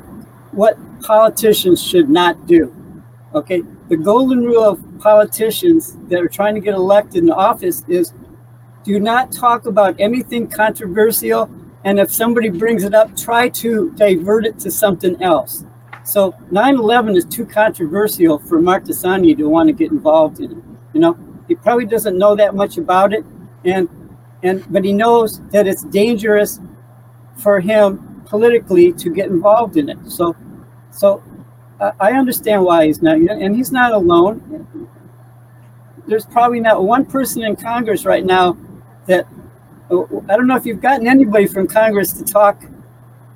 what 0.52 0.76
politicians 1.00 1.82
should 1.82 2.10
not 2.10 2.46
do. 2.46 2.74
Okay, 3.34 3.62
the 3.88 3.96
golden 3.96 4.44
rule 4.44 4.64
of 4.64 4.82
politicians 4.98 5.96
that 6.08 6.20
are 6.20 6.28
trying 6.28 6.54
to 6.54 6.60
get 6.60 6.74
elected 6.74 7.22
in 7.22 7.30
office 7.30 7.84
is 7.88 8.12
do 8.84 9.00
not 9.00 9.32
talk 9.32 9.66
about 9.66 9.94
anything 9.98 10.46
controversial 10.46 11.50
and 11.84 11.98
if 11.98 12.10
somebody 12.10 12.48
brings 12.48 12.84
it 12.84 12.94
up 12.94 13.16
try 13.16 13.48
to 13.48 13.90
divert 13.92 14.44
it 14.44 14.58
to 14.58 14.70
something 14.70 15.20
else 15.22 15.64
so 16.08 16.32
9/11 16.50 17.16
is 17.16 17.26
too 17.26 17.44
controversial 17.44 18.38
for 18.38 18.62
Mark 18.62 18.84
DeSaulnier 18.84 19.36
to 19.36 19.46
want 19.46 19.66
to 19.68 19.74
get 19.74 19.90
involved 19.90 20.40
in 20.40 20.52
it. 20.52 20.64
You 20.94 21.00
know, 21.00 21.18
he 21.46 21.54
probably 21.54 21.84
doesn't 21.84 22.16
know 22.16 22.34
that 22.34 22.54
much 22.54 22.78
about 22.78 23.12
it, 23.12 23.26
and 23.66 23.90
and 24.42 24.64
but 24.72 24.84
he 24.84 24.94
knows 24.94 25.42
that 25.50 25.66
it's 25.66 25.82
dangerous 25.82 26.60
for 27.36 27.60
him 27.60 28.22
politically 28.24 28.90
to 28.94 29.10
get 29.10 29.26
involved 29.26 29.76
in 29.76 29.90
it. 29.90 29.98
So, 30.08 30.34
so 30.90 31.22
I 32.00 32.12
understand 32.12 32.64
why 32.64 32.86
he's 32.86 33.02
not, 33.02 33.18
and 33.18 33.54
he's 33.54 33.70
not 33.70 33.92
alone. 33.92 34.88
There's 36.06 36.24
probably 36.24 36.60
not 36.60 36.82
one 36.82 37.04
person 37.04 37.42
in 37.42 37.54
Congress 37.54 38.06
right 38.06 38.24
now 38.24 38.56
that 39.04 39.26
I 39.90 40.36
don't 40.36 40.46
know 40.46 40.56
if 40.56 40.64
you've 40.64 40.80
gotten 40.80 41.06
anybody 41.06 41.46
from 41.46 41.66
Congress 41.66 42.12
to 42.14 42.24
talk 42.24 42.64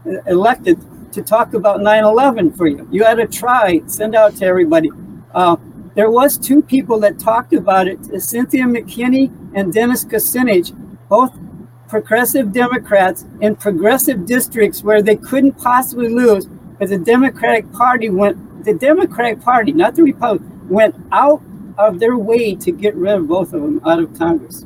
uh, 0.06 0.22
elected 0.26 0.78
to 1.12 1.22
talk 1.22 1.54
about 1.54 1.80
9-11 1.80 2.56
for 2.56 2.66
you. 2.66 2.88
You 2.90 3.04
had 3.04 3.16
to 3.16 3.26
try, 3.26 3.82
send 3.86 4.14
out 4.14 4.36
to 4.36 4.46
everybody. 4.46 4.90
Uh, 5.34 5.56
there 5.94 6.10
was 6.10 6.38
two 6.38 6.62
people 6.62 6.98
that 7.00 7.18
talked 7.18 7.52
about 7.52 7.86
it, 7.86 7.98
Cynthia 8.22 8.64
McKinney 8.64 9.30
and 9.54 9.72
Dennis 9.72 10.04
Kucinich, 10.04 10.72
both 11.08 11.32
progressive 11.88 12.52
Democrats 12.52 13.26
in 13.42 13.54
progressive 13.54 14.24
districts 14.24 14.82
where 14.82 15.02
they 15.02 15.16
couldn't 15.16 15.52
possibly 15.52 16.08
lose, 16.08 16.46
but 16.78 16.88
the 16.88 16.98
Democratic 16.98 17.70
Party 17.72 18.08
went, 18.08 18.64
the 18.64 18.72
Democratic 18.72 19.40
Party, 19.42 19.72
not 19.72 19.94
the 19.94 20.02
Republican, 20.02 20.68
went 20.68 20.94
out 21.12 21.42
of 21.76 21.98
their 22.00 22.16
way 22.16 22.54
to 22.54 22.72
get 22.72 22.94
rid 22.94 23.14
of 23.14 23.28
both 23.28 23.52
of 23.52 23.60
them 23.60 23.80
out 23.84 23.98
of 23.98 24.16
Congress. 24.16 24.64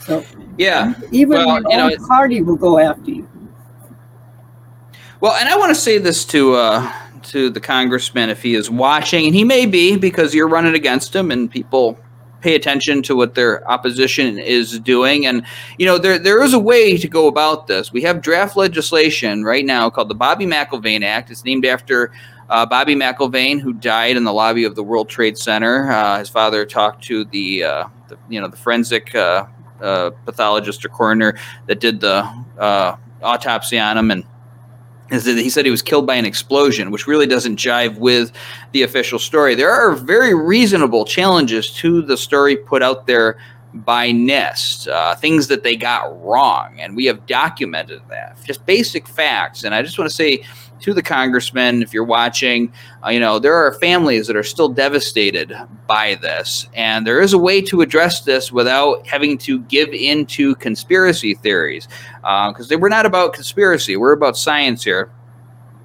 So 0.00 0.24
yeah, 0.58 0.94
even 1.12 1.38
well, 1.38 1.62
your 1.62 1.80
own 1.80 1.88
know, 1.88 2.06
party 2.06 2.42
will 2.42 2.56
go 2.56 2.78
after 2.78 3.10
you. 3.10 3.28
Well, 5.20 5.32
and 5.32 5.48
I 5.48 5.56
want 5.56 5.70
to 5.70 5.80
say 5.80 5.98
this 5.98 6.24
to 6.26 6.54
uh, 6.54 6.92
to 7.24 7.50
the 7.50 7.58
congressman 7.58 8.30
if 8.30 8.40
he 8.40 8.54
is 8.54 8.70
watching, 8.70 9.26
and 9.26 9.34
he 9.34 9.42
may 9.42 9.66
be 9.66 9.96
because 9.96 10.32
you're 10.32 10.48
running 10.48 10.76
against 10.76 11.14
him, 11.14 11.32
and 11.32 11.50
people 11.50 11.98
pay 12.40 12.54
attention 12.54 13.02
to 13.02 13.16
what 13.16 13.34
their 13.34 13.68
opposition 13.68 14.38
is 14.38 14.78
doing. 14.78 15.26
And 15.26 15.44
you 15.76 15.86
know, 15.86 15.98
there 15.98 16.20
there 16.20 16.40
is 16.44 16.54
a 16.54 16.58
way 16.58 16.96
to 16.96 17.08
go 17.08 17.26
about 17.26 17.66
this. 17.66 17.92
We 17.92 18.02
have 18.02 18.22
draft 18.22 18.56
legislation 18.56 19.42
right 19.42 19.64
now 19.64 19.90
called 19.90 20.08
the 20.08 20.14
Bobby 20.14 20.46
McIlvaine 20.46 21.02
Act. 21.02 21.32
It's 21.32 21.44
named 21.44 21.66
after 21.66 22.12
uh, 22.48 22.64
Bobby 22.64 22.94
McIlvaine, 22.94 23.60
who 23.60 23.72
died 23.72 24.16
in 24.16 24.22
the 24.22 24.32
lobby 24.32 24.62
of 24.62 24.76
the 24.76 24.84
World 24.84 25.08
Trade 25.08 25.36
Center. 25.36 25.90
Uh, 25.90 26.20
his 26.20 26.28
father 26.28 26.64
talked 26.64 27.02
to 27.06 27.24
the, 27.24 27.64
uh, 27.64 27.88
the 28.06 28.16
you 28.28 28.40
know 28.40 28.46
the 28.46 28.56
forensic 28.56 29.12
uh, 29.16 29.46
uh, 29.82 30.10
pathologist 30.24 30.84
or 30.84 30.90
coroner 30.90 31.36
that 31.66 31.80
did 31.80 31.98
the 31.98 32.22
uh, 32.56 32.94
autopsy 33.20 33.80
on 33.80 33.98
him 33.98 34.12
and 34.12 34.24
is 35.10 35.24
that 35.24 35.38
he 35.38 35.50
said 35.50 35.64
he 35.64 35.70
was 35.70 35.82
killed 35.82 36.06
by 36.06 36.16
an 36.16 36.26
explosion, 36.26 36.90
which 36.90 37.06
really 37.06 37.26
doesn't 37.26 37.56
jive 37.56 37.98
with 37.98 38.32
the 38.72 38.82
official 38.82 39.18
story. 39.18 39.54
There 39.54 39.70
are 39.70 39.92
very 39.92 40.34
reasonable 40.34 41.04
challenges 41.04 41.70
to 41.74 42.02
the 42.02 42.16
story 42.16 42.56
put 42.56 42.82
out 42.82 43.06
there 43.06 43.38
by 43.74 44.10
NIST, 44.10 44.88
uh, 44.88 45.14
things 45.16 45.46
that 45.48 45.62
they 45.62 45.76
got 45.76 46.24
wrong, 46.24 46.80
and 46.80 46.96
we 46.96 47.04
have 47.06 47.26
documented 47.26 48.00
that. 48.08 48.38
Just 48.44 48.64
basic 48.66 49.06
facts. 49.06 49.64
And 49.64 49.74
I 49.74 49.82
just 49.82 49.98
want 49.98 50.10
to 50.10 50.14
say 50.14 50.42
to 50.80 50.94
the 50.94 51.02
congressman, 51.02 51.82
if 51.82 51.92
you're 51.92 52.04
watching, 52.04 52.72
uh, 53.04 53.10
you 53.10 53.20
know, 53.20 53.38
there 53.38 53.54
are 53.54 53.72
families 53.74 54.26
that 54.26 54.36
are 54.36 54.42
still 54.42 54.68
devastated 54.68 55.54
by 55.86 56.16
this. 56.16 56.68
And 56.74 57.06
there 57.06 57.20
is 57.20 57.32
a 57.32 57.38
way 57.38 57.60
to 57.62 57.80
address 57.80 58.22
this 58.22 58.52
without 58.52 59.06
having 59.06 59.38
to 59.38 59.60
give 59.60 59.90
into 59.90 60.54
conspiracy 60.56 61.34
theories. 61.34 61.88
Because 62.20 62.70
uh, 62.70 62.78
we're 62.78 62.88
not 62.88 63.06
about 63.06 63.32
conspiracy, 63.32 63.96
we're 63.96 64.12
about 64.12 64.36
science 64.36 64.84
here. 64.84 65.10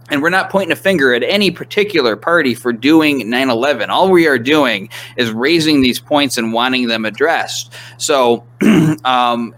And 0.09 0.21
we're 0.21 0.29
not 0.29 0.49
pointing 0.49 0.73
a 0.73 0.75
finger 0.75 1.13
at 1.13 1.23
any 1.23 1.49
particular 1.49 2.17
party 2.17 2.53
for 2.53 2.73
doing 2.73 3.29
9 3.29 3.49
11. 3.49 3.89
All 3.89 4.11
we 4.11 4.27
are 4.27 4.37
doing 4.37 4.89
is 5.15 5.31
raising 5.31 5.81
these 5.81 5.99
points 5.99 6.37
and 6.37 6.51
wanting 6.51 6.87
them 6.87 7.05
addressed. 7.05 7.73
So, 7.97 8.45
um, 9.05 9.55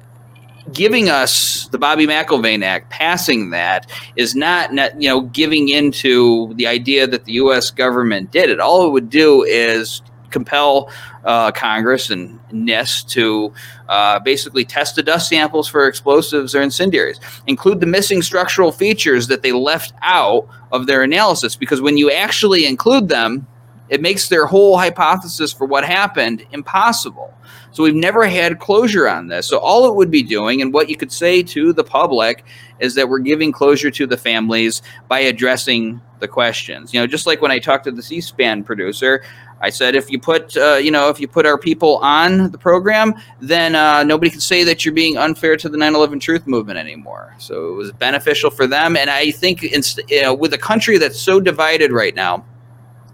giving 0.74 1.09
us 1.09 1.68
the 1.68 1.78
Bobby 1.78 2.07
McIlvaine 2.07 2.63
Act, 2.63 2.89
passing 2.89 3.51
that 3.51 3.89
is 4.16 4.36
not, 4.36 4.74
not, 4.74 5.01
you 5.01 5.09
know, 5.09 5.22
giving 5.22 5.70
into 5.70 6.53
the 6.55 6.68
idea 6.68 7.07
that 7.07 7.26
the 7.26 7.34
U.S. 7.34 7.72
government 7.72 8.32
did 8.32 8.49
it. 8.49 8.59
All 8.59 8.88
it 8.88 8.91
would 8.91 9.09
do 9.09 9.43
is 9.43 10.01
compel 10.32 10.91
uh, 11.24 11.51
Congress 11.51 12.09
and 12.09 12.39
NIST 12.51 13.07
to 13.09 13.53
uh, 13.88 14.20
basically 14.20 14.66
test 14.66 14.95
the 14.95 15.03
dust 15.03 15.30
samples 15.30 15.68
for 15.68 15.88
explosives 15.88 16.53
or 16.53 16.61
incendiaries, 16.61 17.20
include 17.47 17.80
the 17.80 17.86
missing 17.86 18.22
structural 18.22 18.72
features 18.72 19.28
that 19.28 19.43
they 19.43 19.51
left 19.51 19.93
out 20.01 20.47
of 20.72 20.88
their 20.88 21.03
analysis. 21.03 21.55
Because 21.55 21.80
when 21.82 21.97
you 21.97 22.11
actually 22.11 22.66
include 22.66 23.07
them, 23.07 23.47
it 23.89 24.01
makes 24.01 24.29
their 24.29 24.45
whole 24.45 24.77
hypothesis 24.77 25.53
for 25.53 25.65
what 25.65 25.86
happened 25.86 26.45
impossible. 26.51 27.33
So 27.71 27.83
we've 27.83 27.93
never 27.93 28.25
had 28.25 28.59
closure 28.59 29.07
on 29.07 29.27
this. 29.27 29.47
So 29.47 29.59
all 29.59 29.88
it 29.89 29.95
would 29.95 30.09
be 30.09 30.23
doing, 30.23 30.61
and 30.61 30.73
what 30.73 30.89
you 30.89 30.95
could 30.95 31.11
say 31.11 31.43
to 31.43 31.73
the 31.73 31.83
public, 31.83 32.45
is 32.79 32.95
that 32.95 33.07
we're 33.07 33.19
giving 33.19 33.51
closure 33.51 33.91
to 33.91 34.07
the 34.07 34.17
families 34.17 34.81
by 35.07 35.19
addressing 35.19 36.01
the 36.19 36.27
questions. 36.27 36.93
You 36.93 37.01
know, 37.01 37.07
just 37.07 37.27
like 37.27 37.41
when 37.41 37.51
I 37.51 37.59
talked 37.59 37.83
to 37.83 37.91
the 37.91 38.01
C-SPAN 38.01 38.63
producer, 38.63 39.23
I 39.61 39.69
said 39.69 39.95
if 39.95 40.09
you 40.09 40.19
put, 40.19 40.55
uh, 40.57 40.75
you 40.75 40.91
know, 40.91 41.09
if 41.09 41.19
you 41.19 41.27
put 41.27 41.45
our 41.45 41.57
people 41.57 41.97
on 41.97 42.51
the 42.51 42.57
program, 42.57 43.13
then 43.39 43.75
uh, 43.75 44.03
nobody 44.03 44.29
can 44.29 44.39
say 44.39 44.63
that 44.63 44.86
you're 44.86 44.93
being 44.93 45.17
unfair 45.17 45.57
to 45.57 45.69
the 45.69 45.77
9/11 45.77 46.21
Truth 46.21 46.47
Movement 46.47 46.77
anymore. 46.77 47.36
So 47.39 47.69
it 47.69 47.75
was 47.75 47.91
beneficial 47.91 48.51
for 48.51 48.67
them, 48.67 48.95
and 48.95 49.09
I 49.09 49.31
think, 49.31 49.63
you 49.63 50.21
know, 50.21 50.33
with 50.33 50.53
a 50.53 50.57
country 50.57 50.97
that's 50.97 51.19
so 51.19 51.39
divided 51.39 51.91
right 51.91 52.15
now 52.15 52.45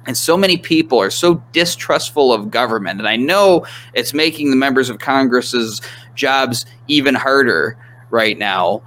and 0.05 0.17
so 0.17 0.35
many 0.35 0.57
people 0.57 0.99
are 0.99 1.11
so 1.11 1.43
distrustful 1.51 2.33
of 2.33 2.49
government. 2.49 2.99
And 2.99 3.07
I 3.07 3.15
know 3.15 3.65
it's 3.93 4.13
making 4.13 4.49
the 4.49 4.55
members 4.55 4.89
of 4.89 4.99
Congress's 4.99 5.81
jobs 6.15 6.65
even 6.87 7.13
harder 7.13 7.77
right 8.09 8.37
now. 8.37 8.81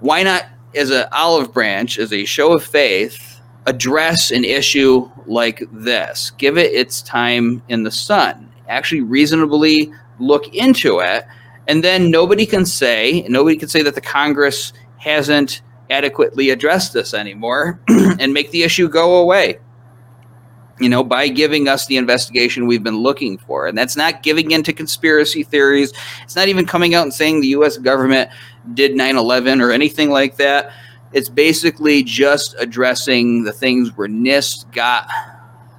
Why 0.00 0.22
not, 0.22 0.46
as 0.74 0.90
an 0.90 1.06
olive 1.12 1.52
branch, 1.52 1.98
as 1.98 2.12
a 2.12 2.24
show 2.24 2.52
of 2.52 2.62
faith, 2.62 3.40
address 3.66 4.30
an 4.30 4.44
issue 4.44 5.10
like 5.26 5.62
this? 5.72 6.30
Give 6.32 6.58
it 6.58 6.72
its 6.72 7.02
time 7.02 7.62
in 7.68 7.82
the 7.82 7.90
sun. 7.90 8.52
Actually, 8.68 9.00
reasonably 9.00 9.92
look 10.18 10.54
into 10.54 11.00
it. 11.00 11.24
And 11.68 11.82
then 11.82 12.10
nobody 12.10 12.46
can 12.46 12.66
say, 12.66 13.24
nobody 13.28 13.56
can 13.56 13.68
say 13.68 13.82
that 13.82 13.94
the 13.94 14.00
Congress 14.00 14.72
hasn't 14.98 15.62
adequately 15.88 16.50
addressed 16.50 16.92
this 16.92 17.14
anymore 17.14 17.80
and 17.88 18.32
make 18.34 18.50
the 18.50 18.62
issue 18.62 18.88
go 18.88 19.16
away 19.16 19.58
you 20.80 20.88
know, 20.88 21.04
by 21.04 21.28
giving 21.28 21.68
us 21.68 21.86
the 21.86 21.98
investigation 21.98 22.66
we've 22.66 22.82
been 22.82 22.98
looking 22.98 23.38
for. 23.38 23.66
And 23.66 23.76
that's 23.76 23.96
not 23.96 24.22
giving 24.22 24.50
into 24.50 24.72
conspiracy 24.72 25.42
theories. 25.42 25.92
It's 26.22 26.34
not 26.34 26.48
even 26.48 26.66
coming 26.66 26.94
out 26.94 27.02
and 27.02 27.12
saying 27.12 27.40
the 27.40 27.48
US 27.48 27.76
government 27.76 28.30
did 28.74 28.96
9 28.96 29.16
11 29.16 29.60
or 29.60 29.70
anything 29.70 30.10
like 30.10 30.36
that. 30.36 30.72
It's 31.12 31.28
basically 31.28 32.02
just 32.02 32.54
addressing 32.58 33.44
the 33.44 33.52
things 33.52 33.96
where 33.96 34.08
NIST 34.08 34.72
got 34.72 35.08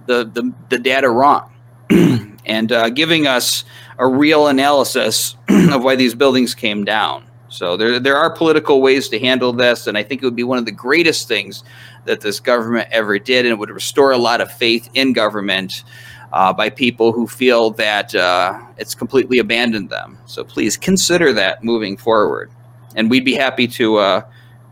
the, 0.06 0.26
the, 0.26 0.54
the 0.70 0.78
data 0.78 1.10
wrong 1.10 1.52
and 2.46 2.72
uh, 2.72 2.90
giving 2.90 3.28
us 3.28 3.64
a 3.98 4.08
real 4.08 4.48
analysis 4.48 5.36
of 5.50 5.84
why 5.84 5.96
these 5.96 6.14
buildings 6.14 6.54
came 6.54 6.84
down. 6.84 7.24
So 7.52 7.76
there, 7.76 8.00
there 8.00 8.16
are 8.16 8.32
political 8.32 8.82
ways 8.82 9.10
to 9.10 9.20
handle 9.20 9.52
this, 9.52 9.86
and 9.86 9.98
I 9.98 10.04
think 10.04 10.24
it 10.24 10.26
would 10.26 10.38
be 10.38 10.44
one 10.44 10.58
of 10.58 10.64
the 10.64 10.72
greatest 10.72 11.28
things 11.28 11.66
that 12.06 12.22
this 12.22 12.40
government 12.40 12.88
ever 12.92 13.20
did, 13.20 13.46
and 13.46 13.52
it 13.52 13.60
would 13.60 13.70
restore 13.70 14.14
a 14.14 14.18
lot 14.18 14.40
of 14.40 14.50
faith 14.50 14.90
in 14.94 15.12
government 15.12 15.84
uh, 16.32 16.54
by 16.54 16.70
people 16.70 17.12
who 17.12 17.28
feel 17.28 17.72
that 17.72 18.16
uh, 18.16 18.58
it's 18.78 18.96
completely 18.96 19.38
abandoned 19.38 19.90
them. 19.90 20.18
So 20.28 20.46
please 20.46 20.78
consider 20.78 21.34
that 21.34 21.62
moving 21.62 21.98
forward, 21.98 22.50
and 22.96 23.10
we'd 23.10 23.26
be 23.26 23.36
happy 23.36 23.68
to 23.68 23.98
uh, 23.98 24.22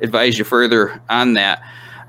advise 0.01 0.39
you 0.39 0.45
further 0.45 1.01
on 1.09 1.33
that. 1.33 1.61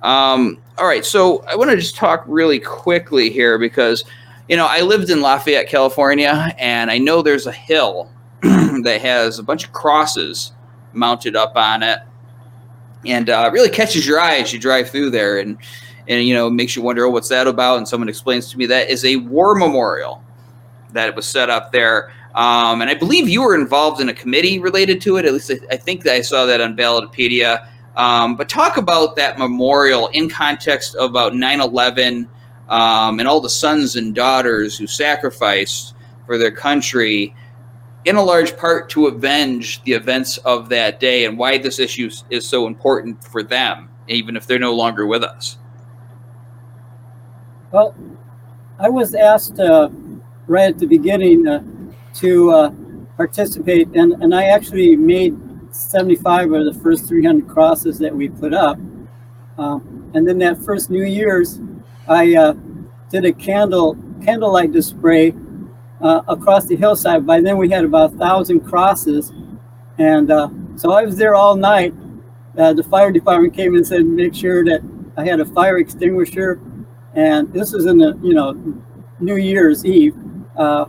Um, 0.05 0.63
all 0.79 0.87
right, 0.87 1.05
so 1.05 1.43
I 1.49 1.57
want 1.57 1.71
to 1.71 1.77
just 1.77 1.97
talk 1.97 2.23
really 2.29 2.61
quickly 2.61 3.29
here 3.29 3.59
because 3.59 4.05
you 4.49 4.57
know 4.57 4.69
I 4.71 4.83
lived 4.83 5.11
in 5.11 5.21
Lafayette, 5.21 5.69
California, 5.69 6.55
and 6.59 6.93
I 6.93 6.99
know 6.99 7.23
there's 7.23 7.49
a 7.49 7.53
hill 7.53 8.09
that 8.43 9.01
has 9.03 9.41
a 9.41 9.43
bunch 9.43 9.65
of 9.65 9.73
crosses 9.73 10.53
mounted 10.93 11.37
up 11.37 11.57
on 11.57 11.83
it. 11.83 12.01
And 13.07 13.31
uh, 13.31 13.51
really 13.53 13.71
catches 13.71 14.07
your 14.07 14.21
eye 14.21 14.37
as 14.37 14.53
you 14.53 14.59
drive 14.59 14.91
through 14.91 15.11
there 15.11 15.39
and 15.39 15.57
and 16.07 16.27
you 16.27 16.35
know 16.35 16.51
makes 16.51 16.77
you 16.77 16.83
wonder 16.83 17.05
oh, 17.05 17.11
what's 17.11 17.29
that 17.29 17.47
about? 17.47 17.79
And 17.79 17.89
someone 17.89 18.09
explains 18.09 18.51
to 18.51 18.59
me 18.59 18.67
that 18.67 18.91
is 18.91 19.05
a 19.05 19.17
war 19.17 19.55
memorial 19.55 20.23
that 20.93 21.15
was 21.17 21.27
set 21.27 21.49
up 21.49 21.73
there. 21.73 22.13
Um, 22.35 22.81
and 22.81 22.89
i 22.89 22.95
believe 22.95 23.29
you 23.29 23.43
were 23.43 23.57
involved 23.57 24.01
in 24.01 24.09
a 24.09 24.15
committee 24.15 24.59
related 24.59 25.01
to 25.03 25.17
it. 25.17 25.25
At 25.25 25.33
least 25.33 25.51
i, 25.51 25.59
I 25.75 25.77
think 25.77 26.05
that 26.05 26.15
i 26.15 26.21
saw 26.21 26.47
that 26.47 26.61
on 26.61 26.77
Ballotpedia. 26.77 27.67
Um, 27.97 28.37
but 28.37 28.49
talk 28.49 28.77
about 28.77 29.17
that 29.17 29.39
memorial 29.39 30.09
in 30.09 30.29
context 30.29 30.95
of 30.95 31.11
about 31.11 31.33
9-11 31.33 32.29
um, 32.69 33.19
and 33.19 33.29
all 33.29 33.41
the 33.41 33.51
sons 33.51 33.97
and 33.97 34.15
daughters 34.15 34.79
who 34.79 34.87
sacrificed 34.87 35.95
for 36.25 36.39
their 36.39 36.53
country 36.53 37.35
in 38.05 38.17
a 38.17 38.23
large 38.23 38.57
part 38.57 38.89
to 38.91 39.07
avenge 39.07 39.83
the 39.83 39.93
events 39.93 40.39
of 40.39 40.69
that 40.71 41.01
day 41.01 41.27
and 41.27 41.37
why 41.37 41.59
this 41.59 41.79
issue 41.79 42.11
is 42.31 42.47
so 42.47 42.67
important 42.67 43.23
for 43.23 43.43
them, 43.43 43.89
even 44.09 44.37
if 44.37 44.47
they're 44.47 44.59
no 44.59 44.75
longer 44.75 45.07
with 45.07 45.23
us. 45.23 45.59
Well, 47.73 47.95
I 48.79 48.89
was 48.89 49.15
asked 49.15 49.61
uh, 49.61 49.91
right 50.47 50.71
at 50.71 50.79
the 50.79 50.87
beginning 50.87 51.47
uh, 51.47 51.63
to 52.15 52.51
uh, 52.51 52.71
participate, 53.17 53.89
and, 53.95 54.15
and 54.23 54.35
I 54.35 54.45
actually 54.45 54.97
made 54.97 55.37
75 55.71 56.53
of 56.53 56.65
the 56.65 56.81
first 56.81 57.07
300 57.07 57.47
crosses 57.47 57.99
that 57.99 58.15
we 58.15 58.29
put 58.29 58.55
up. 58.55 58.79
Um, 59.59 60.11
and 60.15 60.27
then 60.27 60.39
that 60.39 60.59
first 60.59 60.91
New 60.91 61.05
Year's, 61.05 61.61
I 62.09 62.35
uh, 62.35 62.55
did 63.11 63.25
a 63.25 63.33
candle 63.33 63.97
candlelight 64.25 64.73
display 64.73 65.35
uh, 66.01 66.23
across 66.29 66.67
the 66.67 66.77
hillside. 66.77 67.27
By 67.27 67.41
then, 67.41 67.59
we 67.59 67.69
had 67.69 67.85
about 67.85 68.15
a 68.15 68.17
thousand 68.17 68.61
crosses, 68.61 69.33
and 69.99 70.31
uh, 70.31 70.49
so 70.77 70.93
I 70.93 71.05
was 71.05 71.17
there 71.17 71.35
all 71.35 71.57
night. 71.57 71.95
Uh, 72.59 72.73
the 72.73 72.83
fire 72.83 73.13
department 73.13 73.55
came 73.55 73.75
and 73.75 73.87
said, 73.87 74.05
make 74.05 74.35
sure 74.35 74.65
that 74.65 74.83
I 75.17 75.25
had 75.25 75.41
a 75.41 75.45
fire 75.45 75.79
extinguisher, 75.79 76.61
and 77.15 77.53
this 77.53 77.73
was 77.73 77.87
in 77.87 77.99
the 77.99 78.19
you 78.23 78.35
know 78.35 78.53
New 79.21 79.37
Year's 79.37 79.85
Eve, 79.85 80.17
uh, 80.57 80.87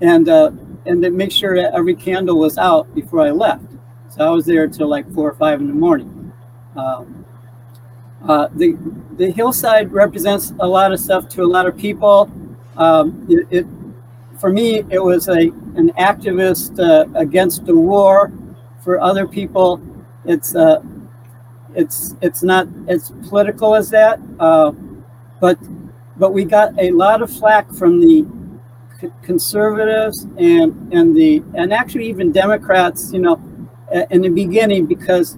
and 0.00 0.28
uh, 0.28 0.50
and 0.86 1.02
then 1.02 1.16
make 1.16 1.32
sure 1.32 1.56
that 1.56 1.74
every 1.74 1.94
candle 1.94 2.38
was 2.38 2.58
out 2.58 2.92
before 2.94 3.20
I 3.20 3.30
left. 3.30 3.64
So 4.10 4.26
I 4.26 4.30
was 4.30 4.46
there 4.46 4.66
till 4.68 4.88
like 4.88 5.10
four 5.12 5.30
or 5.30 5.34
five 5.34 5.60
in 5.60 5.68
the 5.68 5.74
morning. 5.74 6.32
Um, 6.76 7.24
uh, 8.26 8.48
the 8.54 8.76
the 9.16 9.30
hillside 9.30 9.92
represents 9.92 10.52
a 10.60 10.66
lot 10.66 10.92
of 10.92 11.00
stuff 11.00 11.28
to 11.30 11.42
a 11.42 11.46
lot 11.46 11.66
of 11.66 11.76
people. 11.76 12.30
Um, 12.76 13.26
it, 13.28 13.46
it, 13.50 13.66
for 14.40 14.50
me, 14.50 14.84
it 14.90 15.02
was 15.02 15.28
a 15.28 15.50
an 15.76 15.90
activist 15.98 16.78
uh, 16.78 17.06
against 17.18 17.66
the 17.66 17.74
war. 17.74 18.32
For 18.82 19.00
other 19.00 19.26
people, 19.26 19.80
it's 20.24 20.54
uh, 20.54 20.82
it's 21.74 22.14
it's 22.20 22.42
not 22.42 22.68
as 22.88 23.12
political 23.28 23.74
as 23.74 23.90
that. 23.90 24.20
Uh, 24.38 24.72
but 25.40 25.58
but 26.16 26.32
we 26.32 26.44
got 26.44 26.78
a 26.78 26.90
lot 26.90 27.22
of 27.22 27.30
flack 27.30 27.70
from 27.72 28.00
the 28.00 28.26
conservatives 29.22 30.26
and 30.38 30.92
and 30.92 31.16
the 31.16 31.42
and 31.54 31.72
actually 31.72 32.08
even 32.08 32.32
Democrats. 32.32 33.12
You 33.12 33.20
know, 33.20 33.40
in 34.10 34.22
the 34.22 34.30
beginning 34.30 34.86
because 34.86 35.36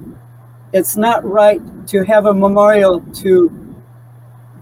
it's 0.73 0.97
not 0.97 1.25
right 1.25 1.61
to 1.89 2.03
have 2.05 2.27
a 2.27 2.35
memorial 2.35 3.01
to 3.01 3.66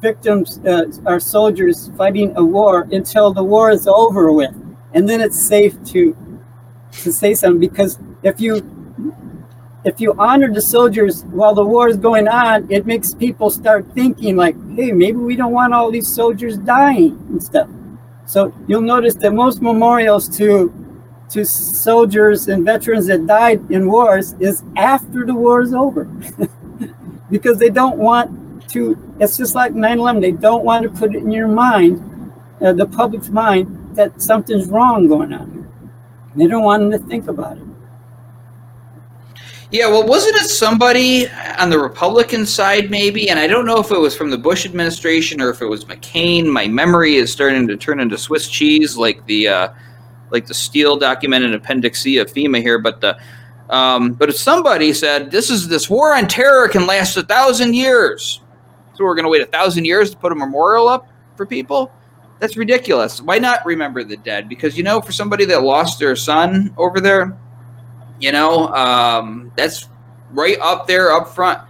victims, 0.05 0.61
uh, 0.66 0.84
our 1.07 1.18
soldiers 1.18 1.90
fighting 1.96 2.36
a 2.36 2.44
war 2.44 2.86
until 2.92 3.32
the 3.32 3.42
war 3.42 3.70
is 3.70 3.88
over 3.88 4.32
with. 4.32 4.55
And 4.92 5.09
then 5.09 5.20
it's 5.20 5.40
safe 5.55 5.74
to 5.92 6.14
to 7.02 7.12
say 7.12 7.34
something 7.34 7.59
because 7.68 7.98
if 8.22 8.40
you 8.40 8.52
if 9.84 10.00
you 10.00 10.14
honor 10.18 10.50
the 10.52 10.61
soldiers 10.61 11.24
while 11.38 11.55
the 11.55 11.64
war 11.64 11.88
is 11.88 11.96
going 11.96 12.28
on, 12.28 12.70
it 12.70 12.86
makes 12.86 13.14
people 13.14 13.50
start 13.50 13.82
thinking 13.94 14.36
like, 14.36 14.57
hey, 14.76 14.92
maybe 14.92 15.18
we 15.30 15.36
don't 15.36 15.52
want 15.52 15.74
all 15.74 15.90
these 15.90 16.09
soldiers 16.20 16.57
dying 16.59 17.12
and 17.30 17.42
stuff. 17.42 17.68
So 18.26 18.52
you'll 18.68 18.88
notice 18.94 19.14
that 19.22 19.32
most 19.32 19.61
memorials 19.61 20.24
to 20.38 20.72
to 21.30 21.44
soldiers 21.44 22.48
and 22.48 22.64
veterans 22.64 23.07
that 23.07 23.26
died 23.26 23.61
in 23.70 23.90
wars 23.90 24.34
is 24.38 24.62
after 24.76 25.26
the 25.26 25.34
war 25.34 25.62
is 25.62 25.72
over. 25.74 26.05
because 27.30 27.59
they 27.59 27.70
don't 27.70 27.98
want 27.98 28.28
to, 28.74 29.16
it's 29.20 29.36
just 29.36 29.54
like 29.54 29.72
9 29.72 29.98
11, 29.98 30.20
they 30.20 30.32
don't 30.32 30.64
want 30.64 30.82
to 30.82 30.90
put 30.90 31.14
it 31.14 31.18
in 31.18 31.30
your 31.30 31.48
mind, 31.48 32.32
uh, 32.60 32.72
the 32.72 32.86
public's 32.86 33.28
mind, 33.28 33.96
that 33.96 34.20
something's 34.20 34.68
wrong 34.68 35.08
going 35.08 35.32
on 35.32 35.50
here. 35.52 35.68
They 36.36 36.46
don't 36.46 36.64
want 36.64 36.90
them 36.90 37.00
to 37.00 37.08
think 37.08 37.28
about 37.28 37.56
it. 37.56 37.64
Yeah, 39.70 39.88
well, 39.88 40.06
wasn't 40.06 40.36
it 40.36 40.48
somebody 40.48 41.28
on 41.58 41.68
the 41.68 41.78
Republican 41.78 42.46
side, 42.46 42.90
maybe? 42.90 43.28
And 43.28 43.40
I 43.40 43.48
don't 43.48 43.66
know 43.66 43.80
if 43.80 43.90
it 43.90 43.98
was 43.98 44.16
from 44.16 44.30
the 44.30 44.38
Bush 44.38 44.64
administration 44.66 45.40
or 45.40 45.50
if 45.50 45.62
it 45.62 45.66
was 45.66 45.84
McCain. 45.84 46.46
My 46.46 46.68
memory 46.68 47.16
is 47.16 47.32
starting 47.32 47.66
to 47.66 47.76
turn 47.76 47.98
into 47.98 48.16
Swiss 48.16 48.48
cheese, 48.48 48.96
like 48.96 49.26
the 49.26 49.48
uh, 49.48 49.68
like 50.30 50.46
the 50.46 50.54
steel 50.54 50.96
documented 50.96 51.54
Appendix 51.54 52.02
C 52.02 52.18
of 52.18 52.32
FEMA 52.32 52.62
here. 52.62 52.78
But 52.78 53.00
the 53.00 53.18
um, 53.68 54.12
but 54.12 54.28
if 54.28 54.36
somebody 54.36 54.92
said 54.92 55.32
this 55.32 55.50
is 55.50 55.66
this 55.66 55.90
war 55.90 56.14
on 56.14 56.28
terror 56.28 56.68
can 56.68 56.86
last 56.86 57.16
a 57.16 57.24
thousand 57.24 57.74
years, 57.74 58.42
so 58.95 59.05
we're 59.05 59.14
going 59.14 59.24
to 59.24 59.28
wait 59.28 59.42
a 59.42 59.47
thousand 59.47 59.84
years 59.84 60.11
to 60.11 60.16
put 60.16 60.32
a 60.32 60.34
memorial 60.34 60.88
up 60.88 61.09
for 61.36 61.47
people. 61.47 61.92
That's 62.40 62.57
ridiculous. 62.57 63.20
Why 63.20 63.38
not 63.38 63.64
remember 63.64 64.05
the 64.05 64.16
dead? 64.16 64.49
Because 64.49 64.76
you 64.76 64.82
know, 64.82 65.01
for 65.01 65.12
somebody 65.12 65.45
that 65.47 65.62
lost 65.62 65.99
their 65.99 66.16
son 66.16 66.72
over 66.76 67.01
there, 67.01 67.36
you 68.20 68.32
know, 68.32 68.68
um, 68.68 69.53
that's 69.57 69.88
right 70.30 70.59
up 70.61 70.86
there, 70.86 71.12
up 71.12 71.28
front 71.28 71.61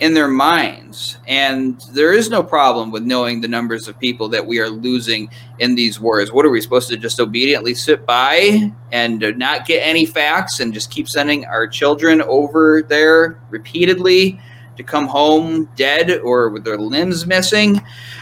in 0.00 0.14
their 0.14 0.28
minds. 0.28 1.18
And 1.28 1.80
there 1.92 2.12
is 2.12 2.28
no 2.28 2.42
problem 2.42 2.90
with 2.90 3.04
knowing 3.04 3.40
the 3.40 3.48
numbers 3.48 3.86
of 3.86 3.98
people 3.98 4.28
that 4.30 4.44
we 4.44 4.58
are 4.58 4.68
losing 4.68 5.30
in 5.60 5.74
these 5.76 6.00
wars. 6.00 6.32
What 6.32 6.44
are 6.44 6.50
we 6.50 6.60
supposed 6.60 6.88
to 6.88 6.96
just 6.96 7.20
obediently 7.20 7.74
sit 7.74 8.04
by 8.04 8.72
and 8.92 9.20
not 9.36 9.66
get 9.66 9.80
any 9.80 10.04
facts 10.04 10.60
and 10.60 10.74
just 10.74 10.90
keep 10.90 11.08
sending 11.08 11.44
our 11.46 11.66
children 11.68 12.22
over 12.22 12.82
there 12.82 13.40
repeatedly 13.50 14.40
to 14.76 14.82
come 14.82 15.06
home 15.06 15.68
dead 15.76 16.18
or 16.20 16.48
with 16.48 16.64
their 16.64 16.78
limbs 16.78 17.26
missing? 17.26 17.80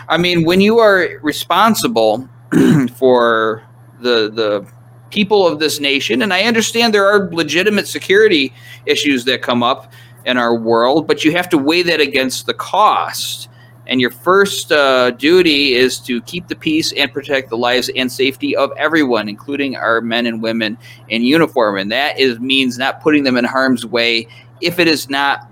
I 0.08 0.18
mean, 0.18 0.44
when 0.44 0.60
you 0.60 0.78
are 0.78 1.08
responsible 1.22 2.28
for 2.96 3.62
the 4.00 4.30
the 4.30 4.66
people 5.12 5.46
of 5.46 5.60
this 5.60 5.78
nation. 5.78 6.22
And 6.22 6.34
I 6.34 6.42
understand 6.42 6.92
there 6.92 7.06
are 7.06 7.30
legitimate 7.32 7.86
security 7.86 8.52
issues 8.86 9.24
that 9.26 9.42
come 9.42 9.62
up 9.62 9.92
in 10.24 10.36
our 10.36 10.54
world, 10.54 11.06
but 11.06 11.24
you 11.24 11.32
have 11.32 11.48
to 11.50 11.58
weigh 11.58 11.82
that 11.82 12.00
against 12.00 12.46
the 12.46 12.54
cost. 12.54 13.48
And 13.86 14.00
your 14.00 14.10
first 14.10 14.72
uh, 14.72 15.10
duty 15.10 15.74
is 15.74 15.98
to 16.00 16.22
keep 16.22 16.48
the 16.48 16.54
peace 16.54 16.92
and 16.92 17.12
protect 17.12 17.50
the 17.50 17.56
lives 17.56 17.90
and 17.94 18.10
safety 18.10 18.56
of 18.56 18.72
everyone, 18.76 19.28
including 19.28 19.76
our 19.76 20.00
men 20.00 20.24
and 20.24 20.40
women 20.40 20.78
in 21.08 21.22
uniform. 21.22 21.76
And 21.76 21.92
that 21.92 22.18
is 22.18 22.38
means 22.40 22.78
not 22.78 23.02
putting 23.02 23.24
them 23.24 23.36
in 23.36 23.44
harm's 23.44 23.84
way 23.84 24.28
if 24.60 24.78
it 24.78 24.88
is 24.88 25.10
not 25.10 25.51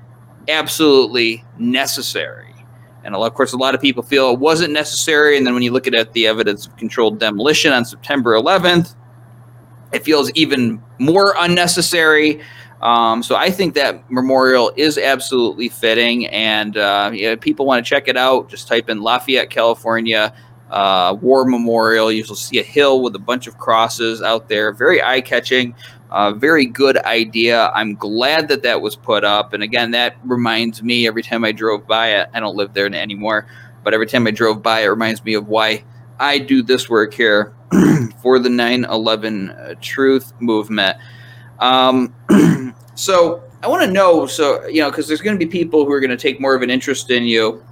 absolutely 0.50 1.44
necessary. 1.58 2.54
And 3.02 3.14
of 3.14 3.34
course, 3.34 3.52
a 3.52 3.56
lot 3.56 3.74
of 3.74 3.80
people 3.80 4.02
feel 4.02 4.30
it 4.30 4.38
wasn't 4.38 4.72
necessary. 4.72 5.36
And 5.38 5.46
then 5.46 5.54
when 5.54 5.62
you 5.62 5.72
look 5.72 5.86
at 5.86 6.12
the 6.12 6.26
evidence 6.26 6.66
of 6.66 6.76
controlled 6.76 7.18
demolition 7.18 7.72
on 7.72 7.84
September 7.84 8.34
11th, 8.34 8.94
it 9.92 10.04
feels 10.04 10.30
even 10.32 10.82
more 10.98 11.34
unnecessary. 11.38 12.40
Um, 12.82 13.22
so 13.22 13.36
I 13.36 13.50
think 13.50 13.74
that 13.74 14.10
memorial 14.10 14.72
is 14.76 14.96
absolutely 14.96 15.68
fitting, 15.68 16.26
and 16.28 16.76
uh, 16.76 17.10
yeah, 17.12 17.36
people 17.36 17.66
want 17.66 17.84
to 17.84 17.88
check 17.88 18.08
it 18.08 18.16
out. 18.16 18.48
Just 18.48 18.68
type 18.68 18.88
in 18.88 19.02
Lafayette, 19.02 19.50
California, 19.50 20.32
uh, 20.70 21.16
War 21.20 21.44
Memorial. 21.44 22.10
You'll 22.10 22.34
see 22.34 22.58
a 22.58 22.62
hill 22.62 23.02
with 23.02 23.14
a 23.16 23.18
bunch 23.18 23.46
of 23.46 23.58
crosses 23.58 24.22
out 24.22 24.48
there. 24.48 24.72
Very 24.72 25.02
eye 25.02 25.20
catching. 25.20 25.74
Uh, 26.10 26.32
very 26.32 26.66
good 26.66 26.96
idea. 26.98 27.68
I'm 27.68 27.94
glad 27.94 28.48
that 28.48 28.62
that 28.64 28.82
was 28.82 28.96
put 28.96 29.24
up. 29.24 29.52
And 29.52 29.62
again, 29.62 29.92
that 29.92 30.16
reminds 30.24 30.82
me 30.82 31.06
every 31.06 31.22
time 31.22 31.44
I 31.44 31.52
drove 31.52 31.86
by 31.86 32.08
it. 32.08 32.28
I 32.34 32.40
don't 32.40 32.56
live 32.56 32.74
there 32.74 32.86
anymore, 32.86 33.46
but 33.84 33.94
every 33.94 34.06
time 34.06 34.26
I 34.26 34.32
drove 34.32 34.62
by, 34.62 34.80
it 34.80 34.86
reminds 34.86 35.24
me 35.24 35.34
of 35.34 35.46
why 35.46 35.84
I 36.18 36.38
do 36.38 36.62
this 36.62 36.90
work 36.90 37.14
here 37.14 37.54
for 38.22 38.38
the 38.38 38.50
9 38.50 38.84
11 38.84 39.50
uh, 39.50 39.74
truth 39.80 40.32
movement. 40.40 40.96
Um, 41.60 42.14
so 42.94 43.42
I 43.62 43.68
want 43.68 43.84
to 43.84 43.90
know 43.92 44.26
so, 44.26 44.66
you 44.66 44.80
know, 44.80 44.90
because 44.90 45.06
there's 45.06 45.20
going 45.20 45.38
to 45.38 45.44
be 45.44 45.50
people 45.50 45.84
who 45.84 45.92
are 45.92 46.00
going 46.00 46.10
to 46.10 46.16
take 46.16 46.40
more 46.40 46.54
of 46.54 46.62
an 46.62 46.70
interest 46.70 47.10
in 47.10 47.24
you 47.24 47.64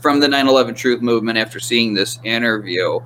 from 0.00 0.20
the 0.20 0.28
9 0.28 0.48
11 0.48 0.74
truth 0.74 1.00
movement 1.02 1.38
after 1.38 1.60
seeing 1.60 1.94
this 1.94 2.18
interview. 2.24 2.98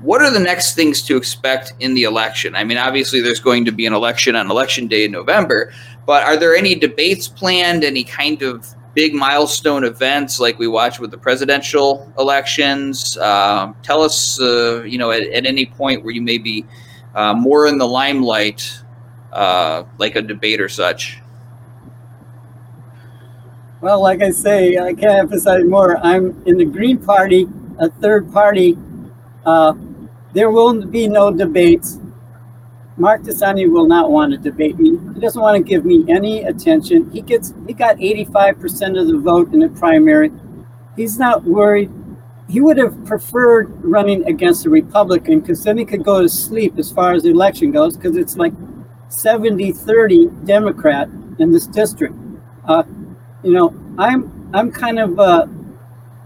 What 0.00 0.20
are 0.20 0.30
the 0.30 0.40
next 0.40 0.74
things 0.74 1.02
to 1.02 1.16
expect 1.16 1.72
in 1.80 1.94
the 1.94 2.04
election? 2.04 2.54
I 2.54 2.64
mean, 2.64 2.76
obviously, 2.76 3.20
there's 3.20 3.40
going 3.40 3.64
to 3.64 3.72
be 3.72 3.86
an 3.86 3.94
election 3.94 4.36
on 4.36 4.50
election 4.50 4.88
day 4.88 5.04
in 5.04 5.12
November, 5.12 5.72
but 6.04 6.22
are 6.22 6.36
there 6.36 6.54
any 6.54 6.74
debates 6.74 7.28
planned, 7.28 7.82
any 7.82 8.04
kind 8.04 8.42
of 8.42 8.74
big 8.96 9.12
milestone 9.12 9.84
events 9.84 10.40
like 10.40 10.58
we 10.58 10.66
watch 10.66 10.98
with 10.98 11.10
the 11.10 11.18
presidential 11.18 12.10
elections. 12.18 13.18
Uh, 13.18 13.70
tell 13.82 14.00
us, 14.00 14.40
uh, 14.40 14.82
you 14.84 14.96
know, 14.96 15.10
at, 15.10 15.22
at, 15.24 15.44
any 15.44 15.66
point 15.66 16.02
where 16.02 16.14
you 16.14 16.22
may 16.22 16.38
be 16.38 16.64
uh, 17.14 17.34
more 17.34 17.66
in 17.66 17.76
the 17.76 17.86
limelight, 17.86 18.82
uh, 19.34 19.84
like 19.98 20.16
a 20.16 20.22
debate 20.22 20.62
or 20.62 20.68
such. 20.70 21.20
Well, 23.82 24.00
like 24.00 24.22
I 24.22 24.30
say, 24.30 24.78
I 24.78 24.94
can't 24.94 25.18
emphasize 25.18 25.62
more. 25.64 25.98
I'm 25.98 26.42
in 26.46 26.56
the 26.56 26.64
Green 26.64 26.96
Party, 26.96 27.46
a 27.78 27.90
third 27.90 28.32
party. 28.32 28.78
Uh, 29.46 29.74
there 30.34 30.50
will 30.50 30.84
be 30.84 31.08
no 31.08 31.30
debates. 31.30 31.98
Mark 32.98 33.22
DeSaulnier 33.22 33.70
will 33.70 33.86
not 33.86 34.10
want 34.10 34.32
to 34.32 34.38
debate 34.38 34.78
me. 34.78 34.98
He 35.14 35.20
doesn't 35.20 35.40
want 35.40 35.56
to 35.56 35.62
give 35.62 35.84
me 35.84 36.04
any 36.08 36.42
attention. 36.42 37.10
He 37.12 37.20
gets 37.20 37.54
he 37.66 37.72
got 37.72 37.96
85% 37.96 39.00
of 39.00 39.06
the 39.06 39.18
vote 39.18 39.52
in 39.54 39.60
the 39.60 39.68
primary. 39.68 40.32
He's 40.96 41.18
not 41.18 41.44
worried. 41.44 41.90
He 42.48 42.60
would 42.60 42.78
have 42.78 43.04
preferred 43.04 43.72
running 43.84 44.26
against 44.26 44.66
a 44.66 44.70
Republican 44.70 45.40
because 45.40 45.62
then 45.62 45.78
he 45.78 45.84
could 45.84 46.04
go 46.04 46.22
to 46.22 46.28
sleep 46.28 46.78
as 46.78 46.90
far 46.90 47.12
as 47.12 47.22
the 47.22 47.30
election 47.30 47.70
goes 47.70 47.96
because 47.96 48.16
it's 48.16 48.36
like 48.36 48.52
70 49.08 49.72
30 49.72 50.26
Democrat 50.44 51.08
in 51.38 51.52
this 51.52 51.66
district. 51.66 52.14
Uh, 52.66 52.82
you 53.42 53.52
know, 53.52 53.74
I'm 53.98 54.50
I'm 54.54 54.72
kind 54.72 54.98
of 54.98 55.18
uh, 55.20 55.46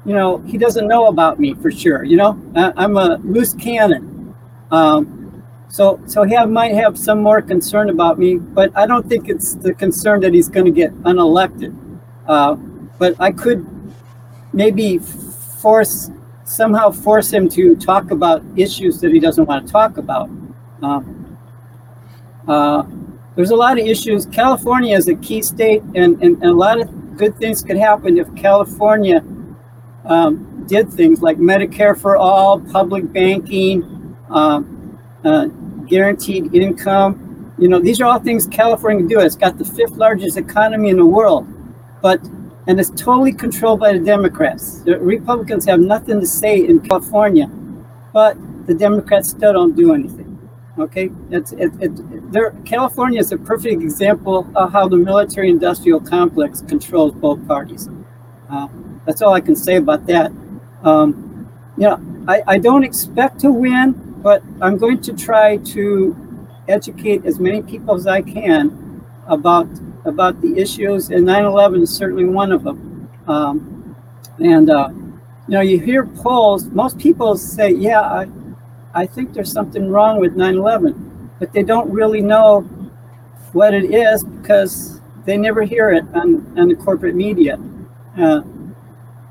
you 0.05 0.15
know, 0.15 0.39
he 0.39 0.57
doesn't 0.57 0.89
know 0.89 1.07
about 1.07 1.39
me 1.39 1.55
for 1.55 1.71
sure. 1.71 2.05
You 2.05 2.17
know, 2.17 2.41
I, 2.55 2.85
am 2.85 2.97
a 2.97 3.17
loose 3.19 3.55
cannon. 3.55 4.35
Um, 4.71 5.45
so, 5.69 6.01
so 6.07 6.25
he 6.25 6.37
might 6.47 6.75
have 6.75 6.99
some 6.99 7.23
more 7.23 7.43
concern 7.43 7.91
about 7.91 8.19
me, 8.19 8.37
but 8.37 8.77
I 8.77 8.87
don't 8.87 9.09
think 9.09 9.29
it's 9.29 9.55
the 9.55 9.75
concern 9.75 10.21
that 10.21 10.35
he's 10.35 10.49
going 10.49 10.67
to 10.67 10.73
get 10.73 10.93
unelected. 11.03 11.77
Uh, 12.27 12.55
but 12.99 13.15
I 13.21 13.31
could 13.31 13.67
maybe 14.53 14.99
force 14.99 16.11
somehow 16.45 16.91
force 16.91 17.33
him 17.33 17.49
to 17.49 17.77
talk 17.77 18.11
about 18.11 18.43
issues 18.57 19.01
that 19.01 19.13
he 19.13 19.21
doesn't 19.21 19.45
want 19.45 19.67
to 19.67 19.73
talk 19.73 19.99
about. 19.99 20.29
Um, 20.83 21.39
uh, 22.49 22.83
there's 23.37 23.51
a 23.51 23.57
lot 23.57 23.79
of 23.79 23.87
issues. 23.87 24.27
California 24.27 24.97
is 24.97 25.07
a 25.09 25.15
key 25.15 25.43
state, 25.43 25.83
and, 25.95 26.21
and, 26.21 26.43
and 26.43 26.45
a 26.45 26.53
lot 26.53 26.81
of 26.81 27.17
good 27.17 27.37
things 27.37 27.63
could 27.63 27.77
happen 27.77 28.19
if 28.19 28.35
California 28.35 29.23
um, 30.05 30.65
did 30.67 30.91
things 30.93 31.23
like 31.23 31.39
Medicare 31.39 31.99
for 31.99 32.17
all, 32.17 32.61
public 32.61 33.13
banking, 33.13 34.17
um, 34.31 34.99
uh, 35.25 35.47
guaranteed 35.87 36.55
income. 36.55 37.55
You 37.59 37.69
know, 37.69 37.79
these 37.79 38.01
are 38.01 38.07
all 38.07 38.19
things 38.19 38.47
California 38.47 39.01
can 39.01 39.09
do. 39.09 39.21
It's 39.21 39.37
got 39.37 39.59
the 39.59 39.65
fifth 39.65 39.97
largest 39.97 40.37
economy 40.37 40.89
in 40.91 40.97
the 40.97 41.07
world, 41.07 41.47
but 42.01 42.21
and 42.67 42.79
it's 42.79 42.91
totally 42.91 43.33
controlled 43.33 43.81
by 43.81 43.93
the 43.93 43.99
Democrats. 43.99 44.81
The 44.83 44.99
Republicans 44.99 45.65
have 45.67 45.81
nothing 45.81 46.21
to 46.21 46.27
say 46.27 46.65
in 46.65 46.81
California, 46.81 47.51
but 48.13 48.37
the 48.67 48.75
Democrats 48.75 49.31
still 49.31 49.53
don't 49.53 49.75
do 49.75 49.93
anything. 49.93 50.39
Okay, 50.79 51.11
it's 51.31 51.53
it, 51.53 51.73
it, 51.81 52.33
there. 52.33 52.53
California 52.65 53.21
is 53.21 53.33
a 53.33 53.37
perfect 53.37 53.83
example 53.83 54.47
of 54.55 54.73
how 54.73 54.89
the 54.89 54.97
military-industrial 54.97 56.01
complex 56.01 56.63
controls 56.63 57.13
both 57.13 57.47
parties. 57.47 57.89
Uh, 58.49 58.69
that's 59.07 59.23
all 59.23 59.35
I 59.35 59.41
can 59.41 59.57
say 59.57 59.77
about 59.77 60.07
that. 60.07 60.33
Um, 60.83 61.51
you 61.77 61.85
know, 61.85 62.01
I, 62.29 62.43
I 62.47 62.59
don't 62.59 62.85
expect 62.85 63.41
to 63.41 63.51
win 63.51 64.11
but 64.23 64.43
I'm 64.61 64.77
going 64.77 65.01
to 65.03 65.13
try 65.15 65.57
to 65.57 66.17
educate 66.69 67.25
as 67.25 67.39
many 67.41 67.63
people 67.63 67.95
as 67.95 68.07
I 68.07 68.23
can 68.23 69.05
about 69.27 69.69
about 70.05 70.41
the 70.41 70.59
issues, 70.59 71.11
and 71.11 71.27
9/11 71.27 71.83
is 71.83 71.91
certainly 71.91 72.25
one 72.25 72.53
of 72.53 72.65
them. 72.65 73.09
Um, 73.27 73.97
and 74.39 74.71
uh, 74.71 74.89
you 74.91 75.55
know, 75.55 75.61
you 75.61 75.79
hear 75.79 76.05
polls. 76.05 76.67
Most 76.67 76.99
people 76.99 77.37
say, 77.37 77.73
"Yeah, 77.73 78.01
I, 78.01 78.29
I 78.95 79.07
think 79.07 79.33
there's 79.33 79.53
something 79.53 79.91
wrong 79.91 80.21
with 80.21 80.37
9/11," 80.37 80.95
but 81.39 81.53
they 81.53 81.63
don't 81.63 81.91
really 81.91 82.21
know 82.21 82.61
what 83.53 83.75
it 83.75 83.93
is 83.93 84.23
because 84.25 85.01
they 85.25 85.37
never 85.37 85.63
hear 85.63 85.91
it 85.91 86.05
on, 86.15 86.47
on 86.59 86.69
the 86.69 86.77
corporate 86.77 87.15
media. 87.15 87.59
Uh, 88.17 88.43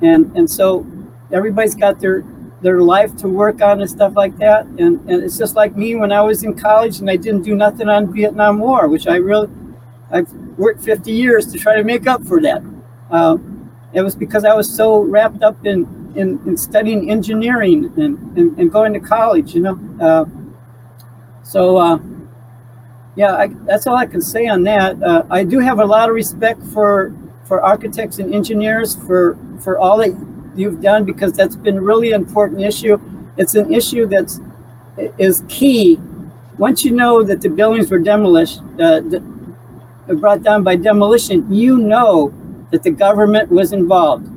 and 0.02 0.36
and 0.36 0.50
so 0.50 0.86
everybody's 1.32 1.76
got 1.76 2.00
their 2.00 2.24
their 2.62 2.82
life 2.82 3.16
to 3.18 3.28
work 3.28 3.62
on 3.62 3.82
and 3.82 3.90
stuff 3.90 4.14
like 4.16 4.38
that. 4.38 4.66
And, 4.66 5.00
and 5.10 5.24
it's 5.24 5.38
just 5.38 5.56
like 5.56 5.76
me 5.76 5.96
when 5.96 6.12
I 6.12 6.22
was 6.22 6.44
in 6.44 6.56
college 6.56 7.00
and 7.00 7.10
I 7.10 7.16
didn't 7.16 7.44
do 7.44 7.56
nothing 7.56 7.88
on 7.88 8.14
Vietnam 8.14 8.60
War, 8.60 8.88
which 8.88 9.08
I 9.08 9.16
really, 9.16 9.50
I've 10.12 10.32
worked 10.58 10.84
50 10.84 11.12
years 11.12 11.52
to 11.52 11.58
try 11.58 11.76
to 11.76 11.84
make 11.84 12.08
up 12.08 12.24
for 12.26 12.42
that. 12.42 12.62
Um, 13.12 13.72
it 13.94 14.02
was 14.02 14.16
because 14.16 14.46
I 14.46 14.54
was 14.54 14.74
so 14.74 15.00
wrapped 15.00 15.42
up 15.42 15.66
in, 15.66 16.14
in, 16.16 16.40
in 16.46 16.58
studying 16.58 17.10
engineering 17.10 17.86
and, 17.98 18.38
and, 18.38 18.60
and, 18.60 18.72
going 18.72 18.94
to 18.94 19.00
college, 19.00 19.56
you 19.56 19.62
know. 19.62 19.80
Uh, 20.00 20.26
so, 21.44 21.78
uh, 21.78 21.98
yeah, 23.16 23.36
I, 23.36 23.48
that's 23.66 23.88
all 23.88 23.96
I 23.96 24.06
can 24.06 24.22
say 24.22 24.48
on 24.48 24.64
that. 24.64 25.02
Uh, 25.02 25.24
I 25.32 25.44
do 25.44 25.60
have 25.60 25.80
a 25.80 25.86
lot 25.86 26.10
of 26.10 26.14
respect 26.14 26.62
for 26.62 27.14
for 27.50 27.62
architects 27.62 28.20
and 28.20 28.34
engineers 28.34 28.96
for 28.96 29.38
for 29.60 29.78
all 29.78 29.98
that 29.98 30.16
you've 30.56 30.82
done 30.82 31.04
because 31.04 31.34
that's 31.34 31.56
been 31.56 31.82
really 31.82 32.12
important 32.12 32.62
issue. 32.62 32.98
It's 33.38 33.56
an 33.56 33.74
issue 33.74 34.06
that's 34.06 34.40
is 35.18 35.44
key. 35.50 36.00
Once 36.58 36.86
you 36.86 36.92
know 36.92 37.24
that 37.24 37.42
the 37.42 37.50
buildings 37.50 37.90
were 37.90 38.00
demolished, 38.00 38.60
uh, 38.80 39.02
brought 40.22 40.44
down 40.44 40.64
by 40.64 40.76
demolition, 40.76 41.52
you 41.54 41.78
know 41.78 42.34
that 42.72 42.84
the 42.84 42.92
government 42.92 43.50
was 43.50 43.74
involved. 43.74 44.28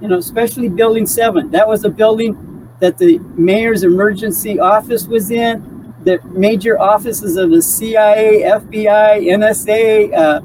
You 0.00 0.08
know, 0.08 0.18
especially 0.18 0.68
Building 0.68 1.06
Seven. 1.06 1.50
That 1.50 1.68
was 1.68 1.84
a 1.84 1.90
building 1.90 2.68
that 2.80 2.98
the 2.98 3.18
mayor's 3.36 3.82
emergency 3.84 4.58
office 4.58 5.06
was 5.06 5.30
in. 5.30 5.94
The 6.04 6.18
major 6.24 6.80
offices 6.80 7.36
of 7.36 7.50
the 7.50 7.62
CIA, 7.62 8.42
FBI, 8.42 9.24
NSA, 9.38 10.12
uh, 10.12 10.40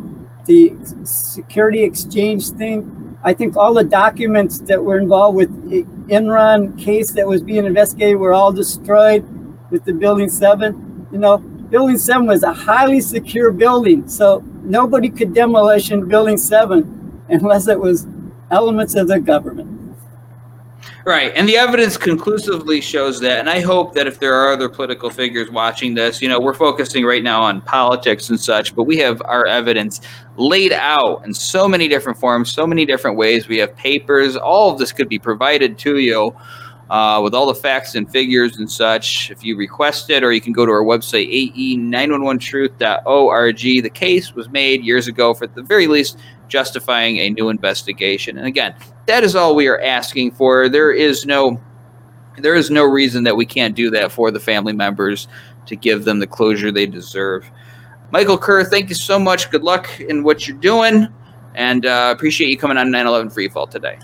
the 0.47 0.73
security 1.03 1.83
exchange 1.83 2.49
thing 2.51 3.07
I 3.23 3.33
think 3.33 3.57
all 3.57 3.73
the 3.73 3.83
documents 3.83 4.59
that 4.59 4.83
were 4.83 4.99
involved 4.99 5.35
with 5.35 5.49
Enron 6.07 6.79
case 6.79 7.11
that 7.11 7.27
was 7.27 7.41
being 7.41 7.65
investigated 7.65 8.17
were 8.17 8.33
all 8.33 8.53
destroyed 8.53 9.25
with 9.71 9.83
the 9.85 9.93
Building 9.93 10.29
7. 10.29 11.07
You 11.11 11.17
know, 11.17 11.37
Building 11.37 11.97
7 11.97 12.25
was 12.25 12.43
a 12.43 12.53
highly 12.53 13.01
secure 13.01 13.51
building, 13.51 14.07
so 14.07 14.43
nobody 14.63 15.09
could 15.09 15.33
demolish 15.33 15.89
Building 15.89 16.37
7 16.37 17.23
unless 17.29 17.67
it 17.67 17.79
was 17.79 18.07
elements 18.51 18.95
of 18.95 19.07
the 19.07 19.19
government. 19.19 19.76
Right. 21.05 21.31
And 21.35 21.47
the 21.47 21.55
evidence 21.55 21.95
conclusively 21.95 22.81
shows 22.81 23.19
that. 23.21 23.39
And 23.39 23.49
I 23.49 23.61
hope 23.61 23.93
that 23.93 24.07
if 24.07 24.19
there 24.19 24.33
are 24.33 24.51
other 24.51 24.67
political 24.67 25.09
figures 25.09 25.49
watching 25.49 25.93
this, 25.93 26.21
you 26.21 26.27
know, 26.27 26.37
we're 26.39 26.53
focusing 26.53 27.05
right 27.05 27.23
now 27.23 27.41
on 27.41 27.61
politics 27.61 28.29
and 28.29 28.39
such, 28.39 28.75
but 28.75 28.83
we 28.83 28.97
have 28.97 29.21
our 29.23 29.45
evidence 29.45 30.01
laid 30.35 30.73
out 30.73 31.25
in 31.25 31.33
so 31.33 31.67
many 31.67 31.87
different 31.87 32.19
forms, 32.19 32.51
so 32.51 32.67
many 32.67 32.85
different 32.85 33.17
ways. 33.17 33.47
We 33.47 33.57
have 33.59 33.75
papers. 33.75 34.35
All 34.35 34.71
of 34.71 34.79
this 34.79 34.91
could 34.91 35.07
be 35.07 35.19
provided 35.19 35.77
to 35.79 35.97
you. 35.97 36.35
Uh, 36.89 37.19
with 37.21 37.33
all 37.33 37.45
the 37.45 37.53
facts 37.53 37.95
and 37.95 38.09
figures 38.09 38.55
and 38.55 38.71
such. 38.71 39.29
If 39.29 39.43
you 39.43 39.57
request 39.57 40.09
it, 40.09 40.23
or 40.23 40.31
you 40.31 40.39
can 40.39 40.53
go 40.53 40.65
to 40.65 40.71
our 40.71 40.83
website, 40.83 41.29
ae911truth.org. 41.53 43.57
The 43.57 43.89
case 43.89 44.33
was 44.33 44.47
made 44.47 44.85
years 44.85 45.09
ago 45.09 45.33
for 45.33 45.47
the 45.47 45.63
very 45.63 45.87
least 45.87 46.17
justifying 46.47 47.17
a 47.17 47.29
new 47.29 47.49
investigation. 47.49 48.37
And 48.37 48.47
again, 48.47 48.73
that 49.07 49.23
is 49.23 49.35
all 49.35 49.55
we 49.55 49.67
are 49.67 49.81
asking 49.81 50.31
for. 50.31 50.69
There 50.69 50.91
is 50.91 51.25
no 51.25 51.59
there 52.37 52.53
is 52.53 52.69
no 52.69 52.83
reason 52.83 53.23
that 53.23 53.35
we 53.35 53.47
can't 53.47 53.75
do 53.75 53.89
that 53.89 54.11
for 54.11 54.29
the 54.29 54.39
family 54.39 54.73
members 54.73 55.27
to 55.65 55.75
give 55.75 56.05
them 56.05 56.19
the 56.19 56.27
closure 56.27 56.71
they 56.71 56.85
deserve. 56.85 57.49
Michael 58.11 58.37
Kerr, 58.37 58.63
thank 58.63 58.89
you 58.89 58.95
so 58.95 59.17
much. 59.17 59.49
Good 59.49 59.63
luck 59.63 59.99
in 59.99 60.23
what 60.23 60.47
you're 60.47 60.57
doing, 60.57 61.07
and 61.55 61.85
uh, 61.85 62.13
appreciate 62.15 62.49
you 62.49 62.57
coming 62.57 62.77
on 62.77 62.89
9/11 62.89 63.33
Freefall 63.33 63.69
today. 63.69 63.97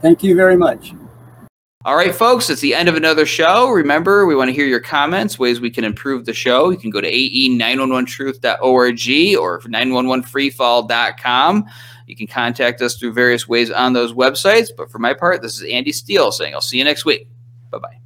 Thank 0.00 0.24
you 0.24 0.34
very 0.34 0.56
much. 0.56 0.92
All 1.84 1.96
right, 1.96 2.14
folks, 2.14 2.48
it's 2.48 2.60
the 2.60 2.76
end 2.76 2.88
of 2.88 2.94
another 2.94 3.26
show. 3.26 3.68
Remember, 3.70 4.24
we 4.24 4.36
want 4.36 4.48
to 4.48 4.52
hear 4.52 4.66
your 4.66 4.78
comments, 4.78 5.36
ways 5.36 5.60
we 5.60 5.68
can 5.68 5.82
improve 5.82 6.26
the 6.26 6.32
show. 6.32 6.70
You 6.70 6.76
can 6.76 6.90
go 6.90 7.00
to 7.00 7.10
ae911truth.org 7.10 9.36
or 9.36 9.60
911freefall.com. 9.60 11.64
You 12.06 12.16
can 12.16 12.26
contact 12.26 12.82
us 12.82 12.96
through 12.96 13.12
various 13.12 13.48
ways 13.48 13.70
on 13.70 13.92
those 13.92 14.12
websites. 14.12 14.68
But 14.76 14.90
for 14.90 14.98
my 14.98 15.14
part, 15.14 15.42
this 15.42 15.60
is 15.60 15.70
Andy 15.70 15.92
Steele 15.92 16.32
saying 16.32 16.54
I'll 16.54 16.60
see 16.60 16.78
you 16.78 16.84
next 16.84 17.04
week. 17.04 17.28
Bye 17.70 17.78
bye. 17.78 18.01